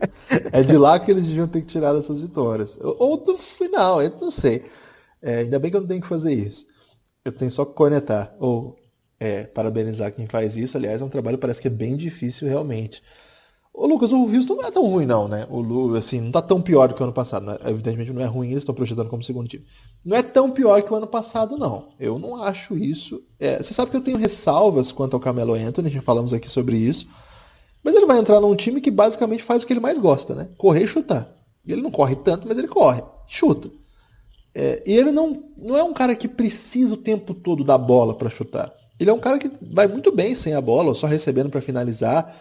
[0.52, 2.78] É de lá que eles deviam ter tirado essas vitórias.
[2.82, 4.66] Ou do final, eu não sei.
[5.24, 6.66] É, ainda bem que eu não tenho que fazer isso.
[7.24, 8.36] Eu tenho só que cornetar.
[8.40, 8.76] Ou
[9.18, 10.76] é, parabenizar quem faz isso.
[10.76, 13.02] Aliás, é um trabalho parece que é bem difícil realmente.
[13.74, 15.48] Ô Lucas, o Houston não é tão ruim não, né?
[15.50, 17.46] O Lu, assim, não tá tão pior do que o ano passado.
[17.46, 17.58] Né?
[17.66, 19.66] Evidentemente não é ruim, eles estão projetando como segundo time.
[20.06, 21.94] Não é tão pior que o ano passado, não.
[21.98, 23.24] Eu não acho isso.
[23.40, 26.76] É, você sabe que eu tenho ressalvas quanto ao Camelo Anthony, já falamos aqui sobre
[26.76, 27.08] isso.
[27.82, 30.50] Mas ele vai entrar num time que basicamente faz o que ele mais gosta, né?
[30.58, 31.34] Correr e chutar.
[31.66, 33.72] Ele não corre tanto, mas ele corre, chuta.
[34.56, 38.16] É, e ele não, não é um cara que precisa o tempo todo da bola
[38.16, 38.74] para chutar.
[39.00, 42.36] Ele é um cara que vai muito bem sem a bola, só recebendo para finalizar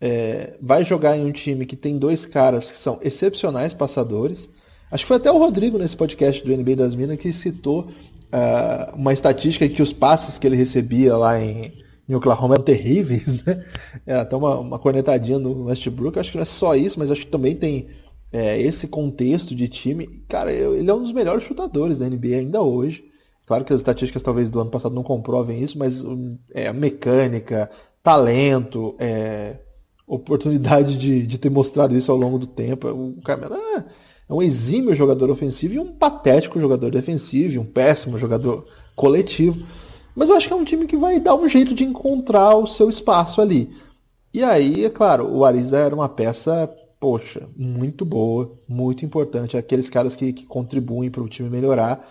[0.00, 4.48] é, vai jogar em um time que tem dois caras que são excepcionais passadores.
[4.90, 8.96] Acho que foi até o Rodrigo nesse podcast do NBA das Minas que citou uh,
[8.96, 11.72] uma estatística que os passes que ele recebia lá em,
[12.08, 13.64] em Oklahoma eram terríveis, né?
[14.06, 16.18] É, até uma, uma cornetadinha no Westbrook.
[16.18, 17.88] Acho que não é só isso, mas acho que também tem
[18.32, 20.06] é, esse contexto de time.
[20.28, 23.04] Cara, ele é um dos melhores chutadores da NBA ainda hoje.
[23.46, 26.04] Claro que as estatísticas talvez do ano passado não comprovem isso, mas
[26.54, 27.68] é, mecânica,
[28.02, 29.56] talento, é,
[30.06, 32.88] oportunidade de, de ter mostrado isso ao longo do tempo.
[32.88, 33.84] O Carmelo é,
[34.28, 39.66] é um exímio jogador ofensivo e um patético jogador defensivo, um péssimo jogador coletivo.
[40.14, 42.66] Mas eu acho que é um time que vai dar um jeito de encontrar o
[42.66, 43.72] seu espaço ali.
[44.32, 46.70] E aí, é claro, o Ariza era uma peça,
[47.00, 49.56] poxa, muito boa, muito importante.
[49.56, 52.06] Aqueles caras que, que contribuem para o time melhorar.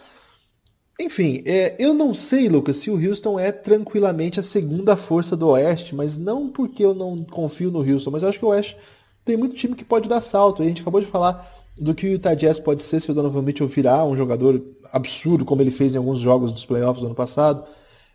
[0.99, 5.47] Enfim, é, eu não sei, Lucas, se o Houston é tranquilamente a segunda força do
[5.49, 8.75] Oeste, mas não porque eu não confio no Houston, mas eu acho que o Oeste
[9.23, 10.61] tem muito time que pode dar salto.
[10.61, 13.43] A gente acabou de falar do que o Utah Jazz pode ser se o Donovan
[13.43, 14.61] Mitchell virar um jogador
[14.91, 17.63] absurdo, como ele fez em alguns jogos dos playoffs do ano passado.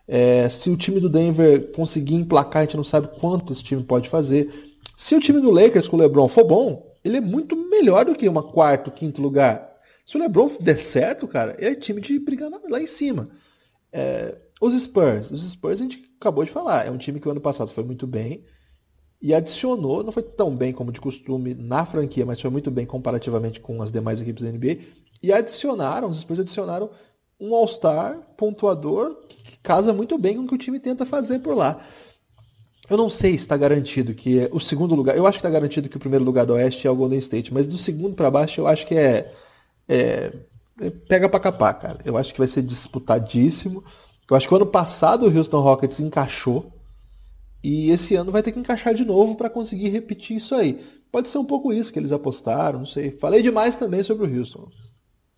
[0.06, 3.82] É, se o time do Denver conseguir emplacar, a gente não sabe quanto esse time
[3.82, 4.73] pode fazer.
[4.96, 8.14] Se o time do Lakers com o LeBron for bom, ele é muito melhor do
[8.14, 9.74] que uma quarto, quinto lugar.
[10.06, 13.30] Se o LeBron der certo, cara, ele é time de brigar lá em cima.
[13.92, 17.30] É, os Spurs, os Spurs a gente acabou de falar, é um time que o
[17.30, 18.44] ano passado foi muito bem
[19.20, 22.84] e adicionou, não foi tão bem como de costume na franquia, mas foi muito bem
[22.84, 24.78] comparativamente com as demais equipes da NBA.
[25.22, 26.90] E adicionaram, os Spurs adicionaram
[27.40, 31.54] um All-Star pontuador que casa muito bem com o que o time tenta fazer por
[31.56, 31.82] lá.
[32.88, 35.16] Eu não sei se está garantido que é o segundo lugar.
[35.16, 37.52] Eu acho que está garantido que o primeiro lugar do Oeste é o Golden State,
[37.52, 39.32] mas do segundo para baixo eu acho que é
[39.88, 40.32] é,
[40.80, 41.98] é, pega para capar, cara.
[42.04, 43.84] Eu acho que vai ser disputadíssimo.
[44.30, 46.72] Eu acho que o ano passado o Houston Rockets encaixou
[47.62, 50.84] e esse ano vai ter que encaixar de novo para conseguir repetir isso aí.
[51.10, 53.12] Pode ser um pouco isso que eles apostaram, não sei.
[53.12, 54.68] Falei demais também sobre o Houston.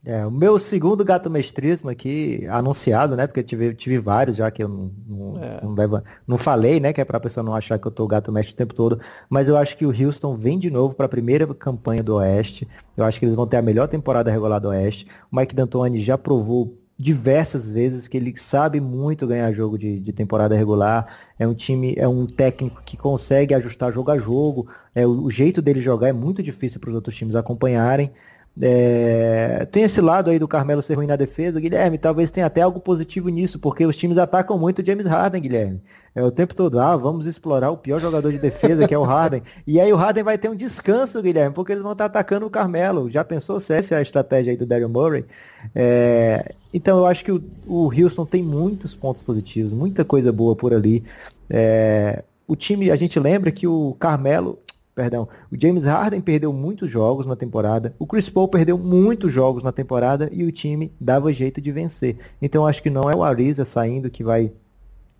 [0.07, 3.27] É, o meu segundo gato mestrismo aqui, anunciado, né?
[3.27, 5.61] Porque eu tive, tive vários já que eu não, não, é.
[5.61, 6.93] não, levo, não falei, né?
[6.93, 9.01] Que é pra pessoa não achar que eu tô gato mestre o tempo todo.
[9.29, 12.69] Mas eu acho que o Houston vem de novo para a primeira campanha do Oeste.
[12.97, 15.09] Eu acho que eles vão ter a melhor temporada regular do Oeste.
[15.31, 20.13] O Mike D'Antoni já provou diversas vezes que ele sabe muito ganhar jogo de, de,
[20.13, 21.19] temporada regular.
[21.37, 24.69] É um time, é um técnico que consegue ajustar jogo a jogo.
[24.95, 28.13] É, o, o jeito dele jogar é muito difícil para os outros times acompanharem.
[28.61, 32.63] É, tem esse lado aí do Carmelo ser ruim na defesa, Guilherme, talvez tenha até
[32.63, 35.83] algo positivo nisso, porque os times atacam muito o James Harden, Guilherme.
[36.15, 39.03] É o tempo todo, ah, vamos explorar o pior jogador de defesa, que é o
[39.03, 39.43] Harden.
[39.67, 42.51] E aí o Harden vai ter um descanso, Guilherme, porque eles vão estar atacando o
[42.51, 43.11] Carmelo.
[43.11, 45.27] Já pensou se essa é a estratégia aí do Daryl Murray?
[45.75, 50.57] É, então eu acho que o, o, Houston tem muitos pontos positivos, muita coisa boa
[50.57, 51.05] por ali.
[51.51, 54.59] É, o time, a gente lembra que o Carmelo,
[54.97, 59.63] perdão, o James Harden perdeu muitos jogos na temporada, o Chris Paul perdeu muitos jogos
[59.63, 62.17] na temporada e o time dava jeito de vencer.
[62.41, 64.51] Então acho que não é o Ariza saindo que vai,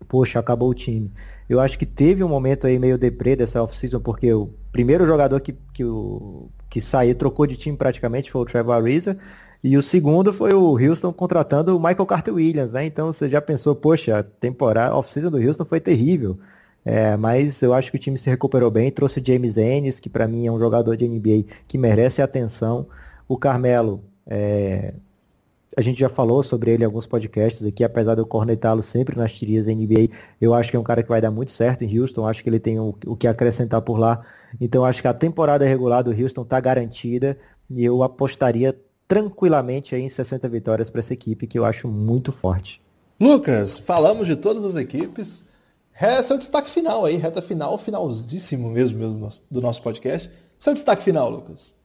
[0.07, 1.11] poxa, acabou o time.
[1.47, 5.39] Eu acho que teve um momento aí meio deprê dessa off-season, porque o primeiro jogador
[5.39, 9.15] que, que, o, que saiu, trocou de time praticamente, foi o Trevor Ariza,
[9.63, 12.83] e o segundo foi o Houston contratando o Michael Carter Williams, né?
[12.85, 16.39] Então você já pensou, poxa, a temporada off-season do Houston foi terrível.
[16.85, 20.09] É, mas eu acho que o time se recuperou bem, trouxe o James Ennis, que
[20.09, 22.87] para mim é um jogador de NBA que merece atenção.
[23.27, 24.93] O Carmelo é,
[25.77, 29.15] a gente já falou sobre ele em alguns podcasts aqui, apesar de eu cornetá-lo sempre
[29.15, 30.09] nas tirias da NBA,
[30.41, 32.49] eu acho que é um cara que vai dar muito certo em Houston, acho que
[32.49, 34.25] ele tem o, o que acrescentar por lá.
[34.59, 37.37] Então acho que a temporada regular do Houston está garantida
[37.69, 38.75] e eu apostaria
[39.07, 42.81] tranquilamente em 60 vitórias para essa equipe que eu acho muito forte.
[43.19, 45.43] Lucas, falamos de todas as equipes.
[45.99, 50.29] É o destaque final aí, reta final, finalzíssimo mesmo, mesmo do nosso podcast.
[50.59, 51.75] Seu destaque final, Lucas.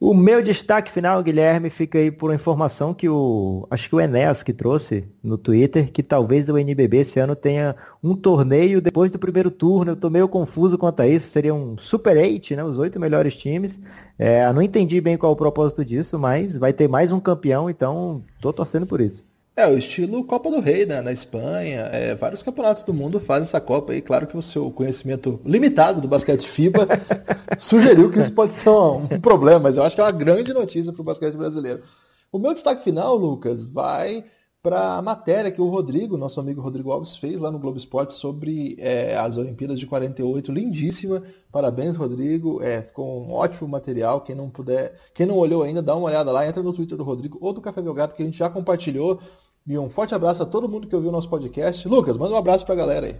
[0.00, 3.66] O meu destaque final, Guilherme, fica aí por uma informação que o.
[3.70, 7.76] Acho que o Enéas que trouxe no Twitter, que talvez o NBB esse ano tenha
[8.02, 9.92] um torneio depois do primeiro turno.
[9.92, 11.30] Eu tô meio confuso quanto a isso.
[11.30, 12.64] Seria um Super 8, né?
[12.64, 13.80] Os oito melhores times.
[14.18, 18.24] É, não entendi bem qual o propósito disso, mas vai ter mais um campeão, então
[18.40, 19.24] tô torcendo por isso.
[19.56, 23.42] É, o estilo Copa do Rei né, na Espanha, é, vários campeonatos do mundo fazem
[23.42, 24.02] essa Copa aí.
[24.02, 26.88] Claro que o seu conhecimento limitado do basquete FIBA
[27.56, 30.52] sugeriu que isso pode ser um, um, problema, mas eu acho que é uma grande
[30.52, 31.84] notícia para o basquete brasileiro.
[32.32, 34.24] O meu destaque final, Lucas, vai
[34.64, 38.14] para a matéria que o Rodrigo, nosso amigo Rodrigo Alves, fez lá no Globo Esporte
[38.14, 40.50] sobre é, as Olimpíadas de 48.
[40.50, 41.22] Lindíssima.
[41.52, 42.62] Parabéns, Rodrigo.
[42.62, 44.22] É, ficou um ótimo material.
[44.22, 47.04] Quem não puder, quem não olhou ainda, dá uma olhada lá, entra no Twitter do
[47.04, 49.20] Rodrigo ou do Café Belgrado, que a gente já compartilhou.
[49.66, 51.88] E um forte abraço a todo mundo que ouviu o nosso podcast.
[51.88, 53.16] Lucas, manda um abraço para a galera aí.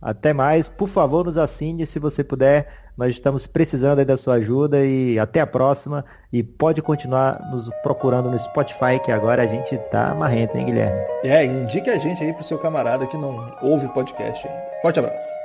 [0.00, 0.68] Até mais.
[0.68, 2.68] Por favor, nos assine se você puder.
[2.96, 6.04] Nós estamos precisando da sua ajuda e até a próxima.
[6.32, 11.00] E pode continuar nos procurando no Spotify, que agora a gente tá marrento, hein, Guilherme?
[11.24, 14.62] É, indique a gente aí pro seu camarada que não ouve podcast ainda.
[14.82, 15.43] Forte abraço.